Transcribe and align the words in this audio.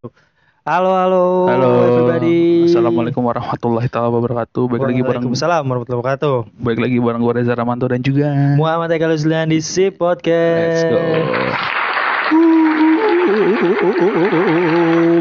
Halo, 0.00 0.96
halo, 0.96 1.24
Halo. 1.44 1.70
everybody. 1.84 2.64
Assalamualaikum 2.64 3.20
warahmatullahi 3.20 3.84
taala 3.92 4.08
wabarakatuh. 4.08 4.64
Baik 4.64 4.80
lagi 4.80 5.00
bareng 5.04 5.28
Waalaikumsalam 5.28 5.60
warahmatullahi 5.60 6.00
wabarakatuh. 6.00 6.36
baik 6.56 6.78
lagi 6.80 6.96
bareng 6.96 7.20
gue 7.20 7.32
Reza 7.36 7.52
Ramanto 7.52 7.84
dan 7.84 8.00
juga 8.00 8.32
Muhammad 8.56 8.88
Eka 8.88 9.04
Luzlian 9.04 9.52
di 9.52 9.60
Si 9.60 9.92
Podcast. 9.92 10.88
Let's 10.88 10.88
go. 10.88 11.00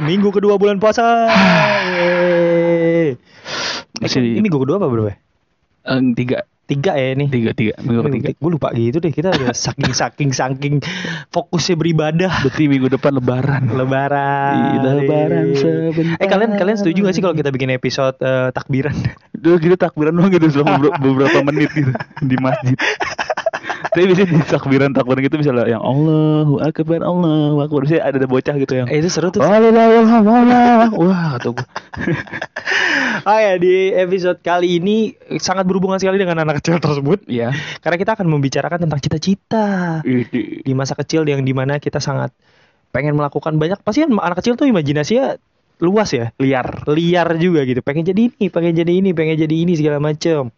Minggu 0.02 0.32
kedua 0.32 0.56
bulan 0.56 0.80
puasa. 0.80 1.04
Masih 4.00 4.20
Eh, 4.24 4.32
ini 4.32 4.40
minggu 4.40 4.64
kedua 4.64 4.80
apa 4.80 4.88
bro? 4.88 5.12
eh, 5.12 5.20
tiga 6.16 6.48
Tiga 6.70 6.94
ya 6.94 7.18
ini. 7.18 7.26
tiga 7.34 7.52
tiga 7.58 7.74
minggu 7.82 8.06
ketiga. 8.14 8.28
Gue 8.38 8.52
lupa 8.54 8.70
gitu 8.78 9.02
deh. 9.02 9.10
Kita 9.10 9.34
udah 9.34 9.58
saking 9.66 9.90
saking 9.90 10.30
saking 10.30 10.76
fokusnya 11.34 11.74
beribadah. 11.74 12.32
Berarti 12.46 12.70
minggu 12.70 12.94
depan 12.94 13.18
Lebaran. 13.18 13.64
Lebaran. 13.74 14.54
Ih, 14.54 14.82
Lebaran 15.02 15.46
sebentar. 15.58 16.22
Eh 16.22 16.28
kalian 16.30 16.52
kalian 16.62 16.78
setuju 16.78 17.10
gak 17.10 17.16
sih 17.18 17.24
kalau 17.26 17.34
kita 17.34 17.50
bikin 17.50 17.74
episode 17.74 18.14
eh, 18.22 18.54
takbiran? 18.54 18.94
Udah 19.34 19.58
gitu 19.58 19.74
takbiran 19.74 20.14
doang 20.14 20.30
gitu 20.30 20.46
selama 20.54 20.78
beber- 20.78 20.98
beberapa 21.10 21.38
menit 21.42 21.74
gitu 21.74 21.90
di 22.22 22.36
masjid. 22.38 22.78
Tapi 23.80 24.12
biasanya 24.12 24.28
di 24.30 24.44
takbiran 24.44 24.92
takbiran 24.92 25.20
gitu 25.24 25.36
misalnya 25.40 25.66
yang 25.66 25.84
Allahu 25.84 26.60
Akbar 26.60 27.00
Allahu 27.00 27.58
Akbar 27.64 27.80
biasanya 27.88 28.04
ada, 28.04 28.18
ada 28.20 28.28
bocah 28.28 28.56
gitu 28.60 28.74
yang 28.76 28.88
Eh 28.92 29.00
itu 29.00 29.08
seru 29.08 29.32
tuh. 29.32 29.40
La, 29.40 29.58
la, 29.58 29.72
la, 29.72 29.86
la, 29.88 30.38
la. 30.44 30.62
Wah, 30.92 31.40
kata 31.40 31.48
gue. 31.56 31.68
Oh 33.28 33.40
ya 33.40 33.60
di 33.60 33.92
episode 33.92 34.40
kali 34.40 34.80
ini 34.80 35.12
sangat 35.38 35.68
berhubungan 35.68 36.00
sekali 36.00 36.16
dengan 36.16 36.40
anak 36.40 36.64
kecil 36.64 36.80
tersebut 36.80 37.24
Iya. 37.28 37.52
karena 37.84 37.98
kita 38.00 38.12
akan 38.16 38.28
membicarakan 38.32 38.88
tentang 38.88 39.00
cita-cita 39.00 39.66
di 40.64 40.74
masa 40.74 40.96
kecil 40.96 41.28
yang 41.28 41.44
di 41.44 41.52
mana 41.52 41.78
kita 41.78 42.00
sangat 42.00 42.32
pengen 42.90 43.14
melakukan 43.14 43.60
banyak 43.60 43.78
pasti 43.84 44.08
kan 44.08 44.12
anak 44.16 44.40
kecil 44.42 44.56
tuh 44.56 44.66
imajinasinya 44.66 45.36
luas 45.80 46.12
ya 46.12 46.32
Liar. 46.42 46.84
liar 46.92 47.28
juga 47.38 47.64
gitu 47.64 47.80
pengen 47.80 48.04
jadi 48.04 48.32
ini 48.34 48.46
pengen 48.50 48.74
jadi 48.76 48.92
ini 48.92 49.10
pengen 49.16 49.36
jadi 49.38 49.56
ini 49.56 49.74
segala 49.80 50.00
macem 50.02 50.52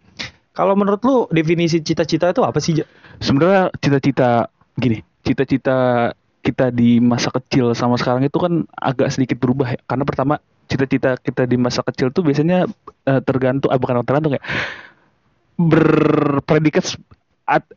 kalau 0.51 0.75
menurut 0.75 1.01
lu 1.03 1.15
definisi 1.31 1.79
cita-cita 1.79 2.31
itu 2.31 2.41
apa 2.43 2.59
sih 2.59 2.83
sebenarnya 3.23 3.71
cita-cita 3.79 4.51
gini 4.75 4.99
cita-cita 5.23 6.11
kita 6.41 6.73
di 6.73 6.97
masa 6.97 7.29
kecil 7.29 7.77
sama 7.77 7.95
sekarang 8.01 8.25
itu 8.25 8.37
kan 8.41 8.65
agak 8.73 9.13
sedikit 9.13 9.37
berubah 9.37 9.77
ya. 9.77 9.79
Karena 9.85 10.03
pertama 10.03 10.41
cita-cita 10.65 11.13
kita 11.21 11.45
di 11.45 11.55
masa 11.59 11.85
kecil 11.85 12.09
tuh 12.09 12.25
biasanya 12.25 12.65
eh, 13.05 13.21
tergantung 13.21 13.69
ah 13.69 13.77
bukan 13.77 14.01
tergantung 14.01 14.33
ya 14.39 14.41
berpredikat 15.59 16.97
at, 17.45 17.67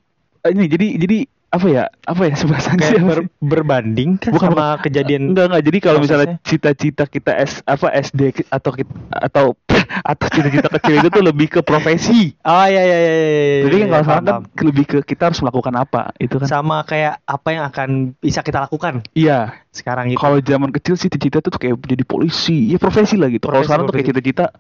ini 0.47 0.71
jadi 0.71 0.87
jadi 0.97 1.19
apa 1.55 1.67
ya? 1.71 1.85
Apa 2.03 2.23
ya 2.27 2.35
sebahasannya 2.35 2.83
sih 2.83 2.99
kayak 2.99 3.07
ber- 3.07 3.31
berbanding 3.39 4.19
kan 4.19 4.35
Bukan, 4.35 4.51
sama 4.51 4.67
kejadian 4.83 5.31
enggak 5.31 5.47
enggak. 5.55 5.63
Jadi 5.71 5.79
kalau 5.79 5.99
misalnya 6.03 6.29
cita-cita 6.43 7.05
kita 7.07 7.33
S 7.39 7.63
apa 7.63 7.95
SD 7.95 8.43
atau 8.51 8.71
kit- 8.75 9.07
atau 9.15 9.45
atau 10.13 10.27
cita-cita 10.27 10.69
kecil 10.81 10.95
itu 10.99 11.09
tuh 11.15 11.23
lebih 11.23 11.47
ke 11.55 11.61
profesi. 11.63 12.35
Oh 12.43 12.67
iya 12.67 12.83
iya 12.83 12.99
iya 12.99 12.99
iya, 12.99 13.15
iya, 13.15 13.59
jadi 13.71 13.77
iya, 13.79 13.87
kalau 13.87 13.95
paham, 13.95 14.05
sekarang 14.05 14.25
kan 14.27 14.65
lebih 14.67 14.85
ke 14.91 14.99
kita 15.07 15.23
harus 15.31 15.41
melakukan 15.41 15.75
apa 15.79 16.03
itu 16.19 16.35
kan? 16.43 16.47
Sama 16.51 16.83
kayak 16.83 17.23
apa 17.23 17.49
yang 17.55 17.65
akan 17.71 17.89
bisa 18.19 18.41
kita 18.43 18.59
lakukan. 18.67 19.07
Iya. 19.15 19.55
Sekarang 19.71 20.11
itu 20.11 20.19
Kalau 20.19 20.39
zaman 20.43 20.71
kecil 20.75 20.95
sih 20.99 21.07
cita-cita 21.07 21.39
tuh 21.39 21.55
kayak 21.55 21.79
jadi 21.87 22.03
polisi, 22.03 22.75
ya 22.75 22.79
profesi 22.83 23.15
lah 23.15 23.31
gitu. 23.31 23.47
Kalau 23.47 23.63
sekarang 23.63 23.87
tuh 23.87 23.95
kayak 23.95 24.09
cita-cita 24.11 24.51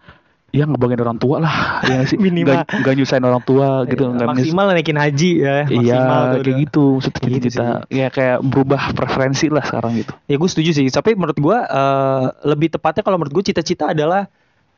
ya 0.54 0.64
ngebanggain 0.64 1.02
orang 1.02 1.18
tua 1.18 1.42
lah, 1.42 1.82
ya 1.82 2.06
sih. 2.06 2.14
Minimal. 2.22 2.62
Nggak, 2.62 2.66
nggak 2.78 2.94
nyusahin 2.94 3.24
orang 3.24 3.42
tua 3.42 3.82
gitu, 3.84 4.06
nggak 4.06 4.22
menyus- 4.24 4.54
maksimal 4.54 4.64
naikin 4.70 4.94
haji 4.94 5.30
ya 5.36 5.56
Iya, 5.66 5.66
maksimal 5.66 6.22
kayak 6.22 6.38
udah. 6.38 6.54
gitu. 6.62 6.84
Maksudnya 6.94 7.18
Kayak 7.18 7.32
gitu 7.34 7.46
cita-cita, 7.50 7.66
ya 7.90 8.06
kayak 8.08 8.38
berubah 8.40 8.82
preferensi 8.92 9.46
lah 9.50 9.64
sekarang 9.64 9.92
gitu. 9.98 10.12
ya 10.24 10.36
gue 10.36 10.48
setuju 10.48 10.70
sih 10.72 10.86
tapi 10.88 11.10
menurut 11.12 11.34
gue 11.36 11.58
eh, 11.58 12.22
lebih 12.44 12.68
tepatnya 12.70 13.02
kalau 13.02 13.18
menurut 13.18 13.34
gue 13.34 13.44
cita-cita 13.44 13.90
adalah 13.90 14.30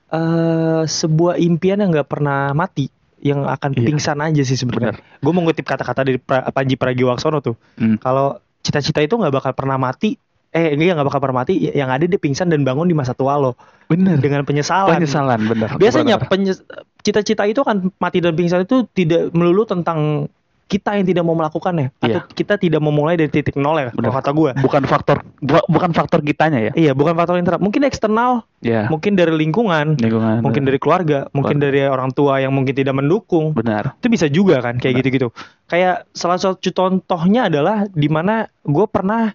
eh 0.06 0.82
sebuah 0.82 1.36
impian 1.36 1.76
yang 1.76 1.90
nggak 1.90 2.06
pernah 2.06 2.50
mati 2.52 2.86
yang 3.18 3.42
akan 3.42 3.74
Iya. 3.74 3.84
pingsan 3.84 4.18
aja 4.18 4.40
sih 4.40 4.54
sebenarnya 4.54 4.94
gue 4.96 5.32
mau 5.34 5.42
ngutip 5.42 5.62
kata-kata 5.62 6.00
dari 6.02 6.16
pra, 6.16 6.46
Panji 6.48 6.74
Pragiwaksono 6.74 7.42
tuh 7.42 7.58
Hmm. 7.74 7.98
kalau 7.98 8.38
cita-cita 8.60 8.98
itu 8.98 9.12
nggak 9.12 9.34
bakal 9.34 9.52
pernah 9.52 9.76
mati 9.76 10.14
eh 10.56 10.72
enggak 10.72 10.96
nggak 10.96 11.06
bakal 11.06 11.20
pernah 11.20 11.36
mati 11.38 11.68
yang 11.68 11.86
ada 11.86 12.00
dia 12.02 12.16
pingsan 12.16 12.48
dan 12.48 12.64
bangun 12.64 12.88
di 12.88 12.96
masa 12.96 13.12
tua 13.12 13.36
lo 13.36 13.52
Bener. 13.86 14.16
dengan 14.16 14.40
penyesalan 14.42 14.96
Penyesalan, 14.96 15.40
bener. 15.44 15.68
biasanya 15.76 16.16
cita-cita 16.98 17.44
itu 17.44 17.60
akan 17.60 17.92
mati 17.96 18.18
dan 18.18 18.32
pingsan 18.32 18.64
itu 18.64 18.88
tidak 18.90 19.30
melulu 19.30 19.62
tentang 19.62 20.26
kita 20.66 20.98
yang 20.98 21.06
tidak 21.06 21.22
mau 21.22 21.30
melakukannya 21.32 21.94
atau 21.94 22.18
Iya. 22.18 22.34
kita 22.34 22.58
tidak 22.58 22.82
memulai 22.82 23.14
dari 23.14 23.30
titik 23.30 23.54
nol 23.54 23.78
ya 23.78 23.94
Bener. 23.94 24.10
kata 24.10 24.34
gue 24.34 24.50
bukan 24.58 24.82
faktor 24.82 25.22
bu- 25.38 25.62
bukan 25.68 25.94
faktor 25.94 26.18
kitanya 26.20 26.58
ya. 26.58 26.72
iya 26.74 26.90
bukan 26.90 27.14
faktor 27.14 27.38
internal 27.38 27.62
mungkin 27.62 27.86
eksternal 27.86 28.42
Ya. 28.58 28.90
mungkin 28.90 29.14
dari 29.14 29.30
lingkungan 29.30 29.94
Lingkungan. 29.94 30.42
mungkin 30.42 30.66
dari 30.66 30.82
keluarga 30.82 31.30
mungkin 31.30 31.62
dari 31.62 31.86
orang 31.86 32.10
tua 32.10 32.42
yang 32.42 32.50
mungkin 32.50 32.74
tidak 32.74 32.98
mendukung 32.98 33.54
benar. 33.54 33.94
itu 33.94 34.10
bisa 34.10 34.26
juga 34.26 34.58
kan 34.58 34.74
kayak 34.74 35.06
gitu-gitu 35.06 35.30
kayak 35.66 36.10
salah 36.10 36.34
satu 36.34 36.58
contohnya 36.66 37.46
adalah 37.46 37.86
di 37.86 38.10
mana 38.10 38.50
gue 38.60 38.86
pernah 38.88 39.30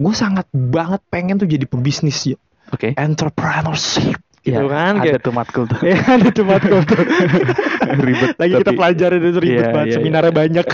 gue 0.00 0.14
sangat 0.14 0.48
banget 0.50 1.04
pengen 1.06 1.36
tuh 1.36 1.44
jadi 1.44 1.64
pebisnis 1.64 2.24
ya 2.26 2.38
Oke. 2.70 2.96
entrepreneurship 2.96 4.16
gitu 4.40 4.56
Ya, 4.56 4.64
kan 4.64 4.96
ada 4.96 5.04
kayak 5.04 5.20
tuh 5.20 5.34
matkul 5.36 5.64
tuh. 5.68 5.76
ya 5.84 6.00
ada 6.16 6.32
tuh 6.32 6.44
matkul 6.44 6.80
tuh 6.80 6.96
Ribet. 8.08 8.40
lagi 8.40 8.52
kita 8.56 8.64
tapi- 8.66 8.78
pelajarin 8.78 9.20
itu 9.20 9.38
ribet 9.38 9.60
Iya, 9.60 9.68
banget 9.70 9.86
iya, 9.86 9.96
seminarnya 10.00 10.32
banyak 10.32 10.66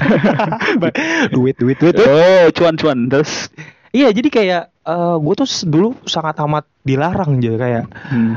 duit 1.34 1.56
duit 1.58 1.76
duit, 1.76 1.94
duit. 1.94 1.96
Oh, 1.98 2.46
cuan-cuan. 2.52 3.10
Terus 3.10 3.50
iya 3.90 4.08
jadi 4.10 4.28
kayak 4.28 4.62
gue 5.18 5.34
tuh 5.34 5.48
dulu 5.66 5.98
sangat 6.04 6.38
amat 6.38 6.62
dilarang 6.80 7.42
jadi 7.42 7.56
kayak 7.58 7.84
hmm. 8.06 8.32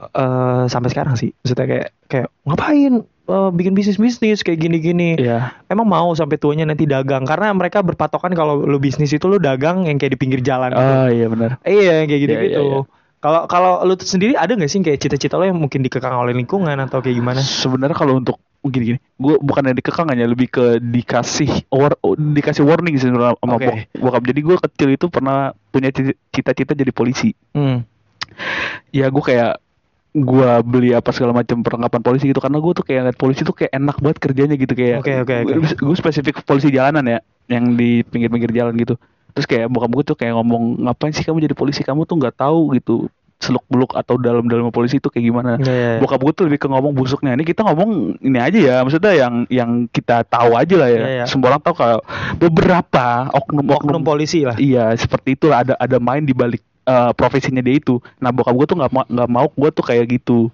eh 0.00 0.64
sampai 0.64 0.88
sekarang 0.88 1.14
sih 1.14 1.36
maksudnya 1.36 1.66
kayak 1.68 1.88
kayak 2.08 2.28
ngapain 2.40 3.04
eh, 3.30 3.50
bikin 3.50 3.72
bisnis 3.72 3.96
bisnis 3.96 4.42
kayak 4.42 4.58
gini 4.58 4.76
gini 4.76 5.08
ya 5.14 5.54
emang 5.66 5.86
mau 5.86 6.10
sampai 6.12 6.36
tuanya 6.36 6.66
nanti 6.66 6.84
dagang 6.84 7.22
karena 7.22 7.50
mereka 7.50 7.80
berpatokan 7.80 8.34
kalau 8.34 8.58
lu 8.60 8.76
bisnis 8.76 9.10
itu 9.10 9.24
lu 9.24 9.38
dagang 9.38 9.86
yang 9.86 9.96
kayak 9.96 10.14
di 10.14 10.18
pinggir 10.18 10.40
jalan 10.40 10.70
gitu. 10.70 10.82
Oh 10.82 11.08
iya 11.08 11.26
benar. 11.26 11.50
iya 11.62 12.02
kayak 12.04 12.20
gitu 12.20 12.32
Iya, 12.32 12.42
gitu 12.44 12.60
iya, 12.60 12.74
iya. 12.76 12.82
kalau 13.18 13.40
kalau 13.46 13.72
lu 13.82 13.94
sendiri 13.96 14.34
ada 14.34 14.50
nggak 14.50 14.66
sih 14.66 14.80
kayak 14.80 14.98
cita-cita 14.98 15.34
lo 15.34 15.44
yang 15.44 15.56
mungkin 15.56 15.80
dikekang 15.80 16.12
oleh 16.12 16.32
lingkungan 16.32 16.74
atau 16.80 16.98
kayak 16.98 17.16
gimana 17.16 17.38
Sebenarnya 17.38 17.94
kalau 17.94 18.18
untuk 18.18 18.36
gini 18.60 18.92
gini, 18.92 18.98
gue 19.16 19.40
bukannya 19.40 19.72
dikekang 19.72 20.04
hanya 20.06 20.28
lebih 20.28 20.52
ke 20.52 20.64
dikasih 20.78 21.64
war, 21.72 21.96
dikasih 22.12 22.60
warning 22.60 22.92
sih 22.94 23.08
sama 23.08 23.40
bok- 23.56 23.88
bokap. 23.96 24.20
Jadi 24.20 24.40
gue 24.42 24.56
kecil 24.60 24.88
itu 24.92 25.06
pernah 25.08 25.38
punya 25.68 25.88
ci- 25.88 26.12
cita-cita 26.28 26.76
jadi 26.76 26.92
polisi. 26.92 27.32
hmm. 27.56 27.80
Ya 28.90 29.08
gue 29.08 29.22
kayak 29.22 29.56
gue 30.10 30.50
beli 30.66 30.90
apa 30.90 31.14
segala 31.14 31.30
macam 31.30 31.62
perlengkapan 31.62 32.02
polisi 32.02 32.24
gitu 32.34 32.42
karena 32.42 32.58
gue 32.58 32.72
tuh 32.74 32.82
kayak 32.82 33.00
ngeliat 33.06 33.18
polisi 33.18 33.40
tuh 33.46 33.54
kayak 33.54 33.70
enak 33.70 33.96
banget 34.02 34.18
kerjanya 34.18 34.56
gitu 34.58 34.74
kayak. 34.74 35.06
Oke, 35.06 35.12
oke, 35.22 35.34
oke. 35.46 35.54
Gue 35.78 35.96
spesifik 35.96 36.42
polisi 36.42 36.74
jalanan 36.74 37.06
ya, 37.06 37.18
yang 37.46 37.78
di 37.78 38.02
pinggir-pinggir 38.02 38.50
jalan 38.50 38.74
gitu. 38.74 38.98
Terus 39.30 39.46
kayak 39.46 39.70
bokap 39.70 39.90
gue 39.94 40.04
tuh 40.10 40.16
kayak 40.18 40.34
ngomong 40.34 40.82
ngapain 40.82 41.14
sih 41.14 41.22
kamu 41.22 41.46
jadi 41.46 41.54
polisi 41.54 41.86
kamu 41.86 42.02
tuh 42.10 42.18
nggak 42.18 42.34
tahu 42.42 42.74
gitu 42.74 43.06
seluk 43.40 43.64
beluk 43.72 43.96
atau 43.96 44.20
dalam 44.20 44.44
dalam 44.44 44.68
polisi 44.68 45.00
itu 45.00 45.08
kayak 45.08 45.24
gimana. 45.24 45.52
Iya, 45.56 45.72
iya, 45.72 45.90
iya. 45.96 46.00
Bokap 46.04 46.20
gue 46.20 46.32
tuh 46.36 46.44
lebih 46.50 46.60
ke 46.60 46.68
ngomong 46.68 46.92
busuknya. 46.92 47.32
Ini 47.38 47.44
kita 47.46 47.64
ngomong 47.64 48.20
ini 48.20 48.36
aja 48.36 48.58
ya, 48.58 48.76
maksudnya 48.84 49.12
yang 49.16 49.34
yang 49.48 49.70
kita 49.88 50.28
tahu 50.28 50.58
aja 50.58 50.74
lah 50.76 50.88
ya. 50.92 50.98
Iya, 51.00 51.08
iya. 51.08 51.24
Semua 51.24 51.56
orang 51.56 51.62
tahu 51.64 51.74
kalau 51.78 52.04
beberapa 52.36 53.32
oknum-oknum 53.32 53.96
oknum 53.96 54.02
polisi 54.04 54.44
lah. 54.44 54.60
Iya, 54.60 54.92
seperti 54.92 55.40
itu 55.40 55.48
ada 55.54 55.72
ada 55.80 55.96
main 55.96 56.20
di 56.20 56.36
balik 56.36 56.60
eh, 56.90 57.10
profesinya 57.14 57.62
dia 57.62 57.74
itu. 57.78 57.94
Nah, 58.18 58.30
bokap 58.34 58.54
gue 58.58 58.66
tuh 58.66 58.76
nggak 58.80 58.92
mau 58.92 59.04
nggak 59.06 59.30
mau 59.30 59.46
gue 59.48 59.70
tuh 59.70 59.84
kayak 59.86 60.04
gitu. 60.10 60.50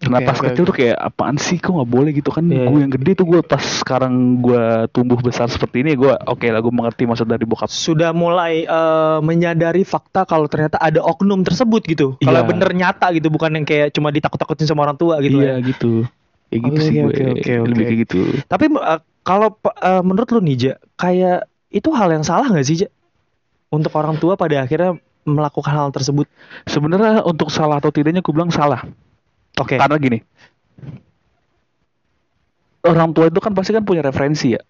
Nah, 0.00 0.16
Oke, 0.16 0.32
pas 0.32 0.38
oke, 0.40 0.44
kecil 0.48 0.64
oke. 0.64 0.68
tuh 0.72 0.76
kayak 0.80 0.96
apaan 0.96 1.36
sih 1.36 1.60
kok 1.60 1.76
nggak 1.76 1.90
boleh 1.92 2.10
gitu 2.16 2.32
kan? 2.32 2.48
Iya, 2.48 2.64
gue 2.64 2.78
iya. 2.80 2.82
yang 2.88 2.92
gede 2.96 3.10
tuh 3.20 3.26
gue 3.28 3.40
pas 3.44 3.60
sekarang 3.60 4.40
gue 4.40 4.62
tumbuh 4.96 5.20
besar 5.20 5.44
seperti 5.52 5.84
ini, 5.84 5.92
gue 5.92 6.08
oke 6.08 6.46
lah 6.48 6.60
gue 6.64 6.72
mengerti 6.72 7.04
maksud 7.04 7.28
dari 7.28 7.44
bokap. 7.44 7.68
Sudah 7.68 8.16
mulai 8.16 8.64
eh, 8.64 9.18
menyadari 9.20 9.84
fakta 9.84 10.24
kalau 10.24 10.48
ternyata 10.48 10.80
ada 10.80 11.04
oknum 11.04 11.44
tersebut 11.44 11.84
gitu. 11.84 12.16
Kalau 12.16 12.40
Iya. 12.40 12.48
bener 12.48 12.70
nyata 12.72 13.12
gitu, 13.12 13.28
bukan 13.28 13.60
yang 13.60 13.66
kayak 13.68 13.92
cuma 13.92 14.08
ditakut-takutin 14.08 14.64
sama 14.64 14.88
orang 14.88 14.96
tua 14.96 15.20
gitu 15.20 15.36
iya 15.36 15.60
ya. 15.60 15.60
gitu. 15.60 16.08
Kayak 16.48 16.60
gitu 16.72 16.80
Oke, 16.80 16.88
sih 16.88 16.96
gue. 16.96 17.12
oke, 17.12 17.22
oke, 17.36 17.52
Lebih 17.68 17.84
kayak 17.84 18.00
gitu. 18.08 18.20
Tapi 18.48 18.64
eh, 18.72 19.00
kalau 19.20 19.48
eh, 19.84 20.02
menurut 20.02 20.28
lu 20.32 20.40
nih, 20.40 20.56
Ja, 20.56 20.74
kayak 20.96 21.38
itu 21.68 21.88
hal 21.92 22.08
yang 22.08 22.24
salah 22.24 22.48
nggak 22.48 22.66
sih, 22.66 22.76
Ja? 22.84 22.88
Untuk 23.70 23.92
orang 23.94 24.18
tua 24.18 24.34
pada 24.34 24.64
akhirnya 24.64 24.98
melakukan 25.32 25.72
hal 25.72 25.88
tersebut. 25.94 26.26
Sebenarnya 26.66 27.22
untuk 27.24 27.48
salah 27.48 27.78
atau 27.78 27.90
tidaknya 27.90 28.20
gue 28.20 28.32
bilang 28.34 28.50
salah. 28.52 28.82
Oke. 29.58 29.78
Karena 29.78 29.96
gini. 29.96 30.18
Orang 32.80 33.12
tua 33.12 33.28
itu 33.28 33.40
kan 33.44 33.52
pasti 33.52 33.76
kan 33.76 33.84
punya 33.84 34.00
referensi 34.00 34.56
ya. 34.56 34.62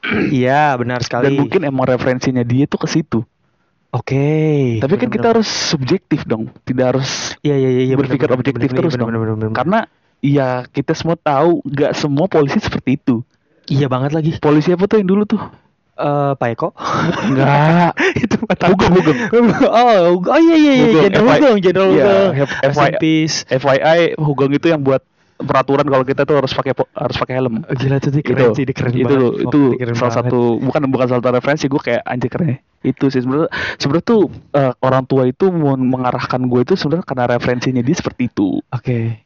Iya, 0.32 0.74
benar 0.80 1.04
sekali. 1.04 1.28
Dan 1.28 1.44
mungkin 1.44 1.60
emang 1.68 1.84
referensinya 1.84 2.40
dia 2.40 2.64
tuh 2.64 2.80
ke 2.80 2.88
situ. 2.88 3.20
Oke. 3.92 4.78
Tapi 4.80 4.94
kan 4.96 5.10
Benar, 5.10 5.14
kita 5.18 5.26
harus 5.36 5.48
subjektif 5.50 6.24
dong. 6.24 6.48
Tidak 6.64 6.84
harus 6.86 7.34
Iya, 7.42 7.56
iya, 7.58 7.70
iya, 7.74 7.82
iya, 7.92 7.96
berpikir 7.98 8.30
objektif 8.30 8.70
terus 8.72 8.94
benar, 8.94 9.00
dong. 9.00 9.08
benar, 9.12 9.20
benar, 9.20 9.34
benar. 9.36 9.52
Karena 9.52 9.78
ya 10.22 10.64
kita 10.68 10.92
semua 10.92 11.16
tahu 11.16 11.64
nggak 11.64 11.92
semua 11.96 12.26
polisi 12.28 12.60
seperti 12.60 12.96
itu. 13.00 13.16
iya 13.70 13.86
banget 13.86 14.12
lagi. 14.16 14.30
Polisi 14.40 14.72
apa 14.74 14.84
tuh 14.90 14.98
yang 15.00 15.08
dulu 15.10 15.22
tuh? 15.26 15.42
Eh, 16.00 16.32
Pak 16.34 16.48
Eko. 16.50 16.68
Enggak. 17.22 17.92
itu 18.24 18.36
mata 18.40 18.64
Hugeng, 18.66 18.92
Hugeng. 18.96 19.18
oh, 19.62 19.98
oh 20.18 20.38
iya 20.40 20.56
iya 20.56 20.72
iya, 20.72 20.84
Hugeng, 20.86 21.02
Jenderal 21.04 21.28
Hugeng, 21.28 21.56
Jenderal 21.60 21.88
Iya, 21.90 22.04
Hugeng. 22.64 23.28
FYI. 23.46 24.00
Hugeng 24.16 24.52
itu 24.52 24.66
yang 24.66 24.80
buat 24.80 25.04
peraturan 25.36 25.84
kalau 25.84 26.04
kita 26.04 26.24
tuh 26.24 26.36
harus 26.36 26.52
pakai 26.52 26.72
harus 26.76 27.16
pakai 27.16 27.34
helm. 27.34 27.64
Oh, 27.64 27.72
Gila 27.72 27.96
tuh 27.96 28.12
dia 28.12 28.20
keren 28.20 28.52
sih, 28.52 28.64
dia 28.64 28.76
keren 28.76 28.92
itu 28.92 29.08
banget. 29.08 29.40
itu 29.40 29.60
Oh, 29.62 29.72
keren 29.74 29.94
salah 29.94 30.12
banget. 30.14 30.28
satu 30.28 30.40
bukan 30.58 30.80
bukan 30.86 31.06
salah 31.06 31.20
satu 31.20 31.32
referensi 31.32 31.64
gue 31.64 31.80
kayak 31.80 32.02
anjir 32.04 32.28
keren 32.28 32.60
itu 32.80 33.04
sih 33.08 33.20
sebenarnya 33.20 33.48
sebenarnya 33.76 34.04
tuh 34.06 34.22
eh, 34.52 34.72
orang 34.80 35.04
tua 35.04 35.24
itu 35.24 35.48
mau 35.48 35.76
mengarahkan 35.76 36.40
gue 36.42 36.60
itu 36.60 36.76
sebenarnya 36.76 37.04
karena 37.04 37.24
referensinya 37.30 37.80
dia 37.80 37.92
seperti 37.94 38.28
itu 38.28 38.60
Oke. 38.68 39.20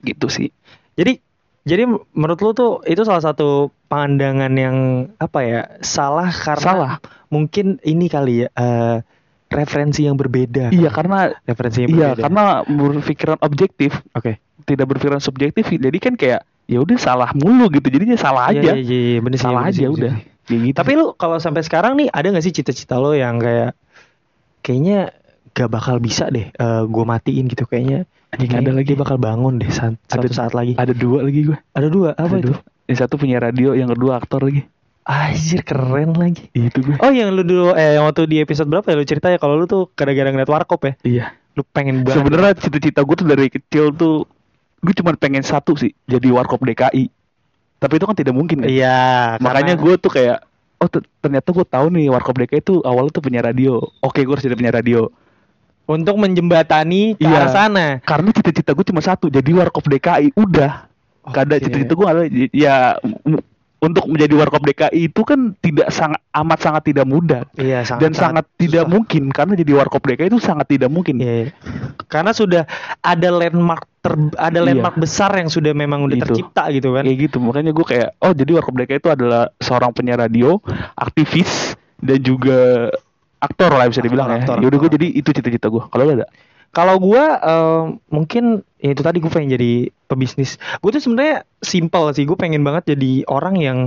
gitu 0.00 0.26
sih 0.26 0.50
Jadi 0.92 1.18
jadi 1.62 1.86
menurut 2.12 2.38
lu 2.38 2.50
tuh 2.52 2.72
itu 2.84 3.02
salah 3.02 3.22
satu 3.22 3.70
pandangan 3.86 4.50
yang 4.52 4.76
apa 5.16 5.38
ya 5.40 5.60
salah 5.78 6.28
karena 6.28 6.62
salah 6.64 6.92
mungkin 7.28 7.78
ini 7.82 8.06
kali 8.06 8.44
ya 8.44 8.48
eh, 8.52 8.98
referensi 9.46 10.02
yang 10.02 10.16
berbeda. 10.16 10.72
iya 10.72 10.88
karena 10.88 11.28
Referensi 11.44 11.84
yang 11.84 11.90
iya 11.92 12.08
berbeda. 12.12 12.22
karena 12.24 12.44
berpikiran 12.64 13.38
objektif 13.40 13.92
Oke. 14.12 14.40
tidak 14.64 14.86
berpikiran 14.88 15.20
subjektif 15.20 15.68
jadi 15.68 15.98
kan 15.98 16.16
kayak 16.16 16.40
ya 16.64 16.78
udah 16.78 16.96
salah 16.96 17.30
mulu 17.32 17.68
gitu 17.68 17.90
jadinya 17.90 18.16
salah 18.16 18.48
Iya, 18.48 18.58
aja 18.58 18.70
iya, 18.72 18.80
iya, 18.80 18.98
iya, 19.12 19.18
bener 19.20 19.36
sih, 19.36 19.44
salah 19.44 19.62
bener 19.62 19.74
aja 19.74 19.82
bener 19.82 19.94
udah. 19.94 20.12
Kayak 20.42 20.60
gitu. 20.64 20.76
Tapi 20.80 20.92
lu 20.96 21.06
kalau 21.14 21.36
sampai 21.38 21.62
sekarang 21.62 21.92
nih 21.94 22.08
ada 22.08 22.26
nggak 22.26 22.42
sih 22.42 22.50
cita-cita 22.50 22.98
lo 22.98 23.12
yang 23.12 23.38
kayak 23.38 23.78
kayaknya 24.60 25.14
gak 25.52 25.68
bakal 25.68 26.00
bisa 26.00 26.26
deh 26.26 26.48
eh 26.48 26.82
gue 26.82 27.04
matiin 27.04 27.44
gitu 27.46 27.62
kayaknya 27.62 28.08
Anjing, 28.32 28.48
ada 28.54 28.72
lagi 28.72 28.92
bakal 28.94 29.16
bangun 29.16 29.60
deh 29.60 29.68
saat, 29.68 30.00
Ada- 30.08 30.32
saat 30.32 30.52
lagi. 30.52 30.72
Ada 30.74 30.96
dua 30.96 31.20
lagi 31.20 31.44
gue 31.44 31.58
ada 31.70 31.88
dua? 31.88 32.16
Apa 32.16 32.32
Ada 32.32 32.40
itu? 32.40 32.48
dua. 32.48 32.58
yang 32.82 32.98
satu 32.98 33.14
punya 33.14 33.36
radio 33.38 33.72
yang 33.72 33.88
kedua 33.88 34.16
aktor 34.16 34.42
lagi. 34.42 34.64
Anjir 35.02 35.60
keren 35.62 36.14
lagi. 36.14 36.48
Itu 36.50 36.80
gue 36.80 36.96
Oh 36.98 37.10
yang 37.10 37.28
lu 37.30 37.42
dulu 37.42 37.74
eh 37.74 37.94
yang 37.94 38.04
waktu 38.04 38.24
di 38.24 38.38
episode 38.38 38.66
berapa 38.66 38.84
ya? 38.84 38.94
Lu 38.94 39.04
cerita 39.04 39.28
ya 39.28 39.36
kalau 39.36 39.54
lu 39.54 39.66
tuh 39.66 39.92
gara-gara 39.92 40.28
ngeliat 40.28 40.48
warkop 40.48 40.80
ya? 40.82 40.92
Iya. 41.02 41.26
Lu 41.52 41.62
pengen 41.66 42.02
banget. 42.02 42.18
Sebenarnya 42.18 42.52
cita-cita 42.56 43.00
gue 43.00 43.14
tuh 43.14 43.26
dari 43.26 43.46
kecil 43.46 43.92
tuh 43.92 44.24
gue 44.78 44.94
cuma 44.94 45.12
pengen 45.12 45.42
satu 45.42 45.76
sih 45.76 45.92
jadi 46.04 46.26
warkop 46.28 46.58
DKI 46.60 47.06
tapi 47.78 47.92
itu 47.94 48.04
kan 48.04 48.14
tidak 48.14 48.32
mungkin 48.32 48.62
kan? 48.62 48.66
Iya 48.66 48.98
makanya 49.38 49.74
karena- 49.74 49.82
gue 49.84 49.94
tuh 49.98 50.10
kayak 50.10 50.38
oh 50.78 50.88
ter- 50.88 51.06
ternyata 51.20 51.48
gue 51.50 51.62
tahu 51.64 51.86
nih 51.90 52.06
warkop 52.08 52.34
DKI 52.36 52.58
itu 52.60 52.74
awalnya 52.80 53.12
tuh 53.12 53.22
punya 53.22 53.40
radio. 53.40 53.78
Oke 54.00 54.22
gue 54.22 54.32
harus 54.32 54.42
jadi 54.42 54.56
punya 54.56 54.72
radio 54.72 55.06
untuk 55.92 56.16
menjembatani 56.16 57.14
ke 57.14 57.22
Iya. 57.22 57.36
arah 57.38 57.50
sana 57.50 57.86
karena 58.00 58.30
cita-cita 58.30 58.72
gue 58.72 58.84
cuma 58.84 58.98
satu 58.98 59.28
jadi 59.28 59.50
warkop 59.52 59.84
DKI 59.84 60.32
udah 60.34 60.88
gak 61.24 61.42
ada 61.46 61.54
Oke. 61.54 61.62
cita-cita 61.62 61.92
gue 61.92 62.06
ada 62.08 62.22
ya 62.50 62.96
untuk 63.78 64.06
menjadi 64.06 64.34
warkop 64.36 64.62
DKI 64.62 65.10
itu 65.10 65.22
kan 65.22 65.58
tidak 65.58 65.90
sangat 65.90 66.22
amat 66.32 66.58
sangat 66.58 66.82
tidak 66.84 67.02
mudah 67.02 67.42
Iya 67.54 67.82
sangat 67.82 68.00
dan 68.00 68.12
sangat, 68.14 68.44
tidak 68.54 68.86
susah. 68.86 68.92
mungkin 68.94 69.22
karena 69.28 69.54
jadi 69.54 69.72
warkop 69.74 70.02
DKI 70.02 70.28
itu 70.28 70.38
sangat 70.38 70.66
tidak 70.70 70.86
mungkin 70.86 71.18
Iya, 71.18 71.34
iya. 71.36 71.50
Karena 72.06 72.30
sudah 72.30 72.62
ada 72.98 73.28
landmark 73.28 73.82
ter, 73.98 74.14
ada 74.36 74.54
Iya. 74.56 74.66
landmark 74.70 74.96
besar 74.96 75.34
yang 75.34 75.46
sudah 75.46 75.70
memang 75.72 76.06
udah 76.06 76.14
Itu. 76.14 76.26
tercipta 76.30 76.70
gitu 76.70 76.94
kan. 76.94 77.02
kayak 77.02 77.18
gitu 77.20 77.36
makanya 77.38 77.70
gue 77.70 77.82
kayak 77.82 78.08
oh 78.18 78.30
jadi 78.30 78.50
warkop 78.54 78.74
DKI 78.76 78.98
itu 78.98 79.10
adalah 79.10 79.42
seorang 79.58 79.90
penyiar 79.90 80.22
radio 80.22 80.62
aktivis 80.94 81.74
dan 81.98 82.18
juga 82.18 82.86
aktor 83.42 83.74
lah 83.74 83.90
bisa 83.90 83.98
dibilang 83.98 84.30
Aktor, 84.30 84.62
ya 84.62 84.70
yaudah 84.70 84.78
gue 84.78 84.90
jadi 84.94 85.06
itu 85.18 85.34
cita-cita 85.34 85.66
gue 85.66 85.82
kalau 85.90 86.06
ada 86.06 86.30
Kalau 86.72 86.96
gua 86.96 87.36
eh, 87.36 87.84
mungkin 88.08 88.64
ya 88.80 88.96
itu 88.96 89.04
tadi 89.04 89.20
gue 89.20 89.28
pengen 89.28 89.52
jadi 89.60 89.92
pebisnis. 90.08 90.56
Gue 90.80 90.88
tuh 90.88 91.04
sebenarnya 91.04 91.44
simpel 91.60 92.08
sih. 92.16 92.24
Gue 92.24 92.32
pengen 92.40 92.64
banget 92.64 92.96
jadi 92.96 93.28
orang 93.28 93.60
yang 93.60 93.78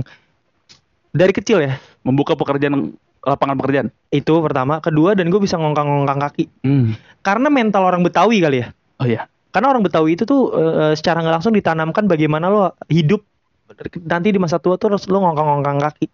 dari 1.10 1.34
kecil 1.34 1.66
ya. 1.66 1.82
membuka 2.06 2.38
pekerjaan 2.38 2.94
lapangan 3.26 3.58
pekerjaan 3.58 3.88
Itu 4.14 4.38
pertama, 4.38 4.78
kedua 4.78 5.18
dan 5.18 5.26
gue 5.34 5.40
bisa 5.42 5.58
ngongkang-ngongkang 5.58 6.20
kaki. 6.30 6.44
hmm. 6.62 6.94
Karena 7.26 7.50
mental 7.50 7.82
orang 7.90 8.06
Betawi 8.06 8.38
kali 8.38 8.62
ya. 8.62 8.70
oh 9.02 9.06
iya 9.10 9.26
Karena 9.50 9.74
orang 9.74 9.82
Betawi 9.82 10.14
itu 10.14 10.22
tuh 10.22 10.54
eh, 10.54 10.94
secara 10.94 11.26
nggak 11.26 11.42
langsung 11.42 11.58
ditanamkan 11.58 12.06
bagaimana 12.06 12.46
lo 12.46 12.78
hidup 12.86 13.26
nanti 14.06 14.30
di 14.30 14.38
masa 14.38 14.62
tua 14.62 14.78
tuh 14.78 14.94
harus 14.94 15.10
lo 15.10 15.18
ngongkang-ngongkang 15.26 15.82
kaki. 15.82 16.06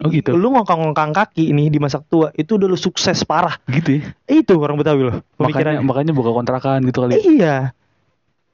Oh 0.00 0.08
gitu 0.08 0.32
Lu 0.32 0.50
ngongkang-ngongkang 0.50 1.12
kaki 1.12 1.48
ini 1.48 1.66
di 1.66 1.76
masa 1.76 2.00
tua 2.00 2.32
itu 2.32 2.54
udah 2.54 2.66
lu 2.66 2.74
sukses 2.74 3.20
parah. 3.22 3.56
gitu 3.66 3.98
ya 3.98 4.12
Itu 4.26 4.56
orang 4.56 4.76
Betawi 4.76 5.04
loh. 5.04 5.16
makanya 5.34 5.76
Pemikirannya. 5.76 5.80
makanya 5.82 6.12
buka 6.12 6.30
kontrakan 6.30 6.78
gitu 6.82 6.98
kali 7.00 7.14
Iya. 7.18 7.72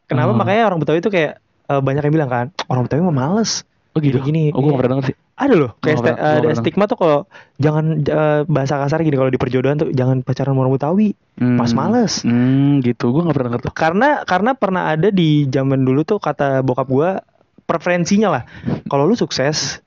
Kenapa 0.04 0.30
Oh. 0.30 0.36
makanya 0.36 0.62
orang 0.64 0.78
Betawi 0.78 0.98
itu 0.98 1.08
kayak 1.08 1.38
eh, 1.66 1.80
banyak 1.80 1.98
yang 2.00 2.14
bilang 2.14 2.28
kan 2.28 2.46
orang 2.64 2.84
Betawi 2.84 3.00
mah 3.02 3.16
males. 3.16 3.62
oh 3.90 3.98
gitu 3.98 4.20
gini, 4.20 4.52
oh 4.52 4.60
gue 4.60 4.68
gak 4.68 4.78
pernah 4.78 4.92
denger 4.94 5.06
sih 5.08 5.16
Ada 5.34 5.54
loh 5.54 5.72
kayak 5.78 5.96
sti- 5.98 6.16
ada 6.16 6.48
stigma 6.54 6.84
tuh 6.84 6.96
kalau 6.96 7.18
jangan 7.56 7.84
eh, 7.98 8.40
bahasa 8.44 8.76
kasar 8.78 9.00
gini 9.00 9.14
kalau 9.14 9.28
di 9.28 9.36
perjodohan 9.36 9.76
tuh 9.78 9.88
jangan 9.90 10.20
pacaran 10.20 10.50
sama 10.50 10.60
orang 10.60 10.74
Betawi. 10.74 11.08
Hmm. 11.34 11.56
Mas 11.56 11.72
males. 11.72 12.20
hmm 12.20 12.80
gitu 12.80 13.08
gue 13.10 13.22
gak 13.22 13.32
pernah 13.32 13.50
ngerti 13.52 13.66
Karena 13.72 14.08
karena 14.22 14.50
pernah 14.52 14.90
ada 14.90 15.08
di 15.08 15.44
zaman 15.46 15.80
dulu 15.80 16.02
tuh 16.02 16.18
kata 16.18 16.60
bokap 16.60 16.86
gua 16.86 17.20
preferensinya 17.62 18.28
lah. 18.30 18.42
Kalau 18.84 19.04
lu 19.04 19.14
sukses 19.14 19.80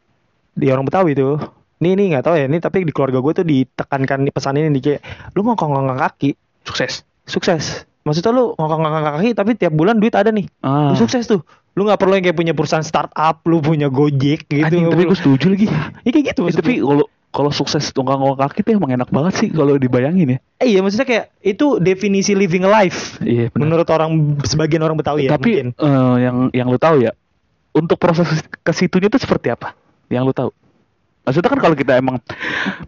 di 0.52 0.68
orang 0.68 0.84
Betawi 0.84 1.14
tuh. 1.14 1.38
Nih 1.80 1.96
nih 1.96 2.06
nggak 2.12 2.24
tahu 2.28 2.36
ya, 2.36 2.46
ini 2.52 2.60
tapi 2.60 2.84
di 2.84 2.92
keluarga 2.92 3.24
gue 3.24 3.34
tuh 3.34 3.46
ditekankan 3.48 4.28
di 4.28 4.32
pesan 4.36 4.60
ini 4.60 4.68
di 4.70 4.84
kayak 4.84 5.32
lu 5.32 5.48
ngongkong-ngongkang 5.48 6.00
kaki, 6.00 6.36
sukses. 6.68 7.08
Sukses. 7.24 7.88
Maksudnya 8.04 8.36
lu 8.36 8.52
ngongkong-ngongkong 8.60 9.16
kaki 9.16 9.30
tapi 9.32 9.52
tiap 9.56 9.72
bulan 9.72 9.96
duit 9.96 10.12
ada 10.12 10.28
nih. 10.28 10.44
ah. 10.60 10.92
Lu 10.92 11.00
sukses 11.00 11.24
tuh. 11.24 11.40
Lu 11.80 11.88
nggak 11.88 11.96
perlu 11.96 12.20
yang 12.20 12.26
kayak 12.28 12.36
punya 12.36 12.52
perusahaan 12.52 12.84
startup, 12.84 13.40
lu 13.48 13.64
punya 13.64 13.88
Gojek 13.88 14.52
gitu. 14.52 14.60
Anjing, 14.68 14.92
tapi 14.92 15.04
gue 15.08 15.16
setuju 15.16 15.46
lagi. 15.56 15.66
Ya, 16.04 16.10
kayak 16.12 16.26
gitu 16.36 16.42
Eh, 16.44 16.56
tapi 16.60 16.74
kalau 16.84 17.06
kalau 17.30 17.52
sukses 17.54 17.94
tunggang 17.94 18.20
kaki 18.36 18.66
tuh 18.66 18.76
emang 18.76 18.92
enak 19.00 19.08
banget 19.14 19.34
sih 19.40 19.48
kalau 19.48 19.80
dibayangin 19.80 20.36
ya. 20.36 20.40
Eh, 20.60 20.76
iya 20.76 20.84
maksudnya 20.84 21.08
kayak 21.08 21.26
itu 21.40 21.80
definisi 21.80 22.36
living 22.36 22.68
life. 22.68 23.24
Iya 23.24 23.54
benar. 23.56 23.60
Menurut 23.64 23.88
orang 23.88 24.12
sebagian 24.44 24.84
orang 24.84 25.00
Betawi 25.00 25.32
ya 25.32 25.40
tapi 25.40 25.64
mungkin. 25.64 25.68
eh, 25.80 26.16
yang 26.28 26.38
yang 26.52 26.68
lu 26.68 26.76
tahu 26.76 27.08
ya 27.08 27.16
untuk 27.72 27.96
proses 27.96 28.28
ke 28.44 28.72
situnya 28.76 29.08
itu 29.08 29.22
seperti 29.22 29.54
apa? 29.54 29.78
Yang 30.12 30.24
lu 30.26 30.34
tahu 30.36 30.50
maksudnya 31.30 31.54
kan 31.54 31.62
kalau 31.62 31.78
kita 31.78 32.02
emang 32.02 32.18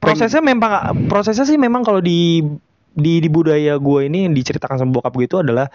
prosesnya 0.01 0.41
memang 0.41 0.97
prosesnya 1.05 1.45
sih 1.45 1.61
memang 1.61 1.85
kalau 1.85 2.01
di 2.01 2.41
di 2.91 3.21
di 3.21 3.29
budaya 3.29 3.77
gue 3.77 4.09
ini 4.09 4.25
yang 4.25 4.33
diceritakan 4.33 4.81
sama 4.81 4.97
bokap 4.97 5.13
gue 5.13 5.29
itu 5.29 5.37
adalah 5.37 5.69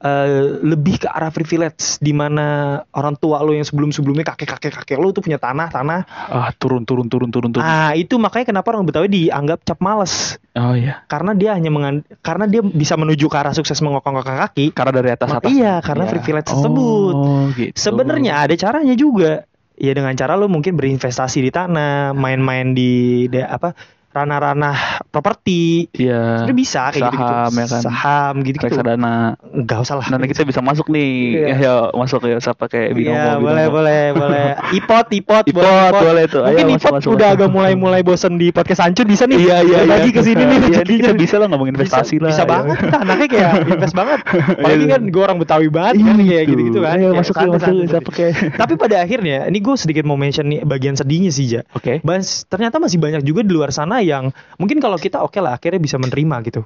eh, 0.00 0.60
lebih 0.64 1.04
ke 1.04 1.08
arah 1.08 1.30
privilege 1.32 2.00
di 2.02 2.12
mana 2.16 2.80
orang 2.96 3.14
tua 3.16 3.40
lo 3.44 3.54
yang 3.54 3.64
sebelum 3.64 3.92
sebelumnya 3.92 4.26
kakek 4.26 4.56
kakek 4.56 4.72
kakek 4.82 4.98
lo 4.98 5.12
tuh 5.14 5.22
punya 5.24 5.40
tanah 5.40 5.68
tanah. 5.70 6.00
Ah 6.08 6.50
turun 6.56 6.84
turun 6.84 7.06
turun 7.06 7.30
turun 7.30 7.54
turun. 7.54 7.64
Ah 7.64 7.94
itu 7.96 8.18
makanya 8.20 8.56
kenapa 8.56 8.74
orang 8.74 8.88
Betawi 8.88 9.08
dianggap 9.08 9.62
cap 9.62 9.78
males. 9.78 10.36
Oh 10.56 10.74
iya. 10.74 11.04
Karena 11.06 11.32
dia 11.36 11.54
hanya 11.56 11.70
mengan 11.72 12.04
karena 12.20 12.48
dia 12.48 12.64
bisa 12.64 12.96
menuju 12.98 13.28
ke 13.28 13.36
arah 13.36 13.54
sukses 13.56 13.78
mengokong-ngokong 13.80 14.38
kaki. 14.48 14.66
Karena 14.72 14.92
dari 14.92 15.10
atas 15.12 15.28
atas. 15.32 15.48
iya, 15.52 15.80
karena 15.80 16.04
privilege 16.08 16.48
tersebut. 16.48 17.14
oh 17.14 17.44
gitu. 17.56 17.76
Sebenarnya 17.76 18.42
ada 18.42 18.54
caranya 18.56 18.94
juga. 18.96 19.44
Ya 19.76 19.92
dengan 19.92 20.16
cara 20.16 20.40
lo 20.40 20.48
mungkin 20.48 20.74
berinvestasi 20.80 21.44
di 21.44 21.50
tanah, 21.52 22.16
main-main 22.16 22.72
di 22.72 23.24
de- 23.28 23.44
apa 23.44 23.76
ranah-ranah 24.16 24.76
properti 25.06 25.88
Iya. 25.92 26.40
sebenarnya 26.40 26.56
bisa 26.56 26.82
kayak 26.88 27.04
gitu, 27.06 27.20
Saham, 27.20 27.50
ya 27.52 27.66
kan. 27.66 27.82
saham 27.82 28.34
gitu 28.40 28.56
gitu 28.56 28.66
reksadana. 28.66 29.16
nggak 29.38 29.78
usah 29.78 29.94
lah 29.94 30.06
Nanti 30.08 30.26
kita 30.28 30.42
bisa 30.42 30.60
masuk 30.60 30.86
nih. 30.88 31.12
Iya. 31.36 31.46
Ya, 31.46 31.56
yuk, 31.62 31.86
masuk 31.94 32.20
ya 32.24 32.36
siapa 32.38 32.64
kayak 32.66 32.92
binomo. 32.92 33.12
Iya 33.12 33.24
binomo. 33.30 33.44
boleh 33.44 33.66
boleh 33.68 34.00
boleh 34.12 34.44
ipot 34.78 35.06
ipot 35.10 35.44
Ipot, 35.46 35.92
boleh 35.92 36.24
tuh. 36.26 36.42
Ayo, 36.42 36.56
mungkin 36.56 36.66
masuk, 36.72 36.80
ipot 36.80 36.94
masuk, 36.96 37.10
udah 37.12 37.26
masuk. 37.26 37.38
agak 37.38 37.48
mulai 37.50 37.72
mulai 37.74 38.00
bosen 38.00 38.32
di 38.34 38.48
podcast 38.48 38.80
hancur 38.82 39.04
bisa 39.04 39.24
nih 39.24 39.36
Iya 39.38 39.56
iya 39.60 39.78
iya. 39.78 39.80
lagi 39.86 40.10
ke 40.10 40.20
sini 40.20 40.42
nih 40.42 40.58
Iya, 40.66 40.68
rezekinya. 40.80 40.96
kita 40.98 41.12
bisa 41.14 41.34
lah 41.36 41.46
ngomongin 41.46 41.74
investasi 41.74 42.14
bisa, 42.16 42.22
lah. 42.22 42.30
bisa 42.30 42.42
ya. 42.42 42.48
banget 42.48 42.76
anaknya 42.94 43.26
kayak 43.28 43.50
invest 43.72 43.94
banget 43.94 44.18
apalagi 44.50 44.76
Iya. 44.78 44.92
kan 44.92 45.02
gue 45.06 45.22
orang 45.22 45.38
Betawi 45.38 45.68
banget 45.68 45.94
kan 45.98 46.16
kayak 46.18 46.44
gitu 46.46 46.62
gitu 46.64 46.78
kan 46.80 46.96
Ayo 46.96 47.08
masuk 47.12 47.34
masuk 47.36 47.74
siapa 47.86 48.10
kayak. 48.10 48.34
tapi 48.54 48.72
pada 48.76 48.96
akhirnya 48.98 49.36
ini 49.44 49.58
gue 49.58 49.74
sedikit 49.76 50.02
mau 50.02 50.16
mention 50.16 50.46
nih 50.46 50.60
bagian 50.62 50.94
sedihnya 50.94 51.30
sih 51.30 51.46
ja 51.48 51.62
Oke. 51.72 52.00
Ternyata 52.46 52.78
masih 52.78 52.96
banyak 52.96 53.22
juga 53.22 53.40
di 53.40 53.50
luar 53.50 53.70
sana 53.70 53.98
yang 54.06 54.30
mungkin 54.56 54.78
kalau 54.78 54.96
kita 54.96 55.20
oke 55.20 55.36
lah 55.38 55.58
akhirnya 55.58 55.78
bisa 55.78 55.96
menerima 55.96 56.36
gitu 56.46 56.62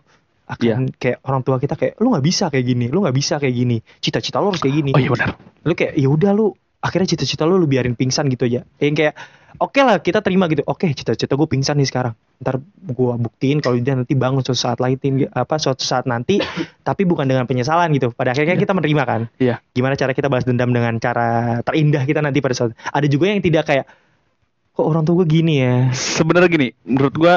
akan 0.47 0.61
Iya. 0.61 0.76
kayak 0.94 1.18
orang 1.25 1.42
tua 1.42 1.56
kita 1.56 1.75
kayak 1.75 1.94
lu 1.99 2.11
nggak 2.11 2.26
bisa 2.26 2.44
kayak 2.49 2.64
gini 2.64 2.87
lu 2.87 3.00
nggak 3.00 3.14
bisa 3.14 3.38
kayak 3.38 3.54
gini 3.54 3.78
cita-cita 3.99 4.38
lu 4.38 4.50
harus 4.50 4.59
kayak 4.59 4.75
gini 4.76 4.90
Oh 4.90 4.99
iya 4.99 5.09
benar. 5.09 5.30
lu 5.62 5.73
kayak 5.73 5.94
ya 5.94 6.09
udah 6.09 6.30
lu 6.30 6.50
akhirnya 6.80 7.09
cita-cita 7.09 7.44
lu 7.44 7.54
lu 7.54 7.64
biarin 7.64 7.94
pingsan 7.94 8.26
gitu 8.26 8.44
aja 8.44 8.66
yang 8.78 8.94
kayak 8.94 9.14
oke 9.56 9.78
lah 9.78 10.00
kita 10.00 10.18
terima 10.20 10.49
gitu 10.49 10.64
oke 10.64 10.90
cita-cita 10.90 11.37
gue 11.37 11.47
pingsan 11.47 11.76
nih 11.76 11.87
sekarang 11.87 12.14
ntar 12.40 12.56
gua 12.88 13.14
buktiin 13.14 13.61
kalau 13.61 13.76
dia 13.76 13.92
nanti 13.92 14.16
bangun 14.16 14.40
suatu 14.40 14.56
saat 14.56 14.80
lain 14.80 14.97
apa 15.28 15.54
suatu 15.54 15.85
saat 15.85 16.09
nanti 16.09 16.40
tapi 16.80 17.04
bukan 17.04 17.28
dengan 17.28 17.44
penyesalan 17.44 17.92
gitu 17.92 18.11
pada 18.11 18.32
akhirnya 18.32 18.56
Iya. 18.56 18.62
kita 18.64 18.73
menerima 18.73 19.02
kan 19.04 19.20
Iya. 19.37 19.61
gimana 19.70 19.94
cara 19.94 20.11
kita 20.11 20.26
balas 20.26 20.42
dendam 20.42 20.73
dengan 20.73 20.97
cara 20.97 21.61
terindah 21.61 22.02
kita 22.02 22.25
nanti 22.25 22.40
pada 22.40 22.56
saat 22.56 22.73
ada 22.75 23.06
juga 23.06 23.28
yang 23.28 23.38
tidak 23.38 23.68
kayak 23.68 23.85
kok 24.71 24.87
orang 24.87 25.03
tua 25.05 25.23
gue 25.23 25.29
gini 25.29 25.55
ya 25.61 25.91
Sebenarnya 25.93 26.49
gini, 26.49 26.69
menurut 26.87 27.15
gua 27.15 27.35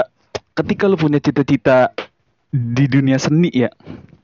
ketika 0.54 0.86
lu 0.86 0.96
punya 0.96 1.18
cita-cita 1.18 1.92
di 2.54 2.86
dunia 2.86 3.18
seni 3.18 3.50
ya, 3.50 3.74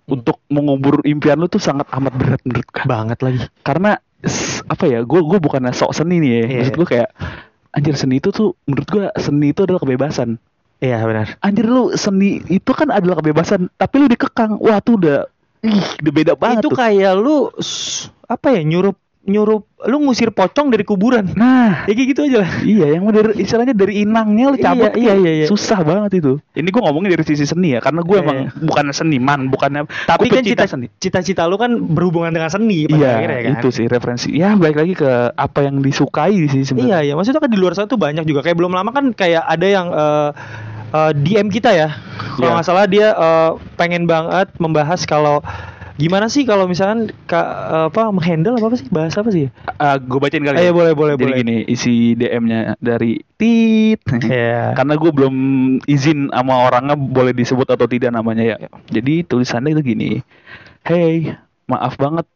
untuk 0.06 0.42
mengubur 0.50 1.02
impian 1.06 1.38
lu 1.42 1.50
tuh 1.50 1.62
sangat 1.62 1.90
amat 1.90 2.14
berat 2.18 2.42
menurut 2.46 2.68
gua. 2.70 2.86
banget 2.86 3.18
lagi 3.26 3.40
Karena 3.66 3.98
apa 4.70 4.84
ya, 4.86 5.02
gua 5.06 5.22
gua 5.26 5.40
bukan 5.42 5.70
sok 5.74 5.94
seni 5.98 6.22
nih 6.22 6.30
ya. 6.30 6.42
Iya. 6.46 6.58
Maksud 6.62 6.76
gua 6.78 6.88
kayak 6.88 7.10
anjir 7.70 7.96
seni 7.98 8.18
itu 8.22 8.30
tuh 8.34 8.58
menurut 8.66 8.88
gua 8.90 9.06
seni 9.18 9.54
itu 9.54 9.62
adalah 9.66 9.82
kebebasan. 9.82 10.38
iya 10.80 11.04
benar 11.04 11.36
Anjir 11.44 11.68
lu 11.68 11.92
seni 11.98 12.40
itu 12.48 12.72
kan 12.72 12.88
adalah 12.88 13.20
kebebasan, 13.20 13.68
tapi 13.76 13.96
lu 14.00 14.08
dikekang. 14.08 14.62
Wah, 14.64 14.80
tuh 14.80 14.96
udah 14.96 15.28
ih, 15.60 15.84
udah 16.00 16.14
beda 16.14 16.34
banget 16.40 16.64
itu 16.64 16.70
tuh. 16.72 16.78
kayak 16.80 17.14
lu 17.20 17.52
apa 18.30 18.48
ya 18.56 18.62
nyurup 18.64 18.96
nyurup 19.30 19.64
lu 19.80 20.02
ngusir 20.02 20.30
pocong 20.30 20.68
dari 20.68 20.82
kuburan 20.82 21.32
Nah, 21.34 21.86
ya 21.86 21.94
kayak 21.94 22.08
gitu 22.12 22.22
aja 22.26 22.38
lah 22.44 22.52
Iya, 22.60 22.98
yang 22.98 23.08
dari 23.08 23.32
istilahnya 23.38 23.72
dari 23.72 24.04
inangnya 24.04 24.46
lu 24.50 24.58
cabut 24.58 24.92
Iya, 24.92 25.14
iya, 25.14 25.14
iya, 25.16 25.32
iya. 25.40 25.46
susah 25.48 25.80
banget 25.82 26.20
itu. 26.20 26.42
Ini 26.52 26.68
gue 26.68 26.82
ngomongin 26.82 27.10
dari 27.10 27.24
sisi 27.24 27.46
seni 27.46 27.72
ya, 27.72 27.80
karena 27.80 28.02
gue 28.02 28.12
Iya, 28.12 28.24
emang 28.26 28.38
iya. 28.44 28.50
bukan 28.60 28.86
seniman, 28.90 29.48
bukannya 29.48 29.88
tapi 30.04 30.28
kan 30.28 30.44
cita 30.44 30.66
cita-cita 31.00 31.46
lu 31.46 31.56
kan 31.56 31.72
berhubungan 31.72 32.30
dengan 32.30 32.50
seni 32.50 32.86
pada 32.86 33.00
Iya, 33.00 33.10
akhirnya 33.16 33.40
kan 33.40 33.54
itu 33.56 33.70
sih 33.72 33.86
referensi. 33.86 34.30
Ya, 34.34 34.52
balik 34.54 34.78
lagi 34.78 34.94
ke 34.94 35.12
apa 35.32 35.60
yang 35.62 35.80
disukai 35.80 36.36
sih 36.46 36.66
sebenarnya. 36.66 37.00
iya 37.00 37.00
iya 37.02 37.14
maksudnya 37.14 37.40
kan 37.40 37.48
di 37.48 37.56
luar 37.56 37.72
sana 37.72 37.86
tuh 37.86 37.96
banyak 37.96 38.26
juga 38.26 38.42
kayak 38.42 38.58
belum 38.58 38.74
lama 38.74 38.90
kan 38.90 39.14
kayak 39.14 39.46
ada 39.46 39.64
yang 39.64 39.88
eh, 39.90 40.30
eh, 40.92 41.12
DM 41.16 41.48
kita 41.48 41.72
ya 41.72 41.90
kalau 42.36 42.52
Iya. 42.52 42.56
nggak 42.58 42.68
salah 42.68 42.86
dia 42.86 43.08
eh, 43.10 43.50
pengen 43.76 44.04
banget 44.04 44.52
membahas 44.58 45.06
kalau 45.06 45.40
gimana 46.00 46.32
sih 46.32 46.48
kalau 46.48 46.66
misalkan 46.66 47.12
ka, 47.28 47.42
eh, 47.44 47.86
apa 47.92 48.08
menghandle 48.16 48.56
apa, 48.56 48.72
apa 48.72 48.76
sih 48.80 48.88
bahasa 48.88 49.20
apa 49.20 49.30
sih 49.36 49.52
gue 49.80 50.20
bacain 50.20 50.44
kali. 50.44 50.58
Ayo, 50.60 50.72
ya. 50.72 50.74
boleh, 50.76 50.94
boleh, 50.96 51.14
Jadi 51.20 51.24
boleh. 51.24 51.38
gini, 51.44 51.58
isi 51.68 52.16
DM-nya 52.16 52.80
dari 52.80 53.20
Tit. 53.36 54.00
Iya. 54.30 54.78
Karena 54.78 54.94
gue 54.96 55.12
belum 55.12 55.36
izin 55.88 56.30
sama 56.30 56.68
orangnya 56.68 56.96
boleh 56.96 57.34
disebut 57.34 57.66
atau 57.68 57.88
tidak 57.90 58.14
namanya 58.14 58.56
ya. 58.56 58.58
Jadi 58.92 59.26
tulisannya 59.26 59.74
itu 59.74 59.82
gini. 59.96 60.12
Hey, 60.86 61.36
maaf 61.68 61.98
banget. 62.00 62.28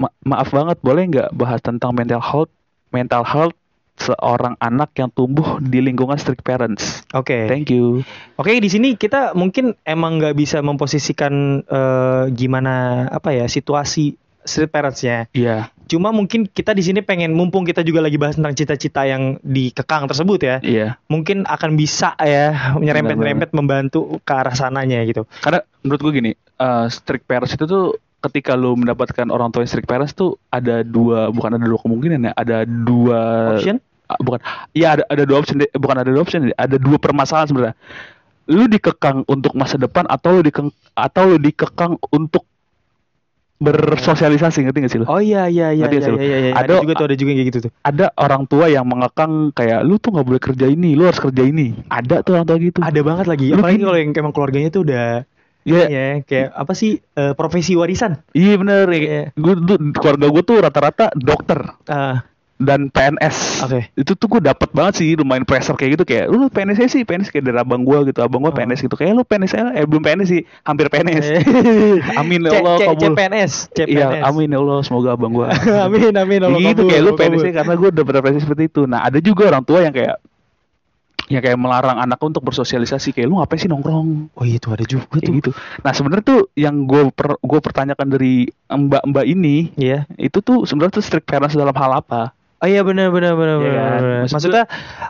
Ma- 0.00 0.14
maaf 0.26 0.50
banget, 0.50 0.80
boleh 0.82 1.02
nggak 1.06 1.28
bahas 1.38 1.62
tentang 1.62 1.94
mental 1.94 2.18
health? 2.18 2.50
Mental 2.90 3.22
health 3.22 3.54
seorang 3.94 4.58
anak 4.58 4.92
yang 4.98 5.08
tumbuh 5.14 5.62
di 5.62 5.78
lingkungan 5.80 6.18
strict 6.18 6.42
parents. 6.42 7.06
Oke. 7.14 7.46
Thank 7.46 7.70
you. 7.70 8.02
Oke 8.36 8.58
di 8.58 8.68
sini 8.68 8.98
kita 8.98 9.32
mungkin 9.38 9.78
emang 9.86 10.18
nggak 10.18 10.34
bisa 10.34 10.60
memposisikan 10.60 11.64
eh, 11.64 12.24
gimana 12.34 13.06
apa 13.08 13.32
ya 13.32 13.46
situasi 13.46 14.18
street 14.44 14.70
parents-nya. 14.70 15.32
Iya, 15.32 15.72
Cuma 15.84 16.12
mungkin 16.16 16.48
kita 16.48 16.72
di 16.72 16.80
sini 16.80 17.04
pengen 17.04 17.36
mumpung 17.36 17.68
kita 17.68 17.84
juga 17.84 18.00
lagi 18.00 18.16
bahas 18.16 18.40
tentang 18.40 18.56
cita-cita 18.56 19.04
yang 19.04 19.36
dikekang 19.44 20.08
tersebut 20.08 20.40
ya. 20.40 20.56
iya. 20.64 20.88
Mungkin 21.12 21.44
akan 21.44 21.76
bisa 21.76 22.16
ya 22.16 22.76
nyerempet-nyerempet 22.80 23.52
membantu 23.52 24.20
ke 24.24 24.32
arah 24.32 24.56
sananya 24.56 25.04
gitu. 25.04 25.28
Karena 25.44 25.60
menurut 25.84 26.00
gue 26.00 26.12
gini, 26.12 26.32
eh, 26.36 26.86
strict 26.88 27.28
parents 27.28 27.52
itu 27.52 27.64
tuh 27.68 28.00
ketika 28.24 28.52
lu 28.54 28.72
mendapatkan 28.74 29.28
orang 29.28 29.48
tua 29.48 29.60
yang 29.60 29.70
strict 29.70 29.84
parents 29.84 30.12
tuh 30.12 30.40
ada 30.48 30.80
dua, 30.80 31.28
bukan 31.28 31.54
ada 31.54 31.64
dua 31.64 31.76
kemungkinan 31.78 32.20
ya, 32.22 32.32
ada 32.32 32.64
dua 32.64 33.20
Option? 33.54 33.78
Ah, 34.04 34.20
bukan 34.20 34.36
iya 34.72 34.94
ada 34.94 35.02
ada 35.08 35.24
dua 35.24 35.40
option 35.40 35.56
bukan 35.72 35.96
ada 35.96 36.12
dua 36.12 36.20
option 36.20 36.52
ada 36.52 36.76
dua 36.76 37.00
permasalahan 37.00 37.48
sebenarnya 37.48 37.76
lu 38.44 38.68
dikekang 38.68 39.24
untuk 39.24 39.56
masa 39.56 39.80
depan 39.80 40.04
atau 40.06 40.36
lu 40.36 40.42
dikeng 40.42 40.68
atau 40.92 41.24
lu 41.24 41.40
dikekang 41.40 41.96
untuk 42.12 42.44
bersosialisasi 43.56 44.60
ngerti 44.60 44.78
gak 44.78 44.92
sih 44.92 45.00
lu 45.00 45.06
Oh 45.08 45.22
iya 45.22 45.48
iya 45.48 45.72
iya 45.72 45.88
Ngerti 45.88 45.96
iya 45.96 46.08
lu? 46.12 46.18
iya, 46.20 46.36
iya. 46.36 46.50
Ada, 46.52 46.60
Ada- 46.68 46.82
juga 46.84 46.92
tuh 46.92 47.06
ada 47.08 47.16
juga 47.16 47.28
yang 47.32 47.38
kayak 47.40 47.48
gitu 47.48 47.58
tuh. 47.64 47.72
ada 47.80 48.06
orang 48.20 48.42
tua 48.44 48.66
yang 48.68 48.84
mengekang 48.84 49.32
kayak 49.56 49.80
lu 49.80 49.96
tuh 49.96 50.10
nggak 50.12 50.26
boleh 50.28 50.42
kerja 50.42 50.66
ini 50.68 50.90
lu 50.92 51.08
harus 51.08 51.20
kerja 51.22 51.40
ini 51.40 51.72
ada 51.88 52.20
tuh 52.20 52.36
orang 52.36 52.44
tua 52.44 52.56
gitu 52.60 52.78
Ada 52.84 53.00
banget 53.00 53.24
lagi. 53.24 53.46
Lu 53.56 53.62
Apalagi 53.62 53.80
kalau 53.80 53.96
yang 53.96 54.10
emang 54.12 54.32
keluarganya 54.36 54.68
tuh 54.68 54.82
udah 54.84 55.24
Iya, 55.64 55.84
ya 55.86 56.04
kayak 56.20 56.48
apa 56.52 56.72
sih 56.72 56.90
eh, 57.10 57.32
profesi 57.32 57.72
warisan. 57.72 58.20
iya 58.30 58.54
bener 58.54 58.84
Iya. 58.86 59.32
gue 59.32 59.54
tuh 59.58 59.76
keluarga 59.92 60.26
gue 60.28 60.42
tuh 60.42 60.56
rata-rata 60.58 61.08
dokter 61.14 61.72
Ah, 61.84 62.20
dan 62.54 62.86
PNS. 62.86 63.64
Oke. 63.64 63.90
Itu 63.94 64.14
tuh 64.14 64.28
gue 64.28 64.40
dapet 64.40 64.70
banget 64.70 65.02
sih 65.02 65.12
lumayan 65.14 65.42
pressure 65.42 65.74
kayak 65.74 65.96
gitu 65.96 66.04
kayak 66.04 66.28
lu 66.28 66.46
PNS 66.46 66.86
sih 66.86 67.02
PNS 67.02 67.28
kayak 67.28 67.44
dari 67.44 67.56
abang 67.56 67.80
gue 67.80 67.98
gitu 68.06 68.20
abang 68.20 68.40
gue 68.40 68.48
Oh. 68.48 68.54
PNS 68.54 68.80
gitu 68.82 68.94
kayak 68.94 69.10
lu 69.12 69.24
PNS 69.24 69.52
aja 69.52 69.72
eh 69.72 69.84
belum 69.84 70.00
PNS 70.00 70.28
sih 70.28 70.42
hampir 70.62 70.86
PNS. 70.86 71.24
Amin 72.14 72.44
ya 72.44 72.50
Allah 72.54 72.76
kabul. 72.84 73.10
CPNS. 73.10 73.52
Iya 73.80 74.06
amin 74.22 74.48
ya 74.48 74.58
Allah 74.58 74.78
semoga 74.82 75.08
abang 75.12 75.32
gue. 75.32 75.48
amin 75.80 76.12
amin 76.14 76.40
Allah 76.42 76.60
gitu 76.62 76.82
kayak 76.84 77.02
lu 77.02 77.12
PNS 77.14 77.42
karena 77.54 77.74
gue 77.74 77.88
udah 77.90 78.04
preferensi 78.04 78.40
seperti 78.40 78.64
itu. 78.68 78.84
Nah 78.84 79.00
ada 79.02 79.18
juga 79.18 79.48
orang 79.48 79.64
tua 79.64 79.80
yang 79.80 79.92
kayak 79.92 80.20
yang 81.26 81.40
kayak 81.40 81.56
melarang 81.56 81.96
anak 81.96 82.20
untuk 82.20 82.40
bersosialisasi 82.40 83.10
kayak 83.10 83.26
lu 83.26 83.38
ngapain 83.38 83.56
sih 83.56 83.66
nongkrong 83.66 84.28
Oh 84.32 84.44
iya 84.44 84.56
itu 84.56 84.68
ada 84.68 84.84
juga 84.84 85.08
kayak 85.10 85.24
tuh. 85.24 85.34
gitu. 85.38 85.50
Nah 85.80 85.92
sebenarnya 85.92 86.24
tuh 86.24 86.40
yang 86.52 86.84
gue 86.84 87.08
per, 87.10 87.36
gue 87.36 87.60
pertanyakan 87.60 88.08
dari 88.08 88.34
mbak-mbak 88.66 89.24
ini 89.24 89.72
Iya. 89.74 90.04
itu 90.14 90.38
tuh 90.38 90.64
sebenarnya 90.64 90.94
tuh 90.94 91.04
strict 91.04 91.24
parents 91.24 91.52
dalam 91.52 91.72
hal 91.72 91.92
apa? 91.96 92.36
Oh 92.58 92.66
iya 92.66 92.80
benar 92.80 93.08
benar 93.08 93.36
benar 93.36 93.56
Iya 93.56 93.68
benar. 93.68 94.00
kan? 94.00 94.28
Maksudnya 94.30 94.64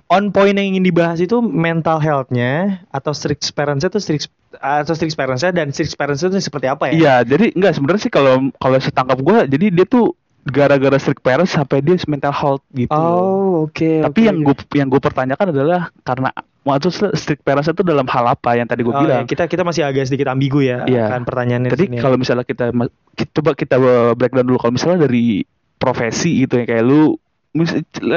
on 0.09 0.25
point 0.31 0.55
yang 0.55 0.75
ingin 0.75 0.83
dibahas 0.83 1.19
itu 1.19 1.39
mental 1.39 1.99
health-nya 1.99 2.83
atau 2.89 3.11
strict 3.11 3.47
parents-nya 3.51 3.91
itu 3.91 3.99
strict 3.99 4.27
atau 4.55 4.95
strict 4.95 5.15
parents-nya 5.15 5.51
dan 5.51 5.71
strict 5.71 5.95
parents 5.95 6.23
itu 6.23 6.35
seperti 6.37 6.67
apa 6.67 6.91
ya? 6.91 6.93
Iya, 6.95 7.15
jadi 7.27 7.55
enggak 7.55 7.75
sebenarnya 7.75 8.03
sih 8.03 8.11
kalau 8.11 8.35
kalau 8.55 8.79
setangkap 8.79 9.19
gue, 9.19 9.39
jadi 9.51 9.67
dia 9.71 9.87
tuh 9.87 10.15
gara-gara 10.45 10.97
strict 10.97 11.21
parents 11.21 11.53
sampai 11.53 11.81
dia 11.81 11.97
mental 12.05 12.29
health 12.31 12.61
gitu. 12.71 12.93
Oh, 12.93 13.65
oke. 13.65 14.05
Tapi 14.05 14.21
yang 14.23 14.41
gue 14.41 14.57
yang 14.77 14.89
gue 14.89 15.01
pertanyakan 15.01 15.51
adalah 15.51 15.89
karena 16.01 16.29
maksud 16.63 17.13
strict 17.13 17.41
parents 17.41 17.67
itu 17.67 17.81
dalam 17.81 18.05
hal 18.05 18.25
apa 18.27 18.53
yang 18.55 18.65
tadi 18.65 18.81
gue 18.81 18.89
Oh, 18.89 19.01
bilang. 19.01 19.25
iya, 19.25 19.29
kita 19.29 19.49
kita 19.49 19.63
masih 19.63 19.85
agak 19.85 20.05
sedikit 20.05 20.29
ambigu 20.29 20.61
ya 20.61 20.85
Iya. 20.85 21.09
akan 21.09 21.23
pertanyaannya 21.23 21.69
di 21.69 21.73
Jadi 21.73 21.85
sini. 21.89 21.97
kalau 21.99 22.17
misalnya 22.17 22.45
kita, 22.45 22.73
kita 23.13 23.31
coba 23.33 23.51
kita 23.53 23.77
uh, 23.77 24.13
breakdown 24.13 24.45
dulu 24.45 24.59
kalau 24.59 24.73
misalnya 24.73 25.05
dari 25.05 25.45
profesi 25.77 26.41
gitu 26.41 26.57
ya 26.57 26.65
kayak 26.67 26.85
lu 26.85 27.17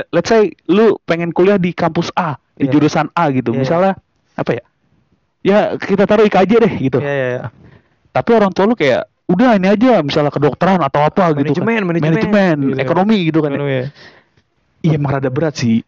let's 0.09 0.27
say 0.27 0.49
lu 0.65 0.97
pengen 1.03 1.29
kuliah 1.29 1.55
di 1.55 1.71
kampus 1.71 2.09
A, 2.13 2.35
di 2.53 2.67
Iya. 2.67 2.71
jurusan 2.71 3.07
A 3.13 3.29
gitu. 3.31 3.51
Iya. 3.51 3.59
Misalnya 3.59 3.91
apa 4.33 4.51
ya? 4.51 4.63
Ya 5.43 5.57
kita 5.75 6.03
taruh 6.03 6.25
IKJ 6.25 6.51
deh 6.59 6.73
gitu. 6.81 6.99
Iya, 6.99 7.13
iya, 7.13 7.27
iya. 7.29 7.43
Tapi 8.11 8.29
orang 8.33 8.51
tua 8.51 8.65
lu 8.65 8.73
kayak 8.73 9.05
udah 9.27 9.59
ini 9.59 9.67
aja 9.67 9.99
misalnya 9.99 10.31
kedokteran 10.31 10.79
atau 10.79 11.03
apa 11.03 11.35
gitu 11.35 11.51
kan. 11.51 11.67
Manajemen, 11.67 11.83
manajemen. 11.83 12.11
manajemen, 12.15 12.55
Gitu. 12.71 12.79
ekonomi 12.79 13.17
gitu 13.27 13.39
kan. 13.43 13.51
ya. 13.51 13.59
Iya. 13.59 13.83
Iya 14.77 14.95
emang 14.95 15.11
rada 15.19 15.27
berat 15.27 15.57
sih 15.57 15.83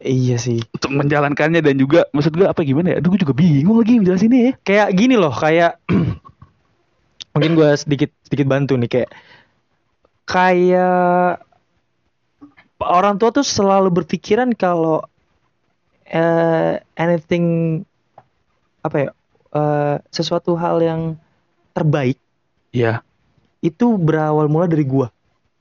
Iya 0.00 0.40
sih. 0.40 0.64
untuk 0.72 0.96
menjalankannya 0.96 1.60
dan 1.60 1.76
juga 1.76 2.08
maksud 2.10 2.32
gue 2.32 2.48
apa 2.48 2.64
gimana 2.64 2.96
ya? 2.96 3.04
Aduh 3.04 3.12
gue 3.12 3.20
juga 3.20 3.36
bingung 3.36 3.76
lagi 3.76 4.00
menjelasinnya 4.00 4.40
ya. 4.40 4.52
Kayak 4.64 4.88
gini 4.96 5.14
loh, 5.20 5.28
kayak 5.28 5.76
mungkin 7.36 7.52
gua 7.54 7.76
sedikit 7.76 8.08
sedikit 8.24 8.48
bantu 8.48 8.74
nih 8.74 8.90
kayak 8.90 9.10
kayak 10.24 11.38
orang 12.80 13.20
tua 13.20 13.30
tuh 13.30 13.44
selalu 13.44 13.92
berpikiran 13.92 14.56
kalau 14.56 15.04
eh, 16.06 16.80
anything 16.96 17.78
apa 18.80 18.96
ya 18.96 19.08
eh, 19.52 19.96
sesuatu 20.08 20.56
hal 20.56 20.80
yang 20.80 21.00
terbaik 21.70 22.16
Iya. 22.70 23.02
itu 23.60 23.92
berawal 23.94 24.46
mula 24.46 24.64
dari 24.64 24.82
gua 24.82 25.12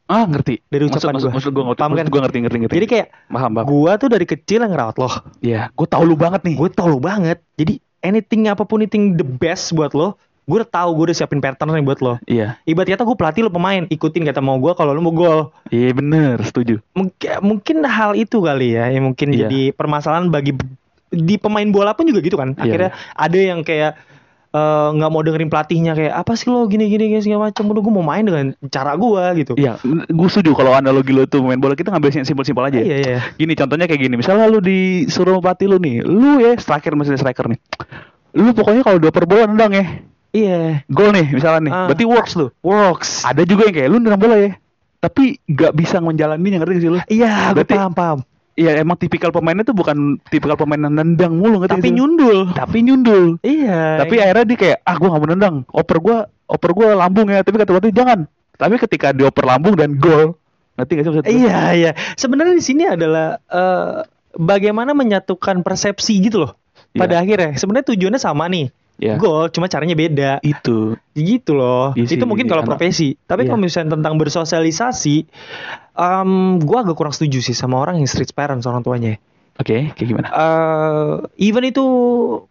Ah, 0.05 0.25
ngerti. 0.25 0.57
Dari 0.65 0.89
Maksud- 0.89 0.97
ucapan 0.97 1.13
maksud, 1.13 1.21
gua. 1.21 1.33
maksud 1.37 1.51
gue 1.51 1.63
ngerti. 1.63 1.77
Paham 1.77 1.89
Maksud 1.91 2.01
kan? 2.01 2.07
gue 2.09 2.21
ngerti, 2.25 2.37
ngerti, 2.41 2.57
ngerti. 2.59 2.75
Jadi 2.81 2.87
kayak 2.89 3.07
paham, 3.29 3.51
paham. 3.53 3.65
gua 3.67 3.91
tuh 3.93 4.09
dari 4.09 4.25
kecil 4.25 4.59
yang 4.59 4.71
ngerawat 4.73 4.95
lo. 4.97 5.09
Iya, 5.37 5.61
gue 5.69 5.85
tau 5.85 6.01
lu 6.01 6.15
banget 6.15 6.41
nih. 6.41 6.55
Gue 6.57 6.69
tau 6.71 6.87
lo 6.87 6.97
banget. 6.97 7.37
Jadi 7.53 7.77
anything 8.01 8.49
apa 8.49 8.65
pun 8.65 8.81
anything 8.81 9.13
the 9.13 9.27
best 9.27 9.69
buat 9.69 9.93
lo, 9.93 10.17
gue 10.43 10.57
udah 10.57 10.65
tahu 10.65 10.89
gue 10.97 11.05
udah 11.11 11.17
siapin 11.19 11.37
pattern 11.37 11.69
nih 11.69 11.85
buat 11.85 12.01
lo. 12.01 12.17
Iya, 12.25 12.57
Ibarat 12.63 12.89
kata 12.89 13.05
gue 13.05 13.13
pelatih 13.13 13.41
lo 13.45 13.51
pemain, 13.51 13.85
ikutin 13.85 14.25
kata 14.25 14.41
mau 14.41 14.57
gue 14.57 14.73
kalau 14.73 14.97
lo 14.97 15.01
mau 15.03 15.13
gol. 15.13 15.53
iya 15.69 15.93
bener, 15.93 16.41
setuju. 16.41 16.81
Mungkin, 16.97 17.29
mungkin 17.45 17.77
hal 17.83 18.17
itu 18.17 18.41
kali 18.41 18.73
ya, 18.73 18.89
yang 18.89 19.05
mungkin 19.05 19.29
Iya. 19.29 19.45
jadi 19.45 19.77
permasalahan 19.77 20.33
bagi 20.33 20.57
di 21.09 21.37
pemain 21.37 21.69
bola 21.69 21.93
pun 21.93 22.05
juga 22.05 22.17
gitu 22.19 22.33
kan. 22.33 22.53
Iya, 22.53 22.65
Akhirnya 22.65 22.89
ada 23.13 23.37
yang 23.37 23.61
kayak 23.61 23.93
eh, 24.49 24.87
nggak 24.93 25.09
mau 25.09 25.21
dengerin 25.21 25.47
pelatihnya 25.47 25.93
kayak 25.93 26.13
apa 26.15 26.33
sih 26.33 26.49
lo 26.49 26.65
gini 26.65 26.89
gini 26.89 27.09
gini 27.09 27.21
segala 27.21 27.49
macam. 27.49 27.69
Udah 27.69 27.81
gue 27.81 27.93
mau 27.93 28.01
main 28.01 28.25
dengan 28.25 28.45
cara 28.67 28.93
gue 28.93 29.23
gitu. 29.39 29.53
Iya, 29.55 29.77
gue 30.05 30.27
setuju 30.27 30.53
kalau 30.53 30.73
analogi 30.73 31.13
lo 31.13 31.23
tuh 31.23 31.41
main 31.41 31.57
bola 31.57 31.73
kita 31.73 31.89
ngambil 31.89 32.09
yang 32.11 32.25
simpel-simpel 32.25 32.65
aja. 32.65 32.77
ya. 32.77 32.85
Iya 32.85 32.97
iya. 32.99 33.19
Gini 33.37 33.53
contohnya 33.53 33.85
kayak 33.85 34.01
gini, 34.01 34.15
misalnya 34.17 34.45
lu 34.45 34.59
disuruh 34.59 35.37
pelatih 35.37 35.69
lu 35.69 35.77
nih, 35.77 36.01
lu 36.01 36.39
ya 36.39 36.57
striker 36.57 36.93
misalnya 36.93 37.21
striker 37.21 37.45
nih, 37.45 37.59
lu 38.35 38.51
pokoknya 38.51 38.81
kalau 38.81 38.97
dioper 38.97 39.25
bola 39.25 39.45
nendang 39.45 39.73
ya, 39.73 39.85
Iya. 40.29 40.85
gol 40.85 41.09
nih 41.09 41.25
misalnya 41.29 41.61
nih, 41.65 41.73
Ah. 41.73 41.85
berarti 41.89 42.05
works 42.05 42.33
tuh. 42.33 42.49
Works. 42.61 43.25
Ada 43.25 43.45
juga 43.45 43.65
yang 43.69 43.75
kayak 43.75 43.89
lu 43.89 43.97
nendang 43.97 44.21
bola 44.21 44.37
ya, 44.37 44.51
tapi 44.97 45.37
gak 45.45 45.73
bisa 45.73 45.97
menjalaninya 45.97 46.61
ngerti 46.61 46.73
gak 46.73 46.83
sih 46.83 46.91
lu? 46.93 46.99
Iya, 47.07 47.53
gue 47.53 47.65
paham 47.65 47.93
paham. 47.93 48.19
Iya 48.59 48.75
emang 48.83 48.99
tipikal 48.99 49.31
pemainnya 49.31 49.63
tuh 49.63 49.71
bukan 49.71 50.19
tipikal 50.27 50.59
pemain 50.59 50.83
yang 50.83 50.91
nendang 50.91 51.39
mulu 51.39 51.63
ngerti 51.63 51.79
Tapi 51.79 51.89
lu? 51.95 52.03
nyundul. 52.03 52.37
Tapi 52.51 52.77
nyundul. 52.83 53.23
Iya. 53.39 54.03
Tapi 54.03 54.19
akhirnya 54.19 54.45
dia 54.51 54.57
kayak 54.59 54.77
ah 54.83 54.95
gua 54.99 55.15
gak 55.15 55.21
mau 55.23 55.29
nendang, 55.31 55.55
oper 55.71 55.97
gua 56.03 56.17
oper 56.43 56.71
gua 56.75 56.87
lambung 56.99 57.31
ya, 57.31 57.39
tapi 57.39 57.55
kata 57.55 57.71
pelatih 57.71 57.95
jangan. 57.95 58.27
Tapi 58.59 58.75
ketika 58.75 59.15
dioper 59.15 59.47
lambung 59.47 59.79
dan 59.79 59.95
gol, 59.95 60.35
ngerti 60.75 60.91
gak 60.99 61.03
sih? 61.07 61.39
Iya 61.39 61.59
iya. 61.71 61.91
Sebenarnya 62.19 62.51
di 62.51 62.63
sini 62.65 62.83
adalah 62.83 63.39
eh, 63.47 64.03
bagaimana 64.35 64.91
menyatukan 64.91 65.63
persepsi 65.63 66.19
gitu 66.19 66.43
loh. 66.43 66.59
Pada 66.91 67.23
akhirnya 67.23 67.55
sebenarnya 67.55 67.95
tujuannya 67.95 68.19
sama 68.19 68.51
nih. 68.51 68.75
Iya. 68.99 69.15
Gol 69.15 69.47
cuma 69.49 69.65
caranya 69.65 69.95
beda. 69.95 70.43
Itu. 70.43 70.99
Gitu 71.15 71.55
loh. 71.55 71.95
Iya 71.95 72.03
sih, 72.05 72.19
itu 72.19 72.27
mungkin 72.27 72.45
kalau 72.45 72.61
anak- 72.61 72.75
profesi. 72.75 73.15
Tapi 73.17 73.47
Iya. 73.47 73.49
kalau 73.49 73.61
misalnya 73.63 73.95
tentang 73.95 74.19
bersosialisasi, 74.19 75.15
em 75.95 76.31
gua 76.59 76.83
agak 76.83 76.95
kurang 76.95 77.15
setuju 77.15 77.39
sih 77.39 77.55
sama 77.55 77.79
orang 77.79 77.97
yang 77.97 78.07
street 78.07 78.31
parents 78.31 78.67
orang 78.67 78.83
tuanya. 78.83 79.15
Oke, 79.55 79.91
kayak 79.91 80.07
gimana? 80.07 80.27
eh 80.31 81.11
even 81.39 81.63
itu 81.63 81.83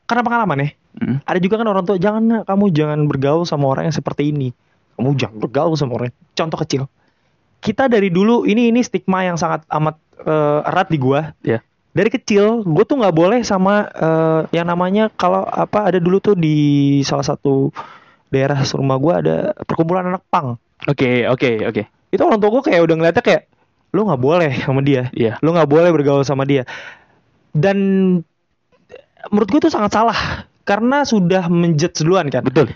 karena 0.05 0.23
pengalaman 0.23 0.59
ya. 0.61 0.69
Hmm. 0.99 1.17
Ada 1.23 1.39
juga 1.39 1.57
kan 1.57 1.69
orang 1.69 1.85
tua 1.85 1.97
jangan 1.97 2.43
kamu 2.43 2.65
jangan 2.75 3.01
bergaul 3.05 3.45
sama 3.45 3.69
orang 3.69 3.89
yang 3.89 3.97
seperti 3.97 4.29
ini. 4.29 4.51
Kamu 4.97 5.15
jangan 5.15 5.37
bergaul 5.39 5.77
sama 5.77 5.97
orang. 5.97 6.11
Contoh 6.33 6.59
kecil. 6.59 6.83
Kita 7.59 7.87
dari 7.87 8.09
dulu 8.09 8.45
ini 8.45 8.69
ini 8.69 8.81
stigma 8.81 9.21
yang 9.21 9.37
sangat 9.37 9.69
amat 9.69 9.97
eh, 10.19 10.61
erat 10.65 10.89
di 10.89 10.99
gua. 10.99 11.33
Iya. 11.41 11.61
Dari 11.93 12.11
kecil 12.13 12.63
gue 12.63 12.85
tuh 12.85 12.97
nggak 13.01 13.15
boleh 13.17 13.41
sama 13.43 13.89
eh, 13.91 14.41
yang 14.55 14.69
namanya 14.69 15.11
kalau 15.15 15.43
apa 15.45 15.89
ada 15.89 15.99
dulu 15.99 16.21
tuh 16.21 16.35
di 16.39 17.01
salah 17.03 17.25
satu 17.25 17.73
daerah 18.29 18.61
rumah 18.77 19.01
gua 19.01 19.25
ada 19.25 19.37
perkumpulan 19.65 20.05
anak 20.05 20.23
pang. 20.29 20.61
Oke, 20.85 21.25
oke, 21.27 21.65
oke. 21.65 21.83
Itu 22.13 22.23
orang 22.23 22.39
tua 22.39 22.53
gue 22.53 22.63
kayak 22.71 22.83
udah 22.85 22.95
ngeliatnya 23.01 23.25
kayak 23.25 23.43
lu 23.93 24.05
nggak 24.05 24.21
boleh 24.21 24.53
sama 24.61 24.81
dia 24.85 25.09
Iya. 25.17 25.41
lu 25.41 25.57
nggak 25.57 25.69
boleh 25.69 25.89
bergaul 25.93 26.25
sama 26.25 26.45
dia 26.45 26.69
dan 27.57 27.77
menurut 29.33 29.49
gue 29.49 29.61
itu 29.65 29.73
sangat 29.73 29.97
salah 29.97 30.45
karena 30.69 31.09
sudah 31.09 31.49
menjudge 31.49 32.05
duluan 32.05 32.29
kan 32.29 32.45
Betul. 32.45 32.69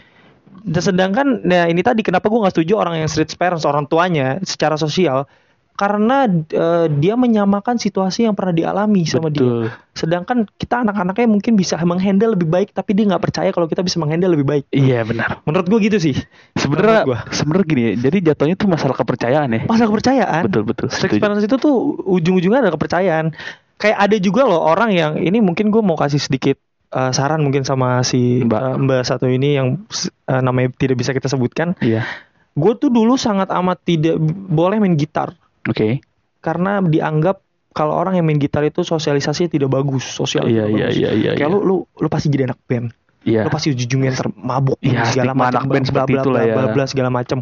Dan 0.62 0.78
sedangkan 0.78 1.42
nah 1.42 1.66
ini 1.66 1.82
tadi 1.82 2.06
kenapa 2.06 2.30
gue 2.30 2.38
nggak 2.38 2.54
setuju 2.54 2.78
orang 2.78 3.02
yang 3.02 3.10
street 3.10 3.34
parents 3.34 3.66
orang 3.66 3.84
tuanya 3.90 4.38
secara 4.46 4.78
sosial 4.78 5.26
karena 5.72 6.28
eh, 6.30 6.86
dia 7.00 7.16
menyamakan 7.16 7.80
situasi 7.80 8.28
yang 8.28 8.36
pernah 8.36 8.52
dialami 8.52 9.08
sama 9.08 9.32
dia 9.32 9.72
sedangkan 9.92 10.48
kita 10.56 10.84
anak-anaknya 10.88 11.28
mungkin 11.28 11.52
bisa 11.52 11.76
menghandle 11.84 12.32
lebih 12.32 12.48
baik 12.48 12.72
tapi 12.72 12.96
dia 12.96 13.08
nggak 13.12 13.22
percaya 13.24 13.50
kalau 13.52 13.68
kita 13.68 13.84
bisa 13.84 14.00
menghandle 14.00 14.32
lebih 14.32 14.46
baik 14.48 14.64
Iya 14.72 15.04
benar. 15.04 15.44
menurut 15.44 15.66
gue 15.68 15.78
gitu 15.88 15.98
sih 16.00 16.16
Sebenarnya 16.56 17.28
sebenarnya 17.32 17.66
gini. 17.66 17.82
Jadi 17.98 18.16
jatuhnya 18.22 18.54
tuh 18.56 18.68
masalah 18.70 18.96
kepercayaan 18.96 19.48
ya. 19.50 19.60
masalah 19.66 19.90
kepercayaan 19.92 20.42
Betul 20.48 20.62
betul. 20.64 20.88
Parents 21.18 21.44
itu 21.44 21.56
tuh 21.58 21.74
ujung-ujungnya 22.06 22.68
ada 22.68 22.72
kepercayaan. 22.72 23.34
Kayak 23.76 23.98
ada 23.98 24.16
juga 24.22 24.46
loh 24.46 24.62
orang 24.62 24.94
yang 24.94 25.12
ini 25.18 25.42
mungkin 25.42 25.74
gue 25.74 25.82
mau 25.82 25.98
kasih 25.98 26.22
sedikit 26.22 26.56
uh, 26.94 27.10
saran 27.10 27.42
mungkin 27.42 27.66
sama 27.66 28.06
si 28.06 28.46
Mbak. 28.46 28.60
uh, 28.62 28.76
Mbak 28.78 29.02
satu 29.02 29.26
ini 29.26 29.58
yang 29.58 29.82
uh, 30.30 30.40
namanya 30.40 30.70
tidak 30.78 31.02
bisa 31.02 31.10
kita 31.10 31.26
sebutkan. 31.26 31.74
Iya. 31.82 32.06
Gue 32.54 32.76
tuh 32.78 32.92
dulu 32.92 33.16
sangat 33.18 33.50
amat 33.50 33.80
tidak 33.82 34.20
boleh 34.48 34.78
main 34.78 34.94
gitar 34.94 35.34
Oke. 35.66 36.02
karena 36.42 36.82
dianggap 36.82 37.38
kalau 37.70 37.94
orang 37.94 38.18
yang 38.18 38.26
main 38.26 38.36
gitar 38.36 38.60
itu 38.62 38.82
sosialisasinya 38.82 39.48
tidak 39.48 39.70
bagus, 39.70 40.04
sosial 40.04 40.44
Iya 40.44 40.66
tidak 40.66 40.68
iya 40.68 40.84
bagus. 40.84 40.96
iya 40.98 41.10
iya. 41.14 41.30
Kayak 41.34 41.48
iya. 41.48 41.54
lu 41.54 41.58
lu 41.62 41.76
lu 41.88 42.08
pasti 42.10 42.28
jadi 42.28 42.44
anak 42.50 42.60
band. 42.66 42.86
Iya. 43.22 43.46
Lu 43.46 43.50
pasti 43.54 43.70
ujung-ujungnya 43.70 44.12
ter- 44.12 44.34
mabuk 44.34 44.76
Iya, 44.82 45.06
segala 45.06 45.32
macam 45.32 45.62
anak 45.62 45.64
band 45.70 45.84
seperti 45.86 46.12
bla, 46.12 46.22
bla, 46.26 46.32
bla, 46.34 46.40
ya. 46.42 46.54
bla, 46.58 46.64
bla, 46.74 46.84
segala 46.84 47.08
macam. 47.08 47.38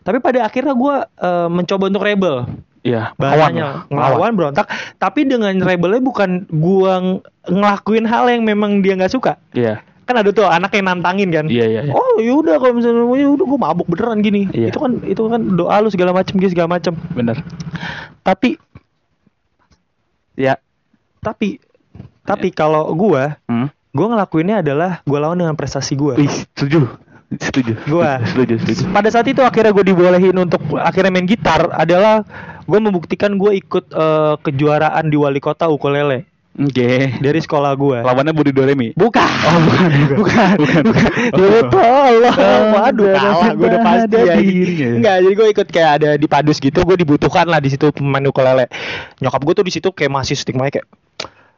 Tapi 0.00 0.18
pada 0.22 0.46
akhirnya 0.46 0.72
gue 0.72 0.94
uh, 1.04 1.48
mencoba 1.50 1.84
untuk 1.90 2.06
rebel. 2.06 2.46
Iya. 2.84 3.16
Bahasanya 3.16 3.88
ngelawan 3.88 4.32
berontak 4.36 4.68
tapi 5.00 5.24
dengan 5.24 5.56
rebelnya 5.56 6.04
bukan 6.04 6.44
gua 6.52 7.00
ng- 7.00 7.20
ngelakuin 7.48 8.04
hal 8.04 8.28
yang 8.28 8.44
memang 8.44 8.80
dia 8.80 8.92
nggak 8.94 9.08
suka 9.10 9.40
Iya. 9.50 9.80
Kan 10.04 10.14
ada 10.14 10.30
tuh 10.30 10.44
anak 10.44 10.72
yang 10.72 10.84
nantangin 10.86 11.28
kan 11.28 11.46
Iya 11.46 11.64
iya. 11.66 11.80
iya. 11.82 11.92
oh 11.92 12.16
yaudah 12.18 12.56
kalau 12.56 12.76
misalnya 12.76 13.04
ya 13.14 13.26
udah 13.26 13.46
gua 13.46 13.60
mabuk 13.62 13.88
beneran 13.88 14.20
gini 14.20 14.48
Iya. 14.48 14.68
itu 14.68 14.78
kan 14.78 14.92
itu 15.02 15.22
kan 15.24 15.40
doa 15.54 15.76
lu 15.80 15.88
segala 15.88 16.12
macem 16.12 16.36
gitu 16.36 16.52
segala 16.52 16.68
macem 16.70 16.92
Benar. 17.10 17.40
tapi 18.20 18.60
Ya. 20.34 20.58
tapi 21.18 21.62
tapi 22.22 22.50
kalau 22.50 22.90
gua 22.92 23.38
Hmm. 23.44 23.70
gua 23.90 24.06
ngelakuinnya 24.10 24.60
adalah 24.60 25.00
gua 25.02 25.18
lawan 25.22 25.38
dengan 25.38 25.54
prestasi 25.54 25.94
gua 25.94 26.14
Wih, 26.14 26.28
setuju. 26.52 26.84
Setuju. 27.34 27.74
Gua. 27.86 28.22
setuju, 28.22 28.60
setuju. 28.60 28.82
pada 28.90 29.08
saat 29.08 29.26
itu 29.26 29.40
akhirnya 29.40 29.72
gue 29.72 29.84
dibolehin 29.84 30.36
untuk 30.36 30.60
akhirnya 30.76 31.10
main 31.10 31.26
gitar 31.26 31.66
adalah 31.72 32.22
gue 32.62 32.78
membuktikan 32.78 33.34
gue 33.34 33.58
ikut 33.58 33.90
eh, 33.90 34.34
kejuaraan 34.38 35.04
di 35.04 35.16
wali 35.16 35.38
kota 35.38 35.66
ukulele 35.66 36.30
Oke. 36.54 37.18
dari 37.18 37.40
sekolah 37.42 37.74
gue 37.74 37.98
Lawannya 38.06 38.30
Budi 38.30 38.54
Doremi. 38.54 38.94
Bukan. 38.94 39.26
Oh, 39.26 39.58
bukan, 39.66 39.90
bukan. 40.14 40.54
bukan. 40.62 40.82
Bukan. 40.86 41.10
Dulu 41.34 41.58
tolong. 41.66 42.36
Oh, 42.38 42.62
Waduh, 42.78 43.10
kalah 43.10 43.52
gue 43.58 43.66
udah 43.66 43.82
pasti 43.82 44.18
ya. 44.22 44.34
Enggak, 44.94 45.16
jadi 45.26 45.34
gue 45.34 45.48
ikut 45.50 45.68
kayak 45.74 45.90
ada 45.98 46.10
di 46.14 46.26
Padus 46.30 46.62
gitu, 46.62 46.86
gue 46.86 46.94
dibutuhkan 46.94 47.50
lah 47.50 47.58
di 47.58 47.74
situ 47.74 47.90
pemain 47.90 48.22
ukulele. 48.22 48.70
Nyokap 49.18 49.40
gue 49.42 49.54
tuh 49.58 49.66
di 49.66 49.72
situ 49.74 49.88
kayak 49.90 50.14
masih 50.14 50.38
stigma 50.38 50.70
kayak 50.70 50.86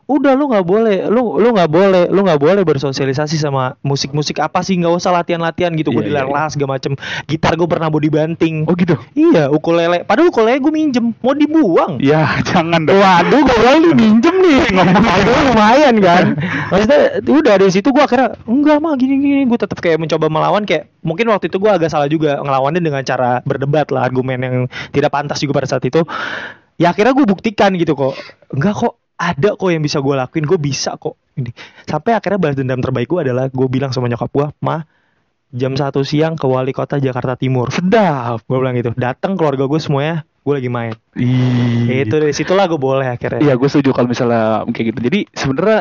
udah 0.06 0.32
lu 0.38 0.48
nggak 0.48 0.66
boleh 0.66 1.10
lu 1.10 1.42
lu 1.42 1.50
nggak 1.52 1.70
boleh 1.70 2.02
lu 2.08 2.20
nggak 2.22 2.38
boleh 2.40 2.62
bersosialisasi 2.62 3.36
sama 3.36 3.74
musik-musik 3.82 4.38
apa 4.38 4.62
sih 4.62 4.78
nggak 4.78 4.94
usah 4.94 5.10
latihan-latihan 5.10 5.74
gitu 5.74 5.90
gue 5.90 6.06
Iya, 6.06 6.22
iya, 6.22 6.22
dilarang 6.30 6.48
segala 6.54 6.78
macem 6.78 6.92
gitar 7.26 7.58
gue 7.58 7.66
pernah 7.66 7.90
body 7.90 8.10
banting 8.10 8.62
Oh 8.70 8.78
gitu. 8.78 8.94
iya 9.18 9.50
ukulele 9.50 10.06
padahal 10.06 10.30
ukulele 10.30 10.62
gue 10.62 10.72
minjem 10.72 11.10
mau 11.18 11.34
dibuang 11.34 11.98
Ya, 12.06 12.38
jangan 12.48 12.86
dong. 12.86 12.98
Waduh, 12.98 13.40
gue 13.42 13.56
bilang 13.58 13.78
lu 13.82 13.90
minjem 13.96 14.34
nih. 14.38 14.58
Ngomong 14.76 15.42
lumayan 15.52 15.94
kan. 15.98 16.24
Maksudnya 16.70 17.00
udah 17.24 17.54
dari 17.58 17.72
situ 17.72 17.88
gue 17.90 18.02
akhirnya 18.02 18.38
enggak 18.46 18.78
mah 18.78 18.94
gini 18.94 19.14
gini. 19.18 19.42
Gue 19.48 19.58
tetap 19.58 19.78
kayak 19.82 19.98
mencoba 19.98 20.30
melawan 20.30 20.62
kayak 20.62 20.92
mungkin 21.02 21.26
waktu 21.32 21.50
itu 21.50 21.58
gue 21.58 21.70
agak 21.70 21.90
salah 21.90 22.06
juga 22.06 22.38
ngelawannya 22.38 22.82
dengan 22.82 23.02
cara 23.02 23.42
berdebat 23.42 23.90
lah 23.90 24.06
argumen 24.06 24.38
yang 24.38 24.56
tidak 24.94 25.10
pantas 25.10 25.42
juga 25.42 25.58
pada 25.62 25.68
saat 25.68 25.82
itu. 25.82 26.04
Ya 26.76 26.92
akhirnya 26.92 27.16
gue 27.16 27.26
buktikan 27.26 27.72
gitu 27.74 27.96
kok. 27.96 28.14
Enggak 28.52 28.76
kok 28.76 28.94
ada 29.16 29.56
kok 29.56 29.68
yang 29.72 29.80
bisa 29.80 29.98
gue 30.04 30.14
lakuin. 30.14 30.44
Gue 30.44 30.60
bisa 30.60 30.94
kok. 31.00 31.16
Ini. 31.36 31.50
Sampai 31.88 32.16
akhirnya 32.16 32.40
balas 32.40 32.56
dendam 32.56 32.80
terbaik 32.80 33.08
gue 33.08 33.20
adalah 33.24 33.48
gue 33.48 33.68
bilang 33.68 33.92
sama 33.92 34.08
nyokap 34.08 34.30
gue, 34.32 34.46
mah 34.64 34.84
jam 35.56 35.72
satu 35.72 36.04
siang 36.04 36.36
ke 36.36 36.44
wali 36.44 36.76
kota 36.76 37.00
Jakarta 37.00 37.36
Timur. 37.36 37.72
Sedap. 37.72 38.44
Gue 38.44 38.58
bilang 38.60 38.76
gitu. 38.76 38.92
Datang 38.92 39.40
keluarga 39.40 39.64
gue 39.64 39.80
semuanya. 39.80 40.24
Gue 40.46 40.62
lagi 40.62 40.70
main. 40.70 40.94
Ih. 41.18 42.06
Itu 42.06 42.22
dari 42.22 42.36
situlah 42.36 42.68
gue 42.68 42.78
boleh 42.78 43.08
akhirnya. 43.08 43.42
Iya, 43.42 43.58
gue 43.58 43.68
setuju 43.68 43.96
kalau 43.96 44.08
misalnya 44.12 44.62
kayak 44.70 44.86
gitu. 44.94 45.00
Jadi 45.10 45.20
sebenarnya 45.34 45.80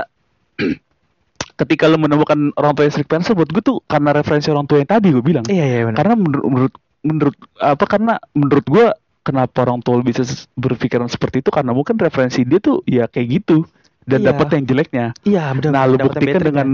ketika 1.62 1.86
lo 1.92 2.02
menemukan 2.02 2.56
orang 2.58 2.74
tua 2.74 2.84
yang 2.88 2.94
strict 2.96 3.10
parents, 3.12 3.30
buat 3.36 3.52
gue 3.52 3.64
tuh 3.64 3.78
karena 3.86 4.10
referensi 4.16 4.50
orang 4.50 4.66
tua 4.66 4.82
yang 4.82 4.90
tadi 4.90 5.08
gue 5.14 5.24
bilang. 5.24 5.46
Iya 5.46 5.66
iya 5.70 5.80
benar. 5.86 5.98
Karena 6.02 6.16
menurut 6.18 6.46
menurut 6.48 6.74
menurut 7.06 7.38
apa 7.62 7.86
karena 7.86 8.14
menurut 8.34 8.66
gue 8.66 8.86
kenapa 9.26 9.66
orang 9.66 9.82
tua 9.82 9.98
bisa 10.06 10.22
berpikiran 10.54 11.10
seperti 11.10 11.42
itu 11.42 11.50
karena 11.50 11.74
mungkin 11.74 11.98
referensi 11.98 12.46
dia 12.46 12.62
tuh 12.62 12.86
ya 12.86 13.10
kayak 13.10 13.42
gitu 13.42 13.66
dan 14.06 14.22
Iya. 14.22 14.28
dapat 14.32 14.48
yang 14.54 14.64
jeleknya. 14.70 15.06
Iya 15.26 15.44
benar. 15.58 15.72
Nah, 15.74 15.84
lu 15.90 15.98
buktikan 15.98 16.38
better, 16.38 16.44
dengan 16.46 16.68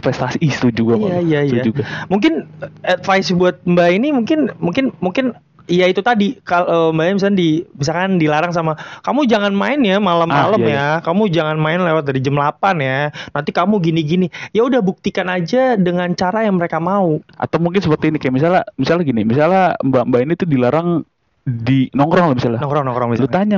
prestasi 0.00 0.40
ih 0.40 0.48
setuju 0.48 0.80
gue 0.88 0.96
Iya, 1.04 1.20
iya, 1.20 1.40
iya. 1.44 1.60
juga. 1.60 1.84
Mungkin 2.08 2.48
eh, 2.64 2.96
advice 2.96 3.28
buat 3.36 3.60
Mbak 3.68 3.88
ini 3.92 4.08
mungkin 4.16 4.38
mungkin 4.56 4.96
mungkin 5.04 5.36
Iya 5.68 5.84
itu 5.84 6.00
tadi 6.00 6.40
kalau 6.48 6.96
Mbak 6.96 7.20
misalnya 7.20 7.36
di 7.44 7.60
misalkan 7.76 8.16
dilarang 8.16 8.56
sama 8.56 8.72
kamu 9.04 9.28
jangan 9.28 9.52
main 9.52 9.76
ya 9.84 10.00
Ah, 10.00 10.02
malam-malam 10.02 10.64
iya, 10.64 10.72
ya. 10.72 10.88
Kamu 11.04 11.28
jangan 11.28 11.60
main 11.60 11.76
lewat 11.84 12.08
dari 12.08 12.24
jam 12.24 12.40
8 12.40 12.56
ya. 12.80 13.12
Nanti 13.36 13.52
kamu 13.52 13.76
gini-gini. 13.84 14.32
Ya 14.56 14.64
udah 14.64 14.80
buktikan 14.80 15.28
aja 15.28 15.76
dengan 15.76 16.08
cara 16.16 16.48
yang 16.48 16.56
mereka 16.56 16.80
mau. 16.80 17.20
Atau 17.36 17.60
mungkin 17.60 17.84
seperti 17.84 18.08
ini 18.08 18.16
kayak 18.16 18.32
misalnya 18.32 18.62
misalnya 18.80 19.04
gini, 19.04 19.28
misalnya 19.28 19.76
mbak-mbak 19.84 20.20
ini 20.24 20.32
tuh 20.40 20.48
dilarang 20.48 21.04
di 21.48 21.88
nongkrong 21.90 22.26
lah 22.28 22.36
misalnya. 22.36 22.60
Nongkrong 22.60 22.84
nongkrong 22.84 23.08
lu 23.08 23.14
misalnya. 23.16 23.32
tanya 23.32 23.56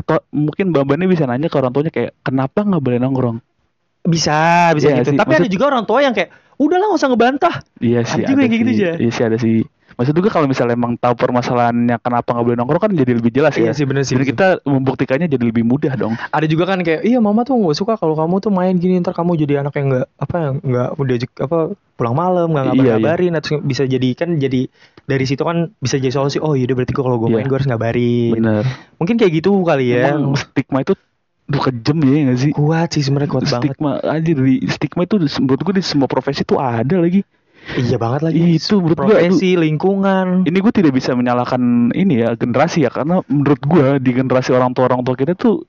to- 0.00 0.24
mungkin 0.30 0.66
ini 0.70 1.06
bisa 1.08 1.24
nanya 1.24 1.48
ke 1.48 1.56
orang 1.56 1.72
tuanya 1.72 1.88
kayak 1.88 2.12
kenapa 2.20 2.60
nggak 2.62 2.82
boleh 2.82 2.98
nongkrong? 3.00 3.38
Bisa 4.00 4.70
bisa 4.72 4.88
Iya 4.88 5.04
gitu. 5.04 5.12
sih, 5.12 5.18
tapi 5.18 5.32
ada 5.34 5.44
maksud- 5.44 5.52
juga 5.52 5.64
orang 5.68 5.84
tua 5.84 6.00
yang 6.00 6.14
kayak 6.16 6.30
udahlah 6.56 6.86
nggak 6.88 7.00
usah 7.00 7.08
ngebantah. 7.08 7.54
Iya 7.80 8.00
sih 8.02 8.20
Ada 8.20 8.28
juga 8.28 8.40
yang 8.40 8.50
kayak 8.50 8.62
gitu 8.62 8.72
aja. 8.72 8.90
iya 8.96 9.10
sih 9.10 9.24
ada 9.24 9.36
sih. 9.36 9.56
Maksud 9.90 10.16
juga 10.16 10.32
kalau 10.32 10.48
misalnya 10.48 10.72
emang 10.72 10.96
tahu 10.96 11.12
permasalahannya 11.12 12.00
kenapa 12.00 12.32
nggak 12.32 12.46
boleh 12.48 12.56
nongkrong 12.56 12.82
kan 12.88 12.92
jadi 12.96 13.12
lebih 13.12 13.28
jelas 13.28 13.52
iya 13.60 13.68
ya 13.68 13.72
sih 13.76 13.84
bener 13.84 14.08
sih 14.08 14.16
jadi 14.16 14.32
kita 14.32 14.46
membuktikannya 14.64 15.28
jadi 15.28 15.44
lebih 15.44 15.60
mudah 15.60 15.92
dong. 15.92 16.16
Ada 16.32 16.48
juga 16.48 16.64
kan 16.64 16.80
kayak 16.80 17.04
iya 17.04 17.20
mama 17.20 17.44
tuh 17.44 17.60
nggak 17.60 17.76
suka 17.76 18.00
kalau 18.00 18.16
kamu 18.16 18.40
tuh 18.40 18.48
main 18.48 18.72
gini 18.72 18.96
ntar 19.04 19.12
kamu 19.12 19.36
jadi 19.36 19.60
anak 19.60 19.76
yang 19.76 19.92
nggak 19.92 20.06
apa 20.16 20.36
yang 20.40 20.54
nggak 20.64 20.88
udah 20.96 21.16
apa 21.44 21.58
pulang 22.00 22.16
malam 22.16 22.48
nggak 22.48 22.64
Iya, 22.64 22.72
ngabar 22.72 22.96
ngabarin 22.96 23.32
atau 23.36 23.60
bisa 23.60 23.82
jadi 23.84 24.08
kan 24.16 24.40
jadi 24.40 24.60
dari 25.10 25.26
situ 25.26 25.42
kan 25.42 25.74
bisa 25.76 25.98
jadi 25.98 26.14
solusi 26.14 26.38
oh 26.38 26.54
yaudah 26.54 26.78
berarti 26.78 26.94
kalau 26.94 27.18
gue 27.18 27.28
Iya. 27.28 27.36
main 27.36 27.46
gue 27.46 27.56
harus 27.58 27.66
ngabarin. 27.66 28.32
Bener. 28.32 28.62
Mungkin 28.96 29.14
kayak 29.18 29.32
gitu 29.34 29.50
kali 29.60 29.90
ya. 29.90 30.14
Emang 30.14 30.38
stigma 30.38 30.80
itu 30.80 30.94
duh 31.44 31.58
kejam 31.58 31.98
ya 32.00 32.30
nggak 32.30 32.38
sih? 32.38 32.50
Kuat 32.54 32.88
sih 32.94 33.02
sebenarnya 33.02 33.28
kuat 33.28 33.44
banget. 33.44 33.74
Stigma 33.74 33.90
aja 33.98 34.30
di 34.30 34.54
stigma 34.64 35.02
itu 35.02 35.18
menurut 35.36 35.60
gue 35.60 35.74
di 35.74 35.82
semua 35.82 36.06
profesi 36.06 36.46
tuh 36.46 36.56
ada 36.56 36.94
lagi. 36.94 37.26
Iya 37.70 37.98
banget 37.98 38.20
lagi. 38.24 38.38
Itu 38.56 38.78
menurut 38.78 38.96
gue 38.96 39.10
profesi 39.10 39.52
lingkungan. 39.52 40.46
Ini 40.46 40.56
gue 40.56 40.72
tidak 40.72 40.92
bisa 40.94 41.12
menyalahkan 41.12 41.60
ini 41.92 42.22
ya 42.22 42.32
generasi 42.32 42.86
ya 42.86 42.90
karena 42.90 43.18
menurut 43.26 43.60
gue 43.60 43.86
di 43.98 44.10
generasi 44.14 44.50
orang 44.50 44.70
tua 44.70 44.86
orang 44.86 45.02
tua 45.02 45.12
kita 45.12 45.34
tuh 45.34 45.66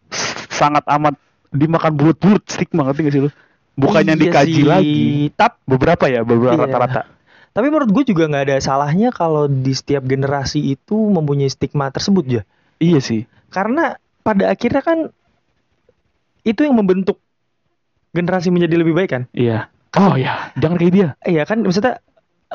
sangat 0.47 0.86
amat 0.88 1.17
dimakan 1.49 1.91
bulut-bulut 1.91 2.45
stigma 2.45 2.86
ngerti 2.86 3.01
gak 3.01 3.12
sih 3.12 3.21
lu? 3.25 3.32
Bukannya 3.71 4.13
Iya 4.13 4.21
dikaji 4.21 4.54
sih. 4.54 4.63
lagi. 4.63 5.04
Tap, 5.34 5.60
beberapa 5.65 6.06
ya 6.06 6.21
beberapa 6.21 6.63
Iya. 6.63 7.01
Tapi 7.51 7.67
menurut 7.67 7.91
gue 7.91 8.03
juga 8.15 8.31
nggak 8.31 8.43
ada 8.47 8.57
salahnya 8.63 9.11
kalau 9.11 9.47
di 9.51 9.75
setiap 9.75 10.07
generasi 10.07 10.75
itu 10.75 10.95
mempunyai 10.95 11.51
stigma 11.51 11.91
tersebut 11.91 12.25
ya 12.27 12.43
iya 12.81 12.99
sih. 12.99 13.29
Karena 13.53 13.93
pada 14.25 14.49
akhirnya 14.49 14.81
kan 14.81 15.13
itu 16.41 16.65
yang 16.65 16.73
membentuk 16.73 17.21
generasi 18.11 18.49
menjadi 18.49 18.81
lebih 18.81 18.97
baik 18.97 19.09
kan? 19.13 19.23
Iya. 19.37 19.69
Oh 19.93 20.17
ya 20.17 20.49
jangan 20.57 20.81
kayak 20.81 20.93
dia. 20.97 21.07
Iya 21.21 21.45
kan? 21.45 21.61
Maksudnya 21.61 22.01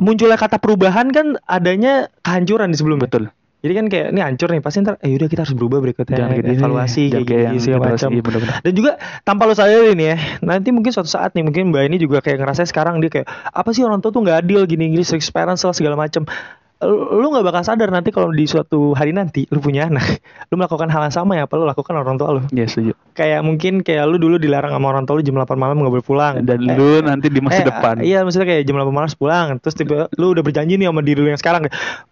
munculnya 0.03 0.37
kata 0.37 0.59
perubahan 0.59 1.15
kan 1.15 1.39
adanya 1.47 2.11
kehancuran 2.27 2.75
di 2.75 2.77
sebelumnya. 2.77 3.07
Betul 3.07 3.31
jadi 3.65 3.73
kan 3.73 3.87
kayak 3.89 4.07
ini 4.13 4.21
hancur 4.21 4.49
nih 4.53 4.61
pasti 4.61 4.85
ntar 4.85 5.01
eh 5.01 5.09
yaudah 5.11 5.29
kita 5.33 5.41
harus 5.43 5.57
berubah 5.57 5.79
berikutnya 5.81 6.17
jangan 6.17 6.37
dia 6.39 6.55
evaluasi 6.55 7.03
kayak 7.09 7.25
gini 7.25 7.59
segala 7.59 7.81
generasi- 7.89 7.97
macam. 7.97 8.11
iya 8.13 8.23
bener-bener. 8.23 8.55
Dan 8.63 8.73
juga 8.77 8.91
tanpa 9.25 9.43
lo 9.49 9.55
sadari 9.57 9.93
nih 9.97 10.07
ya 10.13 10.17
nanti 10.45 10.69
mungkin 10.71 10.93
suatu 10.93 11.09
saat 11.09 11.33
nih 11.33 11.43
mungkin 11.43 11.73
mbak 11.73 11.89
ini 11.89 11.97
juga 11.97 12.21
kayak 12.21 12.45
ngerasa 12.45 12.69
sekarang 12.69 13.01
dia 13.01 13.11
kayak 13.11 13.27
apa 13.27 13.69
sih 13.73 13.83
orang 13.83 14.05
tua 14.05 14.13
tuh 14.13 14.23
nggak 14.23 14.45
adil 14.45 14.69
gini 14.69 14.93
gini 14.93 15.03
strict 15.03 15.33
parents 15.33 15.65
lah 15.65 15.73
segala 15.73 15.97
macam 15.97 16.29
lu 16.77 17.25
lu 17.25 17.33
nggak 17.33 17.47
bakal 17.49 17.63
sadar 17.65 17.89
nanti 17.89 18.13
kalau 18.13 18.29
di 18.29 18.45
suatu 18.45 18.93
hari 18.93 19.17
nanti 19.17 19.49
lu 19.49 19.65
punya 19.65 19.89
anak 19.89 20.21
lu 20.53 20.61
melakukan 20.61 20.93
hal 20.93 21.09
yang 21.09 21.15
sama 21.15 21.33
ya 21.41 21.49
apa 21.49 21.57
lu 21.57 21.65
lakukan 21.65 21.97
orang 21.97 22.21
tua 22.21 22.37
lu. 22.37 22.43
Iya 22.53 22.69
setuju. 22.69 22.93
Kayak 23.17 23.41
mungkin 23.49 23.81
kayak 23.81 24.05
lu 24.05 24.21
dulu 24.21 24.37
dilarang 24.37 24.77
sama 24.77 24.93
orang 24.93 25.09
tua 25.09 25.17
lu 25.17 25.25
jam 25.25 25.41
8 25.41 25.57
malam 25.57 25.81
nggak 25.81 25.93
boleh 25.97 26.05
pulang. 26.05 26.35
Dan 26.45 26.69
Eh, 26.69 26.77
lu 26.77 27.01
nanti 27.01 27.33
di 27.33 27.41
masa 27.41 27.65
eh, 27.65 27.67
depan. 27.73 27.95
iya 28.05 28.21
maksudnya 28.21 28.45
kayak 28.45 28.69
jam 28.69 28.77
8 28.77 28.93
malam 28.93 29.09
harus 29.09 29.17
pulang. 29.17 29.57
Terus 29.57 29.73
tiba 29.73 29.97
lu 30.21 30.37
udah 30.37 30.45
berjanji 30.45 30.77
nih 30.77 30.93
sama 30.93 31.01
diri 31.01 31.21
lu 31.25 31.29
yang 31.33 31.41
sekarang 31.41 31.63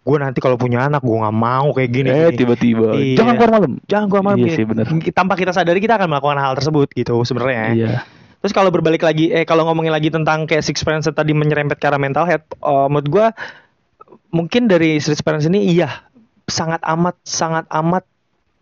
gue 0.00 0.16
nanti 0.16 0.40
kalau 0.40 0.56
punya 0.56 0.88
anak 0.88 1.04
gue 1.04 1.12
nggak 1.12 1.36
mau 1.36 1.68
kayak 1.76 1.90
gini, 1.92 2.08
eh 2.08 2.32
gini. 2.32 2.38
tiba-tiba. 2.40 2.88
Iya. 2.96 3.16
jangan 3.20 3.32
keluar 3.36 3.52
malam. 3.60 3.72
Jangan 3.84 4.06
gue 4.08 4.20
malam. 4.24 4.38
Iya 4.40 4.46
gini. 4.48 4.56
sih, 4.56 4.64
bener. 4.64 4.84
tanpa 5.12 5.34
kita 5.36 5.52
sadari 5.52 5.84
kita 5.84 6.00
akan 6.00 6.08
melakukan 6.08 6.40
hal 6.40 6.56
tersebut 6.56 6.88
gitu 6.96 7.20
sebenarnya. 7.28 7.64
Iya. 7.76 7.90
Terus 8.40 8.52
kalau 8.52 8.68
berbalik 8.68 9.00
lagi, 9.00 9.32
eh 9.32 9.48
kalau 9.48 9.64
ngomongin 9.64 9.88
lagi 9.88 10.12
tentang 10.12 10.44
kayak 10.44 10.60
six 10.60 10.84
parents 10.84 11.08
tadi 11.08 11.32
menyerempet 11.32 11.80
ke 11.80 11.84
arah 11.88 11.96
mental 11.96 12.28
health, 12.28 12.44
eh, 12.44 12.86
menurut 12.92 13.08
gua 13.08 13.26
mungkin 14.34 14.66
dari 14.66 14.98
six 14.98 15.22
parents 15.22 15.46
ini 15.46 15.70
iya 15.70 16.10
sangat 16.50 16.82
amat 16.82 17.14
sangat 17.22 17.64
amat 17.70 18.02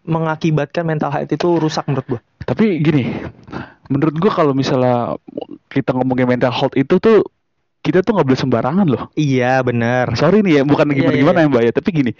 mengakibatkan 0.05 0.85
mental 0.85 1.09
health 1.09 1.33
itu 1.33 1.49
rusak 1.57 1.89
menurut 1.89 2.07
gua. 2.07 2.21
Tapi 2.43 2.83
gini, 2.83 3.07
menurut 3.89 4.15
gua 4.19 4.33
kalau 4.35 4.53
misalnya 4.53 5.17
kita 5.71 5.95
ngomongin 5.95 6.29
mental 6.29 6.53
health 6.53 6.75
itu 6.77 6.99
tuh 7.01 7.25
kita 7.83 8.03
tuh 8.07 8.15
nggak 8.15 8.27
boleh 8.31 8.41
sembarangan 8.41 8.87
loh. 8.87 9.11
Iya 9.19 9.63
benar. 9.67 10.15
Sorry 10.15 10.43
nih 10.43 10.61
ya, 10.61 10.63
bukan 10.63 10.87
Iya, 10.91 10.95
gimana 11.03 11.15
iya, 11.15 11.21
gimana 11.23 11.39
ya 11.43 11.47
mbak 11.51 11.63
ya, 11.67 11.73
tapi 11.75 11.89
gini, 11.91 12.13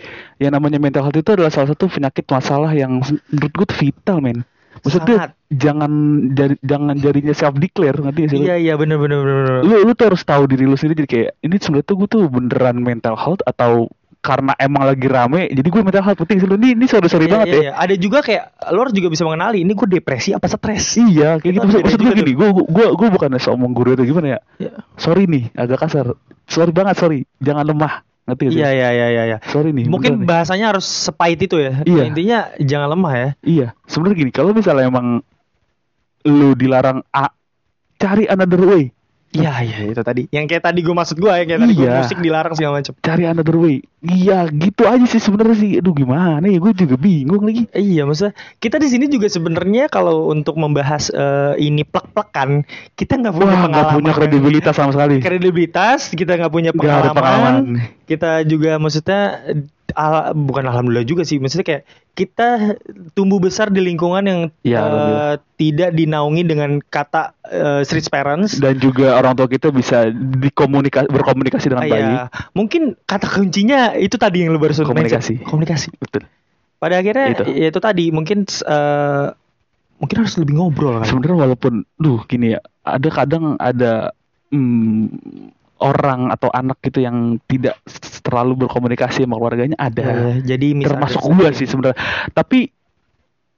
yang 0.43 0.51
namanya 0.55 0.79
mental 0.83 1.07
health 1.07 1.19
itu 1.19 1.31
adalah 1.35 1.51
salah 1.55 1.71
satu 1.71 1.87
penyakit 1.87 2.27
masalah 2.27 2.71
yang 2.75 2.99
menurut 3.31 3.53
gua 3.55 3.69
vital 3.79 4.19
men. 4.19 4.43
Maksudnya 4.83 5.17
Sangat. 5.17 5.31
jangan 5.49 5.93
jari, 6.35 6.55
jangan 6.59 6.95
jadinya 6.99 7.35
self 7.35 7.55
declare 7.55 7.99
gak 8.03 8.15
sih 8.19 8.27
lu? 8.35 8.45
Iya 8.51 8.57
iya 8.59 8.75
benar 8.75 8.99
benar 8.99 9.19
benar. 9.23 9.35
benar. 9.47 9.63
Lu 9.63 9.75
lu 9.87 9.93
tuh 9.95 10.07
harus 10.11 10.23
tahu 10.27 10.43
diri 10.51 10.67
lu 10.67 10.75
sendiri 10.75 11.07
jadi 11.07 11.11
kayak 11.11 11.31
ini 11.41 11.55
sebenarnya 11.57 11.87
tuh 11.87 11.97
gue 12.03 12.09
tuh 12.11 12.23
beneran 12.27 12.77
mental 12.83 13.15
health 13.15 13.47
atau 13.47 13.87
karena 14.23 14.55
emang 14.55 14.87
lagi 14.87 15.11
rame 15.11 15.51
jadi 15.51 15.67
gue 15.67 15.83
mental 15.83 16.07
health 16.07 16.19
penting 16.23 16.39
sih 16.39 16.47
lu 16.47 16.55
ini 16.55 16.79
ini 16.79 16.87
sorry 16.87 17.11
sorry 17.11 17.27
Iya, 17.27 17.33
banget 17.35 17.47
iya, 17.47 17.55
ya. 17.55 17.63
iya. 17.63 17.73
Ada 17.75 17.95
juga 17.99 18.19
kayak 18.23 18.45
lo 18.71 18.79
harus 18.87 18.95
juga 18.95 19.09
bisa 19.11 19.23
mengenali 19.27 19.59
ini 19.63 19.73
gue 19.75 19.89
depresi 19.91 20.31
apa 20.31 20.47
stres. 20.47 20.99
Iya, 20.99 21.43
kayak 21.43 21.47
Itu 21.47 21.59
gitu. 21.59 21.67
Maksud, 21.67 21.79
beda 21.79 21.87
maksud 21.87 21.99
gue 21.99 22.07
juga 22.07 22.15
gini, 22.23 22.33
gue 22.39 22.49
gue 22.55 22.87
gue 22.95 23.09
bukan 23.11 23.31
omong 23.35 23.73
guru 23.75 23.91
itu 23.95 24.03
gimana 24.07 24.27
ya? 24.35 24.41
Iya. 24.63 24.73
Sorry 24.95 25.27
nih, 25.27 25.51
agak 25.59 25.79
kasar. 25.83 26.15
Sorry 26.47 26.71
banget, 26.71 26.95
sorry. 26.99 27.27
Jangan 27.43 27.67
lemah. 27.67 28.03
Ngerti? 28.33 28.59
Iya 28.59 28.71
iya 28.73 28.89
iya 28.91 29.07
iya. 29.13 29.23
iya. 29.29 29.39
Sorry 29.49 29.71
nih. 29.77 29.87
Mungkin 29.87 30.19
beneran 30.19 30.25
nih. 30.25 30.29
bahasanya 30.29 30.67
harus 30.73 30.87
sepahit 30.89 31.39
itu 31.45 31.57
ya. 31.61 31.85
Iya. 31.85 32.03
Intinya 32.09 32.39
jangan 32.59 32.89
lemah 32.97 33.13
ya. 33.15 33.29
Iya, 33.45 33.69
sebenarnya 33.85 34.17
gini, 34.27 34.33
kalau 34.33 34.57
misalnya 34.57 34.89
emang 34.89 35.21
lu 36.27 36.55
dilarang 36.55 37.03
A, 37.13 37.31
cari 37.99 38.25
another 38.27 38.63
way. 38.65 38.95
Iya 39.33 39.53
iya 39.61 39.77
itu 39.89 40.03
tadi. 40.03 40.29
Yang 40.29 40.45
kayak 40.47 40.65
tadi 40.65 40.81
gue 40.81 40.93
maksud 40.93 41.17
gue 41.17 41.29
ya 41.29 41.43
kayak 41.43 41.61
tadi 41.61 41.73
gue 41.73 41.85
Iya. 41.85 41.97
musik 41.99 42.19
dilarang 42.21 42.53
segala 42.53 42.73
macam. 42.79 42.93
Cari 42.95 43.25
another 43.25 43.57
way. 43.57 43.77
Iya, 44.03 44.51
gitu 44.51 44.83
aja 44.85 45.07
sih 45.07 45.19
sebenarnya 45.19 45.57
sih. 45.57 45.71
Aduh 45.79 45.95
gimana 45.95 46.43
ya, 46.43 46.59
gue 46.59 46.73
juga 46.75 46.95
bingung 46.95 47.41
lagi. 47.41 47.65
Iya 47.71 48.05
maksudnya 48.05 48.33
kita 48.59 48.77
di 48.77 48.89
sini 48.89 49.07
juga 49.07 49.27
sebenarnya 49.27 49.89
kalau 49.89 50.29
untuk 50.29 50.55
membahas 50.55 51.09
eh, 51.09 51.55
ini 51.59 51.81
plek-plekan 51.83 52.69
kita 52.93 53.17
nggak 53.17 53.33
punya 53.33 53.49
Wah, 53.49 53.65
pengalaman 53.65 53.95
punya 53.97 54.13
kredibilitas 54.13 54.75
sama 54.75 54.91
sekali. 54.91 55.17
kredibilitas 55.19 56.11
kita 56.11 56.37
nggak 56.37 56.53
punya 56.53 56.71
Nggak 56.71 56.85
ada 56.85 57.11
pengalaman, 57.11 57.17
pengalaman. 57.17 57.65
kita 58.05 58.45
juga 58.45 58.77
maksudnya 58.77 59.21
al- 59.95 60.33
bukan 60.35 60.65
alhamdulillah 60.65 61.05
juga 61.05 61.23
sih 61.23 61.37
maksudnya 61.37 61.65
kayak 61.65 61.83
kita 62.13 62.77
tumbuh 63.13 63.37
besar 63.37 63.69
di 63.69 63.81
lingkungan 63.81 64.21
yang 64.23 64.41
Iya, 64.61 64.77
eh, 64.77 64.81
alhamdulillah. 64.81 65.37
tidak 65.55 65.91
dinaungi 65.93 66.43
dengan 66.45 66.71
kata 66.83 67.23
eh, 67.45 67.81
street 67.83 68.09
parents 68.09 68.57
Dan 68.57 68.77
juga 68.77 69.15
orang 69.15 69.33
tua 69.33 69.47
kita 69.47 69.69
bisa 69.69 70.09
dikomunikasi 70.13 71.09
berkomunikasi 71.09 71.67
dengan 71.69 71.85
Ah, 71.85 71.89
baik. 71.89 72.05
iya. 72.05 72.25
mungkin 72.53 72.83
kata 73.03 73.27
kuncinya 73.27 73.81
itu 73.95 74.15
tadi 74.15 74.45
yang 74.45 74.53
lu 74.53 74.59
baru 74.59 74.75
Komunikasi. 74.75 75.41
komunikasi 75.43 75.89
Betul. 75.97 76.29
pada 76.77 76.99
akhirnya 76.99 77.27
Itu. 77.33 77.45
ya 77.49 77.67
itu 77.69 77.81
tadi 77.81 78.11
mungkin 78.11 78.45
eh, 78.45 79.27
mungkin 79.97 80.17
harus 80.19 80.35
lebih 80.35 80.59
ngobrol 80.59 80.99
kan 80.99 81.07
sebenarnya 81.07 81.39
walaupun 81.47 81.87
duh 81.95 82.27
gini 82.27 82.53
ya 82.53 82.61
ada 82.83 83.09
kadang 83.09 83.55
ada 83.57 84.11
hmm, 84.51 85.07
orang 85.79 86.31
atau 86.31 86.51
anak 86.51 86.79
gitu 86.83 87.01
yang 87.01 87.39
tidak 87.47 87.79
terlalu 88.23 88.67
berkomunikasi 88.67 89.27
sama 89.27 89.37
keluarganya 89.37 89.77
ada. 89.77 90.03
Ya, 90.39 90.57
jadi 90.57 90.79
termasuk 90.87 91.21
gua 91.27 91.51
sih 91.53 91.67
sebenarnya. 91.67 91.99
Tapi 92.31 92.71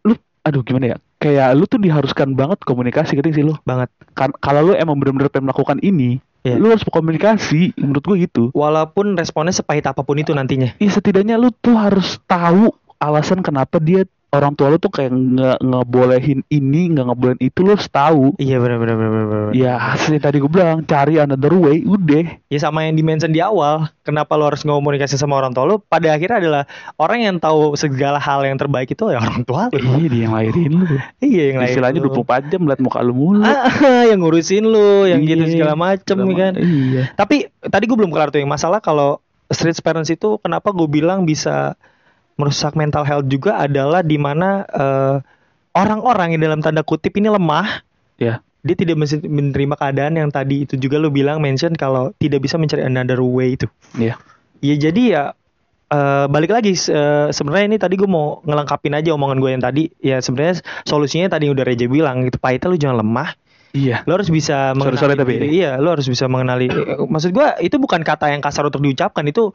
lu 0.03 0.17
aduh 0.43 0.65
gimana 0.65 0.93
ya? 0.93 0.97
Kayak 1.21 1.57
lu 1.57 1.65
tuh 1.65 1.81
diharuskan 1.81 2.37
banget 2.37 2.61
komunikasi 2.65 3.17
gitu 3.17 3.29
sih 3.33 3.45
lu? 3.45 3.55
Banget. 3.63 3.93
Kan 4.17 4.33
kalau 4.41 4.73
lu 4.73 4.73
emang 4.75 4.97
benar-benar 4.99 5.31
pengen 5.31 5.49
melakukan 5.53 5.79
ini 5.85 6.19
Iya. 6.45 6.61
lu 6.61 6.69
harus 6.69 6.85
berkomunikasi 6.85 7.73
menurut 7.81 8.05
gua 8.05 8.17
gitu. 8.21 8.43
Walaupun 8.53 9.17
responnya 9.17 9.57
sepahit 9.57 9.89
apa 9.89 10.05
pun 10.05 10.21
itu 10.21 10.37
nantinya. 10.37 10.77
Ya 10.77 10.91
setidaknya 10.93 11.41
lu 11.41 11.49
tuh 11.49 11.73
harus 11.73 12.21
tahu 12.29 12.69
alasan 13.01 13.41
kenapa 13.41 13.81
dia 13.81 14.05
orang 14.35 14.53
tua 14.59 14.69
lu 14.75 14.79
tuh 14.83 14.91
kayak 14.91 15.15
nggak 15.15 15.59
ngebolehin 15.63 16.43
ini 16.51 16.91
nggak 16.91 17.07
ngebolehin 17.07 17.41
itu 17.41 17.59
lu 17.63 17.79
harus 17.79 17.89
tahu. 17.89 18.35
Iya 18.37 18.59
benar 18.59 18.79
benar 18.83 18.97
benar 18.99 19.25
benar. 19.31 19.49
Ya 19.55 19.79
hasilnya 19.79 20.21
tadi 20.23 20.43
gue 20.43 20.51
bilang 20.51 20.83
cari 20.85 21.23
another 21.23 21.55
way 21.55 21.87
udah. 21.87 22.39
Ya 22.51 22.59
sama 22.59 22.85
yang 22.87 22.99
dimention 22.99 23.31
di 23.31 23.39
awal 23.39 23.89
kenapa 24.03 24.35
lo 24.35 24.51
harus 24.51 24.67
ngomunikasi 24.67 25.15
sama 25.17 25.39
orang 25.39 25.55
tua 25.55 25.65
lo 25.65 25.81
pada 25.81 26.13
akhirnya 26.13 26.39
adalah 26.43 26.63
orang 26.99 27.25
yang 27.25 27.37
tahu 27.39 27.79
segala 27.79 28.19
hal 28.19 28.43
yang 28.45 28.59
terbaik 28.59 28.91
itu 28.91 29.09
ya 29.11 29.23
orang 29.23 29.47
tua 29.47 29.71
lo 29.71 29.79
Iya 29.99 30.09
dia 30.11 30.23
yang 30.27 30.35
lahirin 30.35 30.73
lu. 30.75 30.87
Iya 31.23 31.43
yang 31.55 31.59
lain 31.63 31.71
Istilahnya 31.71 32.01
lo. 32.03 32.11
24 32.13 32.51
jam 32.51 32.61
liat 32.67 32.81
muka 32.83 32.99
lu 33.01 33.15
mulu. 33.15 33.43
Ah, 33.47 34.05
yang 34.11 34.21
ngurusin 34.21 34.65
lo 34.67 35.07
yang 35.07 35.23
gitu 35.23 35.45
Iya, 35.45 35.53
segala 35.55 35.75
macem 35.79 36.17
segala 36.17 36.31
ya 36.31 36.37
kan? 36.37 36.53
Iya. 36.59 37.03
Tapi 37.15 37.37
tadi 37.63 37.85
gue 37.87 37.97
belum 37.97 38.11
kelar 38.11 38.29
tuh 38.35 38.43
yang 38.43 38.51
masalah 38.51 38.83
kalau 38.83 39.23
street 39.53 39.79
parents 39.85 40.11
itu 40.11 40.41
kenapa 40.41 40.73
gue 40.73 40.89
bilang 40.89 41.29
bisa 41.29 41.77
merusak 42.35 42.75
mental 42.75 43.03
health 43.03 43.27
juga 43.27 43.59
adalah 43.59 44.01
di 44.01 44.17
mana 44.17 44.65
eh, 44.65 45.17
orang-orang 45.73 46.35
yang 46.35 46.43
dalam 46.43 46.61
tanda 46.61 46.83
kutip 46.83 47.15
ini 47.15 47.29
lemah 47.29 47.83
Ya. 48.15 48.39
dia 48.63 48.79
tidak 48.79 48.95
menerima 49.21 49.75
keadaan 49.75 50.15
yang 50.15 50.31
tadi 50.31 50.63
itu 50.63 50.79
juga 50.79 50.97
lo 50.97 51.11
bilang 51.11 51.43
mention 51.43 51.75
kalau 51.75 52.15
tidak 52.15 52.41
bisa 52.41 52.55
mencari 52.55 52.81
another 52.81 53.19
way 53.19 53.55
itu 53.55 53.67
Iya 53.93 54.15
ya 54.63 54.75
jadi 54.79 55.03
ya 55.05 55.23
eh, 55.91 56.27
balik 56.27 56.51
lagi 56.51 56.73
eh, 56.73 57.29
sebenarnya 57.29 57.67
ini 57.67 57.77
tadi 57.77 57.99
gue 57.99 58.07
mau 58.07 58.39
ngelengkapin 58.41 58.95
aja 58.95 59.11
omongan 59.13 59.37
gue 59.37 59.51
yang 59.51 59.61
tadi 59.61 59.83
ya 59.99 60.19
sebenarnya 60.19 60.63
solusinya 60.83 61.27
tadi 61.29 61.51
udah 61.51 61.61
Reja 61.61 61.85
bilang 61.85 62.23
gitu 62.23 62.39
pahitnya 62.39 62.71
lu 62.71 62.79
jangan 62.79 63.03
lemah 63.03 63.31
Iya 63.75 64.07
lo 64.07 64.15
harus 64.15 64.31
bisa 64.31 64.71
mengenali 64.71 64.95
Sorry-sorry 65.03 65.15
tapi. 65.19 65.33
diri. 65.35 65.47
iya 65.59 65.71
lo 65.83 65.91
harus 65.91 66.07
bisa 66.07 66.31
mengenali 66.31 66.71
eh, 66.71 66.95
maksud 67.05 67.35
gua 67.35 67.59
itu 67.59 67.75
bukan 67.77 68.01
kata 68.01 68.31
yang 68.31 68.39
kasar 68.39 68.63
untuk 68.65 68.79
diucapkan 68.79 69.27
itu 69.27 69.51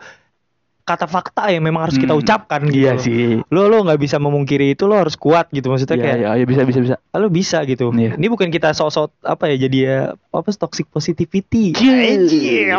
kata 0.90 1.06
fakta 1.06 1.48
yang 1.48 1.62
memang 1.62 1.86
harus 1.86 1.96
kita 1.96 2.12
Hmm. 2.12 2.22
ucapkan 2.22 2.66
gitu. 2.66 2.82
Iya 2.82 2.94
sih. 2.98 3.38
Lo 3.48 3.66
lo 3.66 3.86
nggak 3.86 4.00
bisa 4.00 4.18
memungkiri 4.18 4.74
itu 4.74 4.84
lo 4.84 4.98
harus 4.98 5.14
kuat 5.14 5.46
gitu 5.50 5.70
maksudnya 5.70 5.94
Iya, 5.94 6.04
kayak 6.04 6.18
iya, 6.18 6.30
iya, 6.34 6.46
bisa 6.46 6.62
bisa 6.64 6.80
bisa. 6.82 6.96
lo 7.12 7.30
bisa 7.30 7.62
gitu. 7.64 7.94
Iya. 7.94 8.18
Ini 8.18 8.28
bukan 8.28 8.50
kita 8.50 8.72
sok-sok 8.72 9.22
apa 9.22 9.46
ya 9.48 9.62
jadi 9.62 9.78
ya 9.80 9.98
apa 10.30 10.50
toxic 10.52 10.90
positivity. 10.90 11.78
Iya. 11.78 12.78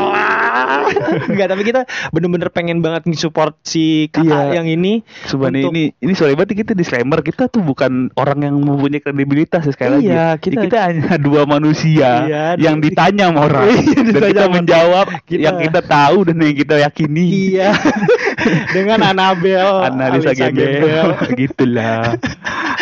Enggak, 1.26 1.46
tapi 1.48 1.62
kita 1.62 1.80
bener-bener 2.10 2.48
pengen 2.48 2.80
banget 2.80 3.06
support 3.12 3.54
si 3.62 4.08
kakak 4.08 4.26
Iya. 4.50 4.56
yang 4.56 4.66
ini. 4.66 5.06
Sebenarnya 5.24 5.66
Untuk- 5.66 5.72
ini 5.72 5.84
ini 5.96 6.12
sorry 6.12 6.34
banget 6.34 6.58
kita 6.58 6.72
disclaimer 6.72 7.20
kita 7.20 7.46
tuh 7.46 7.60
bukan 7.60 8.10
orang 8.14 8.42
yang 8.42 8.56
mempunyai 8.56 8.98
kredibilitas 8.98 9.62
ya, 9.62 9.70
sekali 9.70 9.94
Iya, 10.04 10.34
lagi. 10.34 10.42
kita- 10.42 10.62
kita 10.64 10.78
hanya 10.82 11.14
dua 11.16 11.42
manusia 11.44 12.26
Iya, 12.26 12.44
yang 12.56 12.78
di- 12.78 12.90
ditanya 12.90 13.28
sama 13.28 13.40
orang 13.44 13.66
Iya, 13.70 14.00
dan 14.08 14.22
kita 14.24 14.44
menjawab 14.48 15.06
kita- 15.24 15.42
yang 15.42 15.56
kita 15.58 15.80
tahu 15.80 16.18
dan 16.24 16.36
yang 16.38 16.56
kita 16.56 16.74
yakini. 16.80 17.26
Iya. 17.52 17.68
Dengan 18.76 18.98
Anabel, 19.02 19.64
Analisa 19.84 20.32
Alisa 20.32 20.48
gembel 20.48 21.08
gitulah. 21.40 22.16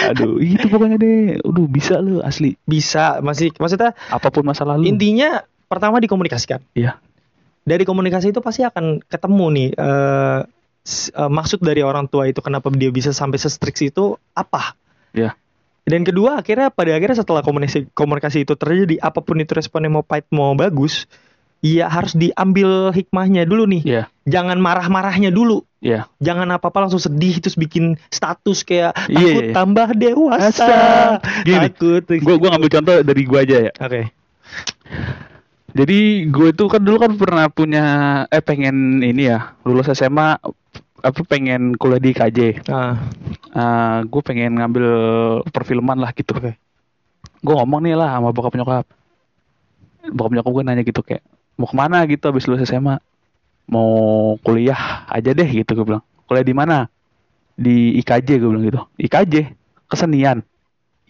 Aduh, 0.09 0.39
itu 0.39 0.67
pokoknya 0.67 0.97
deh. 0.97 1.39
Aduh, 1.41 1.67
bisa 1.67 1.99
lu 1.99 2.21
asli. 2.21 2.55
Bisa, 2.63 3.19
masih 3.19 3.51
maksudnya 3.55 3.93
Apa 4.09 4.29
pun 4.29 4.43
masa 4.43 4.63
lalu. 4.63 4.87
intinya 4.87 5.43
pertama 5.67 5.99
dikomunikasikan. 5.99 6.63
Iya. 6.73 6.97
Dari 7.63 7.85
komunikasi 7.85 8.33
itu 8.33 8.41
pasti 8.41 8.65
akan 8.65 9.05
ketemu 9.05 9.47
nih 9.53 9.69
eh, 9.75 10.41
s- 10.81 11.13
eh, 11.13 11.29
maksud 11.29 11.61
dari 11.61 11.85
orang 11.85 12.09
tua 12.09 12.25
itu 12.25 12.41
kenapa 12.41 12.73
dia 12.73 12.89
bisa 12.89 13.13
sampai 13.13 13.37
se-strict 13.37 13.83
itu 13.85 14.17
apa? 14.33 14.73
Iya. 15.13 15.37
Dan 15.85 16.05
kedua 16.05 16.41
akhirnya 16.41 16.69
pada 16.69 16.93
akhirnya 16.93 17.17
setelah 17.17 17.41
komunikasi 17.41 17.89
komunikasi 17.93 18.45
itu 18.45 18.57
terjadi 18.57 19.01
apa 19.01 19.21
pun 19.21 19.37
itu 19.37 19.53
responnya 19.53 19.89
mau 19.89 20.05
pahit 20.05 20.29
mau 20.29 20.53
bagus, 20.53 21.09
ya 21.65 21.91
harus 21.91 22.15
diambil 22.15 22.95
hikmahnya 22.95 23.43
dulu 23.43 23.67
nih. 23.67 23.83
Iya. 23.83 24.03
Jangan 24.29 24.59
marah-marahnya 24.63 25.35
dulu. 25.35 25.67
Iya. 25.83 26.07
Jangan 26.23 26.51
apa-apa 26.55 26.87
langsung 26.87 27.03
sedih 27.03 27.39
terus 27.39 27.59
bikin 27.59 27.99
status 28.11 28.63
kayak 28.67 28.95
Iya, 29.11 29.15
takut 29.15 29.43
iya. 29.43 29.55
tambah 29.55 29.89
dewasa. 29.95 30.47
Asa. 30.51 30.77
Gini, 31.43 31.67
Takut. 31.71 32.03
Gue 32.07 32.35
gue 32.39 32.49
ngambil 32.51 32.71
contoh 32.71 32.97
dari 33.03 33.23
gue 33.27 33.39
aja 33.39 33.57
ya. 33.71 33.73
Oke. 33.79 34.03
Jadi 35.77 36.27
gue 36.33 36.49
tuh 36.57 36.67
kan 36.67 36.83
dulu 36.83 36.97
kan 36.99 37.13
pernah 37.15 37.47
punya 37.53 37.85
eh 38.33 38.43
pengen 38.43 39.05
ini 39.05 39.31
ya 39.31 39.55
lulus 39.63 39.93
SMA 39.93 40.41
apa 40.99 41.21
pengen 41.23 41.79
kuliah 41.79 42.03
di 42.03 42.11
KJ. 42.11 42.39
Ah, 43.55 44.03
gue 44.03 44.23
pengen 44.23 44.59
ngambil 44.59 44.87
perfilman 45.51 45.99
lah 46.03 46.11
gitu. 46.15 46.35
Oke. 46.35 46.59
Gue 47.39 47.55
ngomong 47.55 47.87
nih 47.87 47.95
lah 47.95 48.19
sama 48.19 48.35
bokap 48.35 48.55
nyokap. 48.59 48.87
Bokap 50.11 50.33
nyokap 50.35 50.51
gue 50.51 50.63
nanya 50.67 50.83
gitu 50.83 51.03
kayak 51.07 51.23
mau 51.59 51.67
ke 51.67 51.77
mana 51.77 52.07
gitu 52.07 52.31
abis 52.31 52.47
lulus 52.47 52.65
SMA. 52.65 53.03
Mau 53.69 54.39
kuliah 54.41 55.05
aja 55.11 55.35
deh 55.35 55.45
gitu 55.45 55.77
gue 55.77 55.87
bilang. 55.93 56.05
Kuliah 56.25 56.47
di 56.47 56.55
mana? 56.57 56.89
Di 57.59 57.99
IKJ 58.01 58.39
gue 58.41 58.49
bilang 58.49 58.65
gitu. 58.65 58.81
IKJ 58.97 59.53
kesenian. 59.91 60.41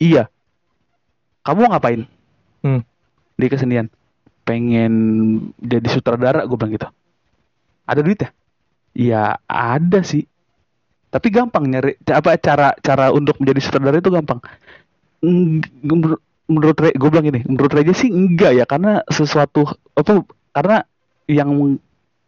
Iya. 0.00 0.26
Kamu 1.46 1.70
ngapain? 1.70 2.08
Hmm. 2.64 2.82
Di 3.38 3.46
kesenian. 3.46 3.86
Pengen 4.42 4.92
jadi 5.60 5.86
sutradara 5.86 6.42
gue 6.48 6.56
bilang 6.58 6.74
gitu. 6.74 6.88
Ada 7.86 8.00
duit 8.02 8.18
ya? 8.24 8.30
Ya 8.98 9.22
ada 9.46 10.02
sih 10.02 10.26
tapi 11.08 11.32
gampang 11.32 11.64
nyari 11.64 11.96
apa 12.12 12.36
cara 12.36 12.76
cara 12.84 13.08
untuk 13.12 13.40
menjadi 13.40 13.60
sutradara 13.64 13.96
itu 13.96 14.12
gampang 14.12 14.40
menurut 16.48 16.76
gue 16.76 17.08
bilang 17.08 17.26
gini 17.26 17.40
menurut 17.48 17.72
Reja 17.72 17.96
sih 17.96 18.12
enggak 18.12 18.52
ya 18.56 18.64
karena 18.68 19.00
sesuatu 19.08 19.64
apa 19.96 20.24
karena 20.58 20.76
yang 21.30 21.78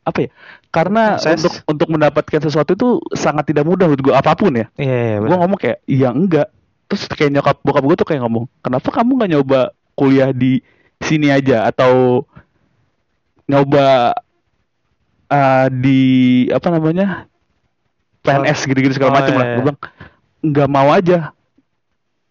apa 0.00 0.18
ya 0.24 0.30
karena 0.70 1.18
Proses. 1.18 1.34
untuk 1.42 1.52
untuk 1.66 1.88
mendapatkan 1.98 2.40
sesuatu 2.40 2.70
itu 2.72 2.88
sangat 3.12 3.50
tidak 3.50 3.66
mudah 3.66 3.90
menurut 3.90 4.02
gue 4.06 4.14
apa 4.14 4.32
pun 4.38 4.54
ya. 4.54 4.66
Iya, 4.78 4.96
iya, 4.96 5.16
gue 5.18 5.36
ngomong 5.36 5.58
kayak 5.58 5.78
iya 5.90 6.08
enggak. 6.14 6.48
Terus 6.86 7.02
kayak 7.10 7.30
nyokap 7.34 7.56
bokap 7.62 7.82
gue 7.84 7.96
tuh 7.98 8.06
kayak 8.08 8.22
ngomong 8.22 8.46
kenapa 8.62 8.88
kamu 8.90 9.10
nggak 9.18 9.30
nyoba 9.34 9.60
kuliah 9.98 10.30
di 10.30 10.62
sini 11.02 11.28
aja 11.28 11.66
atau 11.66 12.22
nyoba 13.46 14.14
eh, 15.26 15.66
di 15.74 16.00
apa 16.50 16.68
namanya 16.70 17.26
PNS 18.22 18.68
gitu-gitu 18.68 18.94
segala 18.94 19.10
Oh, 19.10 19.16
macam 19.18 19.34
lah. 19.36 19.44
iya, 19.46 19.50
gue 19.50 19.58
iya. 19.58 19.64
bilang 19.64 19.78
nggak 20.40 20.68
mau 20.70 20.88
aja. 20.94 21.18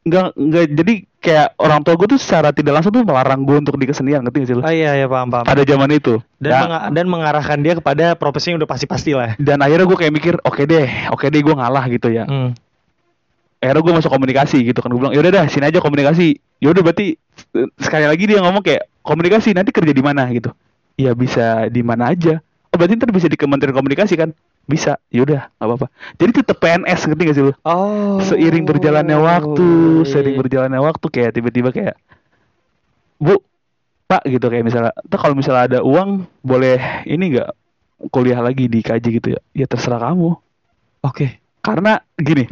Nggak 0.08 0.28
nggak 0.38 0.66
jadi 0.80 0.94
kayak 1.20 1.52
orang 1.56 1.80
tua 1.80 1.94
gue 1.94 2.08
tuh 2.08 2.18
secara 2.18 2.50
tidak 2.50 2.74
langsung 2.74 2.92
tuh 2.92 3.04
melarang 3.04 3.44
gue 3.44 3.58
untuk 3.58 3.76
di 3.76 3.86
kesenian 3.86 4.24
ngerti 4.24 4.38
gak 4.38 4.48
sih 4.48 4.56
lu? 4.56 4.62
Oh 4.62 4.70
iya, 4.70 4.96
iya 4.96 5.06
paham, 5.06 5.28
paham. 5.28 5.44
pada 5.44 5.62
zaman 5.62 5.90
itu. 5.90 6.18
Dan, 6.36 6.50
Ya, 6.50 6.60
menga- 6.64 6.86
dan 6.90 7.06
mengarahkan 7.06 7.58
dia 7.60 7.74
kepada 7.76 8.06
profesi 8.14 8.50
yang 8.50 8.58
udah 8.58 8.68
pasti-pasti 8.68 9.12
lah. 9.12 9.36
dan 9.38 9.60
akhirnya 9.60 9.84
gue 9.84 9.98
kayak 9.98 10.14
mikir 10.14 10.34
oke 10.40 10.64
deh 10.64 10.88
oke 11.10 11.26
deh 11.26 11.40
gue 11.40 11.54
ngalah 11.54 11.86
gitu 11.88 12.08
ya. 12.10 12.24
Hmm. 12.24 12.56
akhirnya 13.60 13.82
gue 13.82 13.94
masuk 13.94 14.08
komunikasi 14.10 14.58
gitu 14.64 14.80
kan. 14.80 14.88
Gue 14.88 15.00
bilang 15.02 15.12
yaudah 15.12 15.32
dah 15.34 15.46
sini 15.46 15.68
aja 15.68 15.78
komunikasi. 15.78 16.40
Yaudah 16.58 16.80
berarti 16.80 17.20
eh, 17.54 17.68
sekali 17.76 18.08
lagi 18.08 18.24
dia 18.24 18.40
ngomong 18.40 18.64
kayak 18.64 18.88
komunikasi 19.04 19.52
nanti 19.52 19.70
kerja 19.70 19.92
di 19.92 20.00
mana? 20.00 20.24
gitu. 20.32 20.56
Ya 20.96 21.12
bisa 21.12 21.68
di 21.68 21.80
mana 21.80 22.08
aja. 22.10 22.40
Oh 22.70 22.78
berarti 22.78 22.96
ntar 22.96 23.10
bisa 23.10 23.26
di 23.26 23.34
Kementerian 23.34 23.74
Komunikasi 23.74 24.14
kan 24.14 24.30
bisa 24.70 25.02
yaudah 25.10 25.50
nggak 25.50 25.66
apa-apa 25.66 25.88
jadi 26.16 26.32
tetap 26.32 26.58
PNS 26.62 27.00
ngerti 27.10 27.24
gak 27.26 27.36
sih 27.36 27.44
lu 27.44 27.54
Oh. 27.66 28.22
seiring 28.22 28.64
berjalannya 28.64 29.18
waktu 29.18 29.66
iya, 29.66 30.06
seiring 30.06 30.36
iya. 30.38 30.42
berjalannya 30.46 30.80
waktu 30.80 31.06
kayak 31.10 31.32
tiba-tiba 31.34 31.74
kayak 31.74 31.98
bu 33.18 33.42
pak 34.06 34.24
gitu 34.26 34.46
kayak 34.46 34.64
misalnya 34.64 34.94
"Ntar 35.04 35.18
kalau 35.18 35.34
misalnya 35.34 35.64
ada 35.66 35.80
uang 35.82 36.24
boleh 36.40 36.78
ini 37.04 37.36
nggak 37.36 37.50
kuliah 38.10 38.40
lagi 38.40 38.66
di 38.66 38.80
KJ 38.80 39.06
gitu 39.12 39.28
ya 39.34 39.42
ya 39.54 39.66
terserah 39.66 40.00
kamu 40.00 40.38
Oke. 41.02 41.42
karena 41.60 42.00
gini 42.16 42.46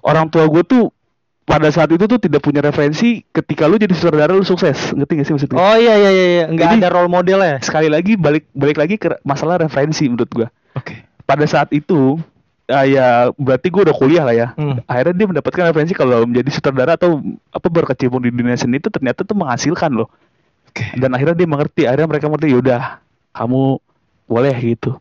orang 0.00 0.26
tua 0.26 0.48
gue 0.48 0.62
tuh 0.62 0.90
pada 1.42 1.66
saat 1.68 1.90
itu 1.90 2.06
tuh 2.06 2.18
tidak 2.18 2.38
punya 2.38 2.58
referensi 2.58 3.22
ketika 3.28 3.66
lu 3.66 3.74
jadi 3.74 3.90
sutradara 3.92 4.30
lu 4.30 4.42
sukses 4.42 4.90
ngerti 4.90 5.12
gak 5.14 5.26
sih 5.26 5.34
maksudnya 5.34 5.58
Oh 5.58 5.74
iya 5.74 5.94
iya 5.96 6.10
iya, 6.10 6.26
iya. 6.32 6.44
nggak 6.48 6.66
Jadi- 6.70 6.80
ada 6.80 6.88
role 6.88 7.10
model 7.10 7.38
ya. 7.40 7.56
sekali 7.58 7.86
lagi 7.86 8.14
balik 8.14 8.46
balik 8.52 8.76
lagi 8.76 8.94
ke 8.96 9.18
masalah 9.22 9.58
referensi 9.58 10.06
menurut 10.06 10.30
gue. 10.30 10.48
Pada 11.32 11.46
saat 11.48 11.72
itu 11.72 12.20
ah, 12.68 12.84
ya 12.84 13.32
berarti 13.40 13.72
gue 13.72 13.82
udah 13.88 13.96
kuliah 13.96 14.24
lah 14.24 14.36
ya 14.36 14.48
Hmm. 14.52 14.84
akhirnya 14.84 15.14
dia 15.16 15.26
mendapatkan 15.32 15.62
referensi 15.72 15.96
kalau 15.96 16.28
menjadi 16.28 16.48
sutradara 16.52 17.00
atau 17.00 17.24
apa 17.48 17.66
berkecimpung 17.72 18.20
di 18.20 18.30
dunia 18.30 18.52
seni 18.54 18.76
itu 18.76 18.92
ternyata 18.92 19.24
tuh 19.24 19.32
menghasilkan 19.32 19.92
loh 19.92 20.12
Oke. 20.68 20.84
dan 21.00 21.12
akhirnya 21.12 21.36
dia 21.36 21.48
mengerti 21.48 21.82
akhirnya 21.88 22.08
mereka 22.08 22.28
mengerti 22.28 22.52
yaudah 22.52 23.00
kamu 23.32 23.80
boleh 24.28 24.56
gitu 24.60 25.00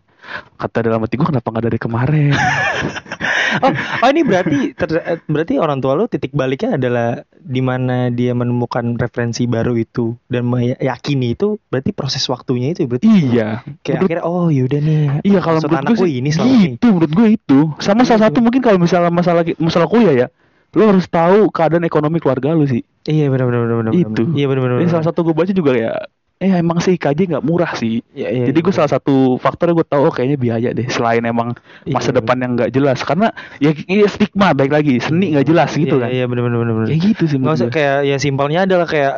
kata 0.56 0.88
dalam 0.88 1.04
hati 1.04 1.20
gue 1.20 1.28
kenapa 1.28 1.48
nggak 1.52 1.66
dari 1.68 1.80
kemarin 1.82 2.32
Oh, 3.60 3.72
oh 3.74 4.10
ini 4.10 4.22
berarti 4.24 4.72
ter- 4.72 5.04
berarti 5.26 5.56
orang 5.58 5.80
tua 5.80 5.94
lu 5.94 6.08
titik 6.08 6.32
baliknya 6.32 6.80
adalah 6.80 7.08
di 7.36 7.60
mana 7.60 8.08
dia 8.08 8.32
menemukan 8.32 8.96
referensi 8.96 9.44
baru 9.44 9.76
itu 9.76 10.16
dan 10.28 10.46
meyakini 10.46 11.34
itu 11.34 11.60
berarti 11.68 11.92
proses 11.92 12.24
waktunya 12.26 12.72
itu 12.72 12.88
berarti 12.88 13.08
iya 13.08 13.60
kayak 13.82 14.00
Menurut- 14.00 14.08
akhirnya 14.08 14.24
oh 14.24 14.48
yaudah 14.48 14.80
nih. 14.80 15.04
Iya 15.22 15.40
kalau 15.40 15.60
menurut 15.60 15.86
gue 15.86 15.98
sih 16.00 16.14
ini 16.18 16.30
selama 16.30 16.56
itu 16.70 16.88
menurut 16.88 17.12
gue 17.12 17.28
itu 17.34 17.60
sama 17.78 18.02
salah 18.04 18.20
Iya, 18.22 18.26
satu 18.30 18.38
mungkin 18.40 18.62
kalau 18.62 18.78
misalnya 18.78 19.12
masalah 19.12 19.42
masalah 19.58 19.88
kuliah 19.90 20.16
ya 20.16 20.28
lo 20.72 20.88
harus 20.88 21.04
tahu 21.04 21.52
keadaan 21.52 21.84
ekonomi 21.84 22.24
keluarga 22.24 22.56
lu 22.56 22.64
sih 22.64 22.80
Iya 23.04 23.28
benar 23.28 23.50
benar 23.50 23.62
benar 23.66 23.78
benar. 23.82 23.94
Itu. 23.98 24.24
Iya 24.32 24.46
benar 24.46 24.62
benar. 24.64 24.78
ini 24.80 24.88
salah 24.88 25.06
satu 25.10 25.26
gue 25.26 25.34
baca 25.34 25.50
juga 25.50 25.74
ya 25.74 25.92
eh 26.42 26.58
emang 26.58 26.82
sih 26.82 26.98
KJ 26.98 27.38
nggak 27.38 27.46
murah 27.46 27.78
sih. 27.78 28.02
Iya, 28.18 28.28
iya, 28.34 28.44
jadi 28.50 28.60
gue 28.60 28.74
salah 28.74 28.90
satu 28.90 29.38
faktor 29.38 29.78
gue 29.78 29.86
tahu 29.86 30.10
oh 30.10 30.14
kayaknya 30.14 30.38
biaya 30.42 30.70
deh 30.74 30.90
selain 30.90 31.22
emang 31.22 31.54
Iya, 31.86 31.94
masa 31.94 32.10
iya, 32.10 32.18
depan 32.18 32.38
yang 32.42 32.52
nggak 32.58 32.72
jelas. 32.74 33.00
Karena 33.06 33.30
ya, 33.62 33.70
ya 33.78 34.08
stigma 34.10 34.58
baik 34.58 34.74
lagi 34.74 34.98
seni 34.98 35.38
nggak 35.38 35.46
jelas 35.46 35.70
gitu 35.78 36.02
Iya, 36.02 36.04
kan. 36.04 36.10
Iya 36.10 36.26
benar 36.26 36.44
benar 36.50 36.90
kayak 36.90 37.02
gitu 37.14 37.24
sih 37.30 37.38
Nggak 37.38 37.56
usah 37.62 37.70
kayak 37.70 37.98
ya 38.10 38.18
simpelnya 38.18 38.66
adalah 38.66 38.90
kayak 38.90 39.16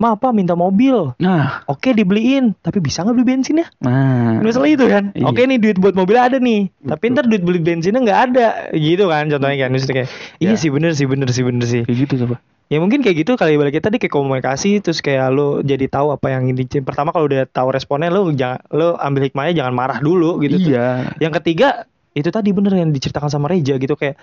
Ma 0.00 0.16
apa 0.16 0.32
minta 0.32 0.56
mobil? 0.56 1.12
Nah. 1.20 1.60
Oke 1.68 1.92
dibeliin 1.92 2.56
Tapi 2.56 2.80
bisa 2.80 3.04
nggak 3.04 3.14
beli 3.20 3.26
bensin 3.30 3.60
ya? 3.60 3.68
Nah. 3.84 4.40
Masalah 4.40 4.72
itu 4.72 4.88
kan. 4.88 5.12
Iya. 5.12 5.28
Oke 5.28 5.44
nih 5.44 5.60
duit 5.60 5.76
buat 5.76 5.92
mobil 5.92 6.16
ada 6.16 6.40
nih. 6.40 6.72
Tapi 6.82 7.04
Betul. 7.04 7.14
ntar 7.14 7.24
duit 7.28 7.42
beli 7.44 7.60
bensinnya 7.60 8.00
nggak 8.00 8.20
ada. 8.32 8.48
Gitu 8.72 9.04
kan 9.06 9.28
contohnya 9.28 9.56
kan 9.60 9.70
Maksudnya 9.70 9.96
kayak 10.02 10.10
Iya 10.40 10.50
Ya. 10.50 10.58
sih 10.58 10.72
bener 10.72 10.96
sih 10.96 11.06
bener 11.06 11.28
sih 11.30 11.44
bener 11.44 11.62
sih. 11.62 11.82
Kayak 11.86 11.98
gitu 12.10 12.26
coba 12.26 12.40
Ya 12.70 12.78
mungkin 12.78 13.02
kayak 13.02 13.26
gitu 13.26 13.34
kali 13.34 13.58
balik 13.58 13.82
kita 13.82 13.90
tadi 13.90 13.98
kayak 13.98 14.14
komunikasi 14.14 14.78
Terus 14.78 15.02
kayak 15.02 15.34
lo 15.34 15.58
jadi 15.58 15.90
tahu 15.90 16.14
apa 16.14 16.30
yang 16.30 16.46
ini. 16.46 16.62
Pertama 16.86 17.10
kalau 17.10 17.26
udah 17.26 17.42
tahu 17.50 17.74
responnya 17.74 18.14
lo 18.14 18.30
jangan 18.30 18.62
lo 18.70 18.94
ambil 19.02 19.26
hikmahnya 19.26 19.58
jangan 19.58 19.74
marah 19.74 19.98
dulu 19.98 20.38
gitu 20.46 20.70
iya. 20.70 21.10
Yang 21.18 21.42
ketiga 21.42 21.90
itu 22.14 22.30
tadi 22.30 22.50
bener 22.54 22.74
yang 22.74 22.90
diceritakan 22.94 23.30
sama 23.30 23.50
Reja 23.50 23.74
gitu 23.78 23.94
kayak 23.94 24.18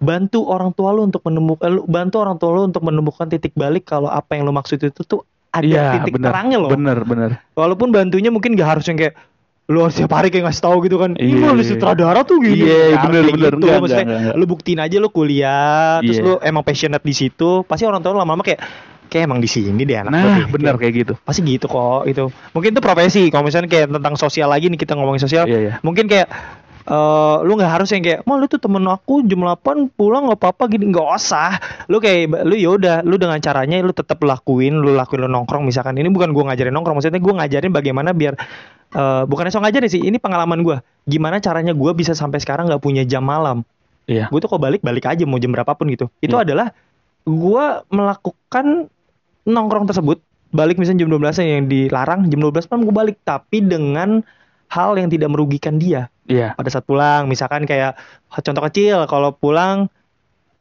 bantu 0.00 0.48
orang 0.48 0.72
tua 0.72 0.96
lu 0.96 1.04
untuk 1.04 1.20
menemukan 1.28 1.68
lu 1.68 1.84
bantu 1.84 2.24
orang 2.24 2.40
tua 2.40 2.50
lu 2.56 2.72
untuk 2.72 2.80
menemukan 2.80 3.28
titik 3.28 3.52
balik 3.52 3.84
kalau 3.84 4.08
apa 4.08 4.32
yang 4.32 4.48
lu 4.48 4.52
maksud 4.56 4.80
itu 4.80 5.04
tuh 5.04 5.28
ada 5.52 5.66
iya 5.66 5.84
titik 6.00 6.16
bener. 6.16 6.30
terangnya 6.32 6.58
loh. 6.62 6.70
bener 6.72 6.98
bener. 7.04 7.30
Walaupun 7.52 7.92
bantunya 7.92 8.32
mungkin 8.32 8.56
gak 8.56 8.80
harus 8.80 8.84
yang 8.88 8.96
kayak 8.96 9.18
lu 9.70 9.78
harus 9.80 9.94
tiap 9.94 10.10
hari 10.10 10.28
kayak 10.28 10.44
ngasih 10.44 10.62
tahu 10.62 10.76
gitu 10.82 10.98
kan. 10.98 11.14
Ini 11.14 11.30
Iya, 11.38 11.54
lu 11.54 11.62
iya. 11.62 11.68
sutradara 11.70 12.20
tuh 12.22 12.42
gini. 12.42 12.58
Iya, 12.60 12.98
harus 12.98 13.06
bener, 13.06 13.22
bener. 13.24 13.52
gitu. 13.54 13.56
Enggak, 13.56 13.78
Maksudnya 13.78 14.02
enggak, 14.02 14.20
enggak. 14.20 14.34
lu 14.34 14.44
buktiin 14.44 14.80
aja 14.80 14.96
lu 14.98 15.08
kuliah, 15.08 15.94
terus 16.00 16.18
Iya. 16.18 16.26
lu 16.26 16.32
emang 16.40 16.62
passionate 16.62 17.00
di 17.00 17.14
situ, 17.14 17.62
pasti 17.62 17.84
orang 17.84 18.00
tua 18.00 18.10
lu 18.10 18.18
lama-lama 18.18 18.42
kayak 18.42 18.58
kayak 19.06 19.26
emang 19.26 19.38
di 19.38 19.46
sini 19.46 19.82
deh 19.82 19.96
anak 19.96 20.10
nah 20.12 20.22
deh. 20.38 20.46
bener 20.48 20.74
Kayak- 20.74 20.80
kayak 20.80 20.94
gitu 21.02 21.14
Pasti 21.20 21.40
gitu 21.42 21.66
kok 21.66 22.06
itu. 22.06 22.24
Mungkin 22.50 22.70
itu 22.70 22.80
profesi. 22.80 23.22
Kalau 23.26 23.42
misalnya 23.42 23.66
kayak 23.66 23.90
tentang 23.90 24.14
sosial 24.14 24.46
lagi 24.46 24.66
nih 24.66 24.78
kita 24.78 24.94
ngomongin 24.94 25.18
sosial, 25.18 25.44
iya 25.46 25.58
iya 25.60 25.72
mungkin 25.82 26.06
kayak 26.06 26.30
eh 26.88 27.36
lu 27.44 27.52
nggak 27.58 27.72
harus 27.80 27.88
yang 27.92 28.00
kayak, 28.00 28.20
"Mau 28.24 28.40
lu 28.40 28.48
tuh 28.48 28.56
temen 28.56 28.80
aku 28.88 29.20
jam 29.28 29.44
8 29.44 29.92
pulang 29.92 30.28
nggak 30.28 30.40
apa-apa 30.40 30.64
gini." 30.72 30.88
nggak 30.88 31.06
usah. 31.16 31.60
Lu 31.92 32.00
kayak 32.00 32.44
lu 32.48 32.54
ya 32.56 32.70
udah, 32.72 32.96
lu 33.04 33.20
dengan 33.20 33.36
caranya 33.40 33.80
lu 33.84 33.92
tetap 33.92 34.20
lakuin, 34.24 34.80
lu 34.80 34.96
lakuin 34.96 35.26
lu 35.26 35.30
nongkrong 35.30 35.68
misalkan. 35.68 35.96
Ini 36.00 36.08
bukan 36.08 36.32
gua 36.32 36.52
ngajarin 36.52 36.72
nongkrong, 36.72 36.96
maksudnya 37.00 37.20
gua 37.20 37.34
ngajarin 37.44 37.70
bagaimana 37.72 38.10
biar 38.16 38.34
eh 38.90 39.22
bukannya 39.28 39.52
so 39.54 39.60
ngajarin 39.62 39.90
sih, 39.92 40.02
ini 40.02 40.16
pengalaman 40.16 40.64
gua. 40.64 40.80
Gimana 41.04 41.38
caranya 41.38 41.76
gua 41.76 41.92
bisa 41.92 42.16
sampai 42.16 42.40
sekarang 42.40 42.66
nggak 42.66 42.82
punya 42.82 43.04
jam 43.04 43.22
malam. 43.22 43.62
Iya. 44.10 44.26
Gue 44.26 44.42
tuh 44.42 44.50
kok 44.50 44.58
balik 44.58 44.82
balik 44.82 45.06
aja 45.06 45.22
mau 45.22 45.38
jam 45.38 45.54
berapapun 45.54 45.86
gitu. 45.94 46.10
Itu 46.18 46.34
Iya. 46.34 46.42
adalah 46.42 46.66
gua 47.22 47.86
melakukan 47.94 48.90
nongkrong 49.46 49.86
tersebut 49.86 50.18
balik 50.50 50.82
misalnya 50.82 51.06
jam 51.06 51.10
12 51.14 51.46
yang 51.46 51.70
dilarang 51.70 52.26
jam 52.26 52.38
12 52.42 52.66
malam 52.70 52.82
gue 52.90 52.94
balik 52.94 53.16
tapi 53.22 53.62
dengan 53.62 54.18
hal 54.70 54.94
yang 54.94 55.06
tidak 55.06 55.28
merugikan 55.28 55.76
dia 55.76 56.08
Iya. 56.24 56.54
pada 56.54 56.70
saat 56.70 56.82
pulang 56.82 57.26
misalkan 57.26 57.66
kayak 57.66 57.98
contoh 58.30 58.62
kecil 58.64 59.02
kalau 59.04 59.30
pulang 59.30 59.90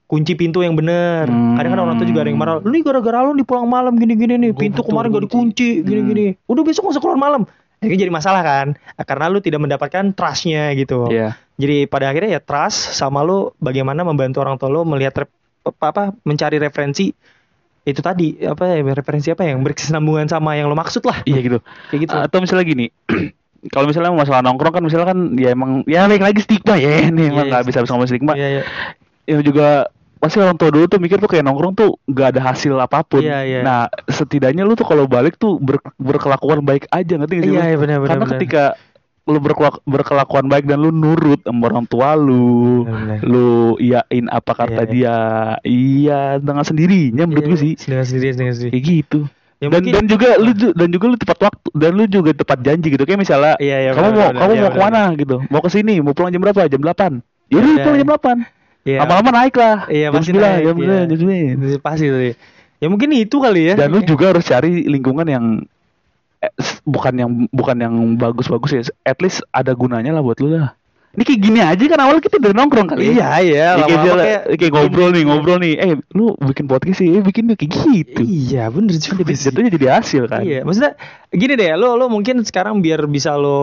kunci 0.05 0.33
pintu 0.33 0.59
yang 0.59 0.73
bener 0.73 1.29
Hmm. 1.29 1.53
kadang 1.53 1.71
kan 1.71 1.81
orang 1.83 1.95
tuh 1.95 2.09
juga 2.09 2.25
ada 2.25 2.29
yang 2.29 2.41
marah 2.41 2.57
lu 2.57 2.67
nih 2.67 2.81
gara-gara 2.81 3.21
lu 3.21 3.31
nih 3.31 3.45
pulang 3.45 3.69
malam 3.69 3.93
gini-gini 3.93 4.35
nih 4.35 4.51
pintu 4.51 4.81
kemarin 4.81 5.09
gak 5.09 5.21
kunci." 5.21 5.29
dikunci 5.29 5.69
gini-gini 5.85 6.25
udah 6.43 6.63
besok 6.63 6.89
usah 6.89 6.97
keluar 6.97 7.15
malam 7.15 7.45
ini 7.79 7.93
jadi 7.95 8.09
masalah 8.09 8.41
kan 8.41 8.67
karena 8.99 9.25
lu 9.29 9.37
tidak 9.37 9.61
mendapatkan 9.61 10.09
trustnya 10.11 10.73
gitu 10.73 11.05
Iya. 11.07 11.37
jadi 11.55 11.85
pada 11.85 12.09
akhirnya 12.09 12.35
ya 12.35 12.41
trust 12.41 12.91
sama 12.91 13.21
lu 13.21 13.53
bagaimana 13.55 14.01
membantu 14.01 14.41
orang 14.41 14.57
tua 14.57 14.67
lu 14.67 14.81
melihat 14.83 15.23
rep- 15.23 15.37
apa, 15.61 15.85
apa 15.85 16.03
mencari 16.23 16.57
referensi 16.57 17.13
itu 17.85 18.01
tadi 18.01 18.41
apa 18.41 18.65
ya 18.69 18.81
referensi 18.83 19.29
apa 19.29 19.45
yang 19.45 19.61
berkesinambungan 19.61 20.25
sama 20.25 20.53
yang 20.53 20.65
lo 20.65 20.73
maksud 20.73 21.05
lah 21.05 21.21
Iya 21.23 21.39
gitu. 21.39 21.59
kayak 21.89 22.01
gitu. 22.05 22.15
Atau 22.15 22.37
misalnya 22.41 22.65
gini, 22.67 22.85
kalau 23.67 23.85
misalnya 23.85 24.09
masalah 24.09 24.39
nongkrong 24.39 24.71
kan 24.71 24.83
misalnya 24.83 25.07
kan 25.09 25.19
ya 25.35 25.51
emang 25.51 25.83
ya 25.83 26.07
baik 26.07 26.23
lagi 26.23 26.39
stigma 26.39 26.75
ya 26.75 27.03
ini 27.07 27.27
emang 27.27 27.45
Iya, 27.45 27.51
nggak 27.51 27.63
bisa 27.67 27.79
bisa 27.83 27.91
ngomong 27.91 28.07
stigma. 28.07 28.33
Iya 28.33 28.47
iya. 28.49 28.63
Ya 29.27 29.39
juga 29.39 29.67
pasti 30.19 30.35
orang 30.35 30.55
tua 30.55 30.67
dulu 30.67 30.83
tuh 30.85 30.99
mikir 30.99 31.15
tuh 31.15 31.27
kayak 31.27 31.43
nongkrong 31.43 31.73
tuh 31.73 31.95
gak 32.05 32.35
ada 32.35 32.41
hasil 32.45 32.75
apa 32.75 33.03
pun. 33.03 33.23
Iya, 33.23 33.39
iya. 33.41 33.59
Nah 33.63 33.79
setidaknya 34.05 34.63
lu 34.63 34.73
tuh 34.73 34.83
kalau 34.83 35.05
balik 35.05 35.35
tuh 35.35 35.55
ber- 35.57 35.79
berkelakuan 35.95 36.59
baik 36.59 36.87
aja 36.89 37.15
ngerti 37.15 37.39
gak 37.39 37.45
sih? 37.45 37.53
Iya 37.53 37.63
iya 37.65 37.77
benar 37.77 37.97
benar. 37.97 38.09
Karena 38.09 38.25
benar. 38.25 38.33
ketika 38.35 38.63
lu 39.23 39.37
berkelak- 39.37 39.85
berkelakuan 39.85 40.49
baik 40.49 40.65
dan 40.65 40.81
lu 40.81 40.89
nurut 40.89 41.37
sama 41.39 41.69
orang 41.69 41.85
tua 41.85 42.17
lu, 42.17 42.81
Benar, 42.81 42.97
benar. 42.99 43.17
lu 43.21 43.49
iyain 43.77 44.25
apa 44.27 44.51
kata 44.57 44.81
Iya, 44.81 44.89
dia, 44.89 45.15
iya 45.63 46.21
dengan 46.35 46.65
sendirinya 46.65 47.23
menurut 47.23 47.45
Iya, 47.45 47.51
gue 47.53 47.59
sih 47.61 47.73
Dengan 47.77 48.03
sendiri 48.03 48.25
dengan 48.33 48.53
sendiri. 48.57 48.71
kayak 48.73 48.83
gitu. 48.83 49.19
Ya 49.59 49.67
dan 49.67 49.83
mungkin 49.83 49.91
dan 49.91 50.05
juga 50.07 50.29
lu 50.39 50.51
ju- 50.55 50.71
dan 50.71 50.87
juga 50.87 51.05
lu 51.05 51.17
tepat 51.19 51.37
waktu 51.43 51.67
dan 51.75 51.91
lu 51.91 52.07
juga 52.07 52.31
tepat 52.31 52.63
janji 52.63 52.87
gitu 52.89 53.03
kayak 53.03 53.19
misalnya 53.19 53.59
Iya 53.59 53.77
iya. 53.77 53.91
kamu 53.91 54.09
mau 54.09 54.29
kamu 54.31 54.53
iya, 54.55 54.61
mau 54.61 54.71
ke 54.71 54.79
mana 54.79 55.01
gitu 55.13 55.35
mau 55.47 55.59
ke 55.59 55.69
sini 55.69 55.99
mau 55.99 56.15
pulang 56.15 56.31
jam 56.31 56.39
berapa 56.39 56.63
jam 56.65 56.79
8 56.79 57.19
ya 57.51 57.55
udah 57.59 57.67
Iya. 57.69 57.83
pulang 57.83 57.97
jam 57.97 58.07
8 58.07 58.37
Iya. 58.87 58.97
lama-lama 59.03 59.29
naik 59.35 59.55
lah 59.55 59.77
Iya, 59.85 60.07
jam 60.07 60.13
pasti 60.15 60.31
9 60.31 60.39
naik, 60.39 60.63
jam 60.63 60.75
9 60.75 60.79
iya. 60.79 61.03
jam 61.03 61.17
9 61.75 61.83
Pasti 61.83 62.05
tuh. 62.07 62.21
Ya 62.79 62.87
mungkin 62.87 63.09
itu 63.11 63.35
kali 63.35 63.61
ya. 63.67 63.73
dan 63.75 63.91
lu 63.91 63.99
juga 64.01 64.31
harus 64.31 64.47
cari 64.47 64.87
lingkungan 64.87 65.27
yang 65.27 65.45
eh, 66.39 66.51
bukan 66.87 67.13
yang 67.13 67.29
bukan 67.51 67.75
yang 67.75 67.93
bagus-bagus 68.15 68.71
ya 68.71 68.81
at 69.03 69.19
least 69.19 69.43
ada 69.51 69.75
gunanya 69.75 70.15
lah 70.15 70.23
buat 70.23 70.39
lu 70.39 70.55
lah 70.55 70.71
ini 71.09 71.23
kayak 71.23 71.41
gini 71.41 71.59
aja 71.59 71.83
kan 71.85 71.99
awal 71.99 72.17
kita 72.17 72.37
udah 72.37 72.53
nongkrong 72.53 72.87
kali 72.87 73.11
Iya 73.11 73.29
iya. 73.39 73.67
Ya, 73.75 73.83
kayak, 73.83 74.15
kayak- 74.15 74.45
kayak 74.55 74.71
ngobrol 74.71 75.09
nih 75.09 75.23
ngobrol 75.23 75.57
nih 75.57 75.73
eh 75.75 75.91
lu 76.11 76.37
bikin 76.39 76.65
podcast 76.65 76.97
sih 76.97 77.09
eh 77.11 77.19
bikin 77.19 77.49
kayak 77.49 77.65
gitu 77.65 78.21
Iya 78.21 78.69
bener 78.69 78.93
juga 78.93 79.21
Jadi 79.23 79.41
jatuhnya 79.41 79.71
jadi 79.71 79.87
hasil 79.91 80.23
kan 80.25 80.41
Iya, 80.41 80.61
maksudnya 80.61 80.93
gini 81.29 81.53
deh, 81.55 81.73
lo 81.73 81.93
lo 81.93 82.07
mungkin 82.07 82.41
sekarang 82.41 82.79
biar 82.79 83.05
bisa 83.05 83.33
lo 83.33 83.57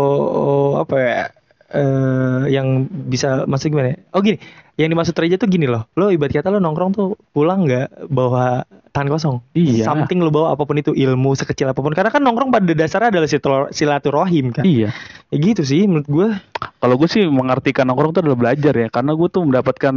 apa 0.76 0.96
ya 0.96 1.20
eh 1.66 2.42
yang 2.48 2.86
bisa 2.86 3.42
maksud 3.44 3.68
gimana? 3.68 3.90
ya? 3.90 3.98
Oh 4.10 4.22
gini, 4.22 4.38
yang 4.76 4.86
dimaksud 4.86 5.12
Reja 5.12 5.34
tuh 5.34 5.46
gini 5.46 5.66
loh. 5.66 5.90
Lo 5.92 6.08
ibarat 6.08 6.30
kata 6.32 6.46
lo 6.48 6.58
nongkrong 6.58 6.90
tuh 6.92 7.08
pulang 7.28 7.66
nggak 7.66 8.06
bawa 8.06 8.62
tangan 8.90 9.10
kosong. 9.10 9.36
Iya. 9.52 9.82
Something 9.84 10.20
lo 10.20 10.30
bawa 10.30 10.54
apa 10.54 10.62
pun 10.62 10.78
itu 10.78 10.94
ilmu 10.94 11.34
sekecil 11.34 11.66
apa 11.66 11.76
pun. 11.76 11.90
Karena 11.90 12.08
kan 12.08 12.22
nongkrong 12.22 12.48
pada 12.48 12.70
dasarnya 12.70 13.10
adalah 13.10 13.26
silaturahim 13.68 14.54
kan. 14.54 14.62
iya 14.62 14.94
Ya 15.26 15.36
gitu 15.42 15.66
sih 15.66 15.82
menurut 15.84 16.06
gue. 16.06 16.28
Kalau 16.76 16.94
gue 17.00 17.08
sih 17.08 17.24
mengartikan 17.24 17.88
nongkrong 17.88 18.12
itu 18.12 18.20
adalah 18.20 18.38
belajar 18.38 18.74
ya, 18.76 18.88
karena 18.92 19.16
gue 19.16 19.28
tuh 19.32 19.42
mendapatkan 19.48 19.94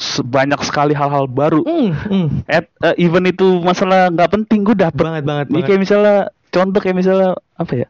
sebanyak 0.00 0.60
sekali 0.64 0.96
hal-hal 0.96 1.28
baru. 1.28 1.60
Hmm, 1.60 1.92
hmm. 1.92 2.26
At, 2.48 2.72
eh, 2.88 3.04
even 3.04 3.28
itu 3.28 3.60
masalah 3.60 4.08
nggak 4.08 4.32
penting 4.32 4.64
gue 4.64 4.76
dapet. 4.76 5.04
banget 5.04 5.24
banget 5.28 5.46
banget. 5.52 5.64
kayak 5.68 5.80
misalnya 5.84 6.16
contoh 6.48 6.80
kayak 6.80 6.96
misalnya 6.96 7.36
apa 7.60 7.72
ya? 7.84 7.88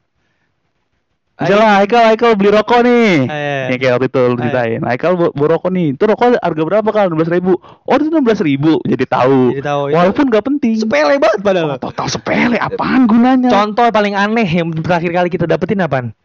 Misalnya 1.36 1.68
Haikal 1.76 2.02
Haikal 2.08 2.32
beli 2.32 2.48
rokok 2.48 2.80
nih. 2.80 3.28
Yang 3.68 3.78
kayak 3.84 3.92
waktu 4.00 4.08
itu 4.08 4.20
lu 4.24 4.36
ceritain. 4.40 4.80
Haikal 4.80 5.12
bu 5.20 5.44
rokok 5.44 5.68
nih. 5.68 5.86
Itu 5.92 6.04
rokok 6.08 6.40
harga 6.40 6.62
berapa 6.64 6.88
kan? 6.96 7.12
16 7.12 7.28
ribu. 7.28 7.60
Oh 7.60 7.94
itu 8.00 8.08
16 8.08 8.40
ribu. 8.40 8.80
Jadi 8.88 9.04
tahu. 9.04 9.52
Jadi 9.52 9.60
tahu, 9.60 9.82
itu 9.92 9.96
Walaupun 10.00 10.24
nggak 10.32 10.44
penting. 10.48 10.72
sepele 10.80 11.14
banget 11.20 11.40
padahal. 11.44 11.76
Tahu 11.76 12.08
sepele. 12.08 12.56
Apaan 12.56 13.04
gunanya? 13.04 13.52
Contoh 13.52 13.84
paling 13.92 14.16
aneh 14.16 14.48
yang 14.48 14.72
terakhir 14.80 15.12
kali 15.12 15.28
kita 15.28 15.44
dapetin 15.44 15.84
apaan? 15.84 16.16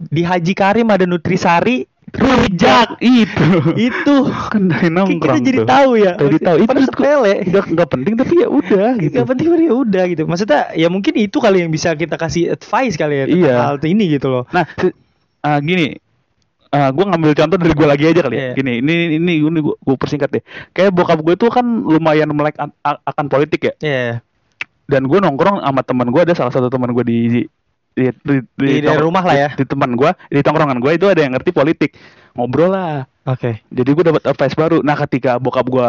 Di 0.00 0.24
Haji 0.24 0.52
Karim 0.56 0.88
ada 0.88 1.04
Nutrisari 1.04 1.84
rujak. 2.10 2.96
itu. 2.98 3.48
Itu 3.76 4.14
kan 4.26 4.66
dari 4.66 4.88
kita 4.88 4.96
nongkrong 4.96 5.38
jadi 5.44 5.58
tuh. 5.62 5.68
tahu 5.68 5.90
ya. 5.94 6.12
Jadi 6.16 6.36
tahu. 6.40 6.56
Itu 6.58 6.68
Padahal 6.72 6.88
sepele. 6.88 7.34
nggak 7.46 7.64
nggak 7.76 7.88
penting 7.92 8.14
tapi 8.16 8.32
ya 8.34 8.48
udah 8.48 8.88
gitu. 8.96 9.14
Gak 9.20 9.28
penting 9.28 9.46
ya 9.60 9.74
udah 9.76 10.04
gitu. 10.08 10.22
Maksudnya 10.26 10.60
ya 10.72 10.88
mungkin 10.88 11.14
itu 11.14 11.36
kali 11.36 11.62
yang 11.62 11.70
bisa 11.70 11.92
kita 11.92 12.16
kasih 12.16 12.56
advice 12.56 12.96
kali 12.96 13.14
ya 13.14 13.24
tentang 13.28 13.44
Iya. 13.46 13.56
hal 13.62 13.76
ini 13.84 14.04
gitu 14.10 14.26
loh. 14.26 14.44
Nah, 14.50 14.64
ah, 15.44 15.58
gini, 15.60 15.94
ah 16.72 16.88
gue 16.90 17.04
ngambil 17.04 17.30
contoh 17.36 17.56
dari 17.60 17.74
gue 17.76 17.86
lagi 17.86 18.04
aja 18.08 18.20
kali 18.24 18.34
ya. 18.34 18.42
Iya. 18.42 18.52
Gini, 18.56 18.72
ini 18.80 18.92
ini 19.20 19.32
ini 19.44 19.58
gue, 19.62 19.74
gue 19.76 19.96
persingkat 20.00 20.28
deh. 20.32 20.42
Kayak 20.72 20.90
bokap 20.96 21.20
gue 21.22 21.34
tuh 21.36 21.52
kan 21.52 21.62
lumayan 21.62 22.26
melek 22.32 22.56
an- 22.58 22.74
a- 22.82 23.02
akan 23.06 23.28
politik 23.28 23.70
ya. 23.70 23.74
Iya. 23.78 24.24
Dan 24.90 25.06
gue 25.06 25.18
nongkrong 25.22 25.62
sama 25.62 25.86
teman 25.86 26.10
gue 26.10 26.22
ada 26.26 26.34
salah 26.34 26.50
satu 26.50 26.66
teman 26.66 26.90
gue 26.90 27.04
di 27.06 27.18
di 27.92 28.04
di, 28.16 28.36
di, 28.54 28.68
Di 28.76 28.86
tong- 28.86 29.02
rumah 29.02 29.22
lah 29.22 29.36
ya. 29.36 29.48
Di, 29.50 29.60
di 29.60 29.64
teman 29.66 29.92
gue, 29.92 30.10
di 30.28 30.40
tongkrongan 30.40 30.78
gue 30.78 30.92
itu 30.92 31.06
ada 31.06 31.20
yang 31.20 31.32
ngerti 31.32 31.50
politik. 31.50 31.90
Ngobrol 32.32 32.70
lah. 32.70 33.04
Oke. 33.24 33.60
Jadi 33.66 33.90
gue 33.90 34.04
dapat 34.06 34.22
advice 34.24 34.54
baru. 34.54 34.80
Nah, 34.80 34.96
ketika 34.98 35.36
bokap 35.36 35.66
gue 35.66 35.88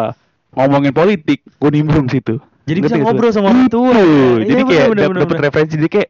ngomongin 0.51 0.91
politik, 0.91 1.39
gue 1.45 1.69
nimbrung 1.71 2.05
situ. 2.05 2.41
Jadi 2.61 2.77
bisa 2.79 2.93
Ngerti 2.93 2.99
sih? 2.99 3.05
ngobrol 3.07 3.31
sama 3.31 3.47
orang 3.49 3.65
tua. 3.67 3.93
Iya, 3.93 4.45
Jadi 4.45 4.61
kayak 4.63 4.85
bener, 4.87 5.01
dap- 5.01 5.09
bener, 5.09 5.21
dapet 5.21 5.29
bener. 5.31 5.45
referensi 5.47 5.75
jadi 5.75 5.89
kayak 5.91 6.09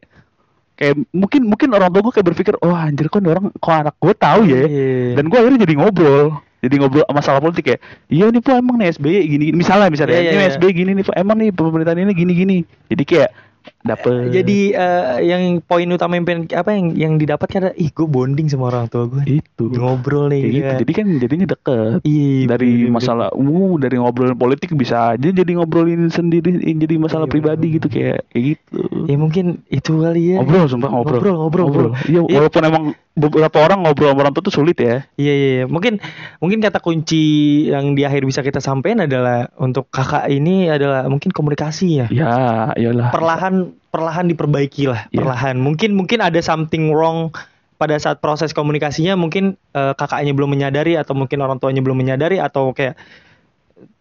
kayak 0.72 0.94
mungkin 1.10 1.40
mungkin 1.46 1.68
orang 1.70 1.88
tua 1.88 2.00
gue 2.02 2.12
kayak 2.12 2.26
berpikir, 2.26 2.54
oh 2.58 2.72
anjir 2.72 3.06
kok 3.06 3.20
orang 3.20 3.52
kok 3.52 3.72
anak 3.72 3.94
gue 3.96 4.14
tahu 4.14 4.40
ya. 4.44 4.62
Iya. 4.64 5.14
Dan 5.16 5.24
gue 5.26 5.38
akhirnya 5.38 5.60
jadi 5.62 5.74
ngobrol. 5.76 6.26
Jadi 6.62 6.74
ngobrol 6.78 7.02
masalah 7.08 7.40
politik 7.40 7.66
ya. 7.66 7.76
Iya 8.06 8.24
nih 8.30 8.38
Pak 8.38 8.54
emang 8.56 8.76
nih 8.78 8.88
SBY 8.92 9.18
gini, 9.26 9.44
gini. 9.50 9.56
misalnya 9.56 9.88
misalnya 9.88 10.14
Iya, 10.14 10.22
iya, 10.22 10.30
ini 10.30 10.42
iya. 10.42 10.52
SBY 10.54 10.70
gini 10.72 10.90
nih 10.94 11.04
Pak 11.04 11.16
emang 11.16 11.36
nih 11.38 11.50
pemerintahan 11.50 11.98
ini 11.98 12.12
gini 12.12 12.32
gini. 12.32 12.56
Jadi 12.86 13.02
kayak 13.02 13.30
dapet. 13.80 14.30
Jadi 14.30 14.58
eh, 14.70 15.02
yang 15.24 15.42
poin 15.60 15.86
utama 15.86 16.14
yang 16.14 16.24
pengen- 16.24 16.50
apa 16.50 16.70
yang 16.70 16.86
yang 16.92 17.12
didapat 17.14 17.48
kan 17.48 17.62
ih 17.72 17.88
gue 17.88 18.04
bonding 18.04 18.46
sama 18.46 18.68
orang 18.68 18.86
tua 18.86 19.06
gue. 19.06 19.22
itu. 19.28 19.64
Ngobrol 19.68 20.28
nih 20.28 20.40
Kayak 20.40 20.52
gitu. 20.52 20.62
kan. 20.64 20.76
Jadi 20.78 20.92
kan 20.92 21.06
jadinya 21.18 21.46
deket. 21.48 21.96
Iya, 22.02 22.30
dari 22.48 22.68
bener, 22.68 22.82
bener. 22.82 22.92
masalah 22.92 23.28
umum 23.32 23.76
dari 23.76 23.96
ngobrolin 23.96 24.34
politik 24.34 24.70
bisa 24.72 25.12
aja 25.12 25.28
jadi 25.28 25.50
ngobrolin 25.52 26.08
sendiri 26.08 26.50
jadi 26.58 26.94
masalah 26.96 27.24
Iya, 27.24 27.32
pribadi 27.32 27.66
bener, 27.66 27.76
gitu 27.76 27.86
kayak 27.88 28.18
kayak 28.28 28.44
gitu 28.48 28.78
Ya 29.04 29.16
mungkin 29.16 29.44
itu 29.66 29.92
kali 29.96 30.22
ya. 30.30 30.36
ngobrol 30.38 30.66
sumpah 30.66 30.90
ngobrol 30.90 31.18
Ngobrol, 31.18 31.36
ngobrol, 31.36 31.64
ngobrol. 31.66 31.90
iya 32.04 32.20
Iya. 32.20 32.30
walaupun 32.32 32.62
emang 32.62 32.84
beberapa 33.12 33.58
orang 33.60 33.78
ngobrol 33.82 34.08
sama 34.08 34.20
orang 34.20 34.32
tua 34.32 34.42
tuh 34.42 34.54
sulit 34.54 34.76
ya 34.76 35.04
Iya 35.14 35.32
iya 35.32 35.48
iya. 35.54 35.64
Mungkin 35.66 36.00
mungkin 36.38 36.58
kata 36.60 36.78
kunci 36.78 37.24
yang 37.66 37.92
di 37.92 38.02
akhir 38.02 38.22
bisa 38.22 38.40
kita 38.40 38.58
sampaikan 38.58 39.02
adalah 39.02 39.52
untuk 39.56 39.88
kakak 39.88 40.26
ini 40.26 40.66
adalah 40.66 41.04
mungkin 41.04 41.28
komunikasi 41.28 41.88
ya. 41.94 42.06
ya 42.08 42.32
iyalah 42.74 43.12
Perlahan 43.12 43.51
perlahan 43.88 44.26
diperbaiki 44.26 44.84
lah, 44.86 45.06
Iya. 45.08 45.18
perlahan. 45.18 45.56
Mungkin 45.56 45.92
mungkin 45.92 46.18
ada 46.18 46.38
something 46.38 46.90
wrong 46.90 47.30
pada 47.76 47.96
saat 47.96 48.18
proses 48.18 48.50
komunikasinya 48.50 49.14
mungkin 49.14 49.54
eh, 49.70 49.92
kakaknya 49.92 50.30
belum 50.30 50.50
menyadari 50.50 50.94
atau 50.94 51.12
mungkin 51.12 51.38
orang 51.38 51.58
tuanya 51.58 51.80
belum 51.80 51.96
menyadari 51.96 52.38
atau 52.38 52.70
kayak 52.70 52.94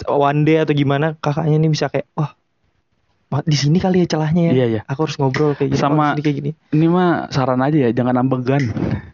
one 0.06 0.44
day 0.44 0.58
atau 0.58 0.72
gimana 0.72 1.18
kakaknya 1.18 1.58
ini 1.58 1.68
bisa 1.68 1.88
kayak 1.88 2.06
wah 2.14 2.38
ma- 3.28 3.42
di 3.42 3.56
sini 3.56 3.80
kali 3.80 4.04
ya 4.04 4.08
celahnya 4.08 4.44
ya. 4.48 4.54
iya 4.54 4.66
iya 4.70 4.82
Aku 4.86 5.04
harus 5.04 5.18
ngobrol 5.18 5.56
kayak 5.56 5.74
gini. 5.74 5.80
Sama- 5.80 6.14
oh, 6.14 6.20
kayak 6.20 6.38
gini. 6.38 6.52
ini 6.70 6.86
mah 6.86 7.26
saran 7.28 7.60
aja 7.60 7.78
ya 7.80 7.92
jangan 7.92 8.16
ambegan 8.18 8.62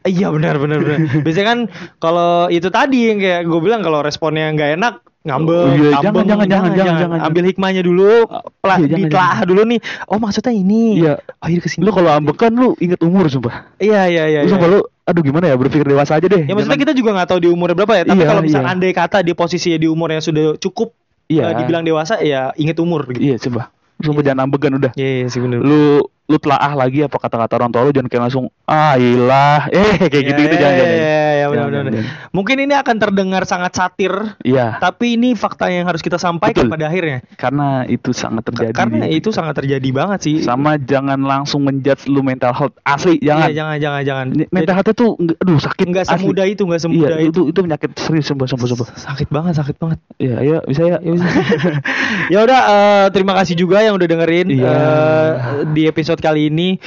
Eh, 0.03 0.11
Iya 0.13 0.31
benar 0.31 0.55
benar 0.57 0.79
benar. 0.79 0.99
Biasanya 1.25 1.47
kan 1.47 1.59
kalau 1.97 2.47
itu 2.47 2.67
tadi 2.67 3.07
yang 3.07 3.19
kayak 3.19 3.41
gue 3.43 3.59
bilang 3.59 3.79
kalau 3.79 3.99
responnya 3.99 4.51
nggak 4.51 4.75
enak 4.75 4.93
ngambek, 5.27 5.53
Oh, 5.53 5.67
iya, 5.69 5.89
ngambek, 5.93 5.99
jangan, 5.99 6.23
jangan, 6.23 6.47
jangan, 6.47 6.71
jangan, 6.73 6.95
jangan. 6.97 7.19
Ambil 7.21 7.43
hikmahnya 7.45 7.81
dulu, 7.81 8.11
pela, 8.57 8.75
Iya, 8.75 8.87
jangan, 8.87 8.99
ditelaah 9.03 9.39
dulu 9.43 9.61
nih. 9.65 9.79
Oh 10.05 10.17
maksudnya 10.17 10.53
ini. 10.53 10.83
iya 10.97 11.13
Oh 11.37 11.47
iya 11.47 11.59
ke 11.59 11.67
sini. 11.67 11.81
lu 11.81 11.91
kalau 11.91 12.09
ambekan 12.09 12.51
lu 12.51 12.73
inget 12.77 12.99
umur 12.99 13.27
sumpah 13.27 13.67
Iya 13.77 14.07
iya 14.07 14.23
iya. 14.27 14.39
lu 14.41 14.47
iya. 14.47 14.51
sumpah 14.51 14.69
lu 14.69 14.79
aduh 15.03 15.21
gimana 15.21 15.45
ya 15.45 15.55
berpikir 15.55 15.83
dewasa 15.83 16.15
aja 16.15 16.25
deh 16.25 16.41
Ya 16.41 16.51
maksudnya 16.51 16.73
Jangan- 16.73 16.83
kita 16.83 16.93
juga 16.93 17.09
nggak 17.13 17.29
tahu 17.29 17.39
di 17.39 17.47
umurnya 17.47 17.75
berapa 17.75 17.93
ya. 17.93 18.03
Tapi 18.05 18.17
Iya, 18.17 18.25
kalau 18.25 18.41
misal 18.41 18.61
iya. 18.61 18.69
andai 18.69 18.91
kata 18.91 19.17
di 19.19 19.31
posisinya 19.31 19.77
di 19.77 19.87
umur 19.87 20.07
yang 20.09 20.19
sudah 20.19 20.55
cukup 20.57 20.91
iya 21.27 21.43
eh, 21.45 21.55
dibilang 21.57 21.81
dewasa 21.81 22.19
ya 22.19 22.51
inget 22.53 22.75
umur 22.77 23.03
gitu. 23.07 23.19
iya 23.21 23.35
coba 23.37 23.71
sumpah 23.97 24.21
jangan 24.21 24.45
ambegan 24.45 24.73
udah 24.73 24.91
Iya 24.93 25.09
iya 25.17 25.27
sih 25.27 25.39
benar. 25.39 25.59
lu 25.59 26.03
lu 26.27 26.37
telaah 26.37 26.73
lagi 26.73 27.01
apa 27.01 27.15
kata-kata 27.15 27.55
orang 27.55 27.71
tua 27.71 27.81
lu 27.81 27.91
jangan 27.91 28.07
kayak 28.07 28.23
langsung 28.23 28.45
ah 28.63 28.95
ilah 28.95 29.63
eh 29.71 29.95
kayak 30.01 30.11
Ya, 30.17 30.27
gitu 30.27 30.39
gitu 30.41 30.55
ya, 30.55 30.59
jangan 30.59 30.73
ya, 30.73 30.77
jangan 30.77 30.91
ya, 30.91 30.99
ya, 30.99 31.45
Jangan, 31.47 31.67
benar. 31.71 31.83
jangan. 31.87 32.03
Mungkin 32.29 32.57
ini 32.59 32.73
akan 32.75 32.95
terdengar 32.97 33.43
sangat 33.43 33.71
satir, 33.73 34.11
iya 34.41 34.75
tapi 34.77 35.15
ini 35.15 35.31
fakta 35.33 35.67
yang 35.67 35.87
harus 35.87 35.99
kita 35.99 36.17
sampaikan 36.17 36.67
Betul. 36.67 36.73
pada 36.73 36.85
akhirnya. 36.85 37.23
karena 37.33 37.67
itu 37.85 38.11
sangat 38.11 38.43
terjadi 38.45 38.75
Karena 38.75 39.05
di- 39.05 39.15
itu 39.15 39.29
sangat 39.29 39.55
terjadi 39.55 39.89
banget 39.89 40.19
sih. 40.21 40.35
sama 40.41 40.75
jangan 40.77 41.15
langsung 41.17 41.63
menjudge 41.63 42.05
lu 42.05 42.19
mental 42.19 42.51
health 42.51 42.75
asli 42.83 43.17
Iya, 43.17 43.47
jangan 43.47 43.49
jangan, 43.49 43.77
jangan, 43.79 44.01
jangan. 44.03 44.25
Ini- 44.33 44.49
mental 44.51 44.73
health 44.75 44.91
itu 44.91 45.05
aduh 45.37 45.59
sakit 45.61 45.85
Nggak 45.87 46.03
asli. 46.03 46.13
semudah 46.19 46.45
itu, 46.45 46.61
nggak 46.61 46.75
iya 46.75 46.85
semudah 46.85 47.17
itu. 47.17 47.25
itu 47.25 47.41
itu 47.47 47.59
penyakit 47.61 47.89
serius 47.95 48.25
sumpah 48.25 48.45
sumpah 48.45 48.67
sumpah 48.67 48.87
Sakit 48.93 49.27
banget, 49.29 49.53
sakit 49.55 49.75
banget. 49.77 49.99
iya 50.17 50.37
iya 50.41 50.57
bisa 50.61 50.81
ya 50.83 50.97
ya 50.97 51.11
bisa 51.13 51.23
ya 52.33 52.39
udah 52.41 52.59
eh, 52.65 53.05
terima 53.11 53.33
kasih 53.33 53.55
juga 53.55 53.79
yang 53.79 53.95
udah 53.95 54.07
dengerin 54.07 54.47
Iya. 54.49 54.67
eh, 54.67 55.31
di 55.69 55.85
episode 55.85 56.16
kali 56.19 56.49
ini. 56.49 56.77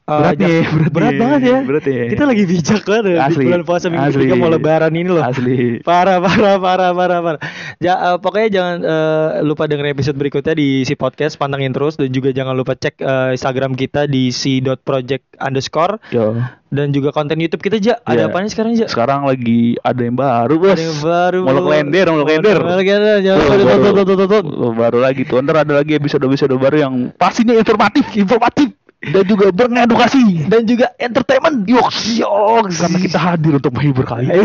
Eh, 0.00 0.18
Berat 0.18 0.42
nih, 0.42 0.60
berat 0.90 1.12
nih, 1.14 1.20
banget 1.22 1.40
ya. 1.46 1.58
berat 1.62 1.84
nih. 1.86 1.98
Kita 2.10 2.24
lagi 2.26 2.42
bijak 2.42 2.82
banget 2.82 3.04
ya, 3.14 3.30
di 3.30 3.36
bulan 3.46 3.62
puasa 3.62 3.86
minggu 3.86 4.10
asli. 4.10 4.18
ketiga 4.26 4.34
mau 4.34 4.50
lebaran 4.50 4.90
ini 4.90 5.06
loh. 5.06 5.22
asli 5.22 5.78
Parah, 5.86 6.18
parah, 6.18 6.58
parah, 6.58 6.90
parah, 6.90 7.18
parah. 7.22 7.40
Ja, 7.78 7.94
eh, 8.10 8.16
pokoknya 8.18 8.48
jangan 8.50 8.76
eh, 8.82 9.28
lupa 9.46 9.70
dengerin 9.70 9.94
episode 9.94 10.18
berikutnya 10.18 10.58
di 10.58 10.82
si 10.82 10.98
podcast, 10.98 11.38
pantengin 11.38 11.70
terus 11.70 11.94
dan 11.94 12.10
juga 12.10 12.34
jangan 12.34 12.58
lupa 12.58 12.74
cek 12.74 12.98
eh, 12.98 13.38
Instagram 13.38 13.78
kita 13.78 14.10
di 14.10 14.34
si.project 14.34 15.38
underscore 15.38 16.02
yo 16.10 16.34
dan 16.70 16.94
juga 16.94 17.10
konten 17.10 17.38
YouTube 17.38 17.62
kita 17.62 17.78
ja. 17.78 17.98
Ada 18.02 18.14
Iya. 18.14 18.24
apa 18.30 18.36
nih 18.42 18.50
sekarang 18.50 18.72
ja? 18.78 18.86
sekarang 18.86 19.26
lagi 19.26 19.74
ada 19.82 20.02
yang 20.02 20.14
baru 20.14 20.54
bos 20.54 20.74
Ada 20.74 20.86
yang 20.86 21.00
baru. 21.02 21.38
Molok 21.42 21.66
lender, 21.66 22.06
molok 22.10 22.28
lender. 22.30 22.56
Molok 22.62 22.86
lender, 22.86 23.16
jangan 23.22 23.42
baru, 23.46 24.70
baru 24.74 24.98
lagi 25.02 25.22
tuh 25.26 25.42
ntar 25.42 25.66
ada 25.66 25.82
lagi 25.82 25.98
episode 25.98 26.22
episode 26.22 26.54
baru 26.54 26.82
yang 26.82 26.94
pastinya 27.14 27.54
informatif 27.54 28.06
informatif 28.14 28.69
dan 29.00 29.24
juga 29.24 29.48
beredukasi 29.48 30.44
Dan 30.44 30.68
juga 30.68 30.92
entertainment. 31.00 31.64
Yoks, 31.64 32.20
yoks, 32.20 32.84
karena 32.84 32.98
kita 33.00 33.18
hadir 33.18 33.52
untuk 33.56 33.72
menghibur 33.72 34.04
kalian. 34.04 34.36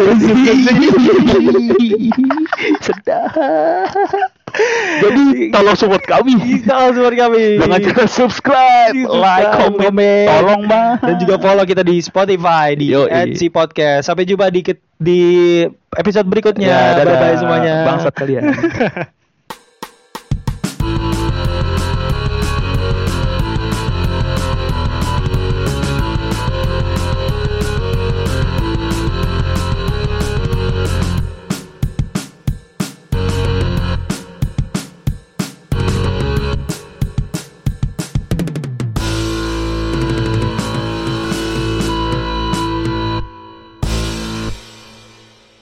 Sedap. 2.79 3.35
Jadi 5.03 5.51
tolong 5.51 5.75
support 5.75 6.03
kami. 6.07 6.63
Tolong 6.63 6.93
support 6.95 7.15
kami. 7.19 7.59
Jangan 7.59 7.79
lupa 7.83 8.05
subscribe, 8.07 8.95
like, 8.95 9.51
comment, 9.59 9.91
komen. 9.91 10.27
tolong 10.31 10.61
bang. 10.71 10.95
Dan 11.03 11.15
juga 11.19 11.35
follow 11.43 11.65
kita 11.67 11.83
di 11.83 11.99
Spotify 11.99 12.79
di. 12.79 12.95
@si 13.35 13.51
podcast. 13.51 14.07
Sampai 14.07 14.23
jumpa 14.23 14.47
di 14.47 14.63
di 14.95 15.21
episode 15.99 16.31
berikutnya. 16.31 16.71
Ya, 16.71 17.03
dadah. 17.03 17.15
Bye 17.19 17.19
bye 17.19 17.35
semuanya. 17.35 17.75
Bangsat 17.83 18.13
kalian. 18.15 18.43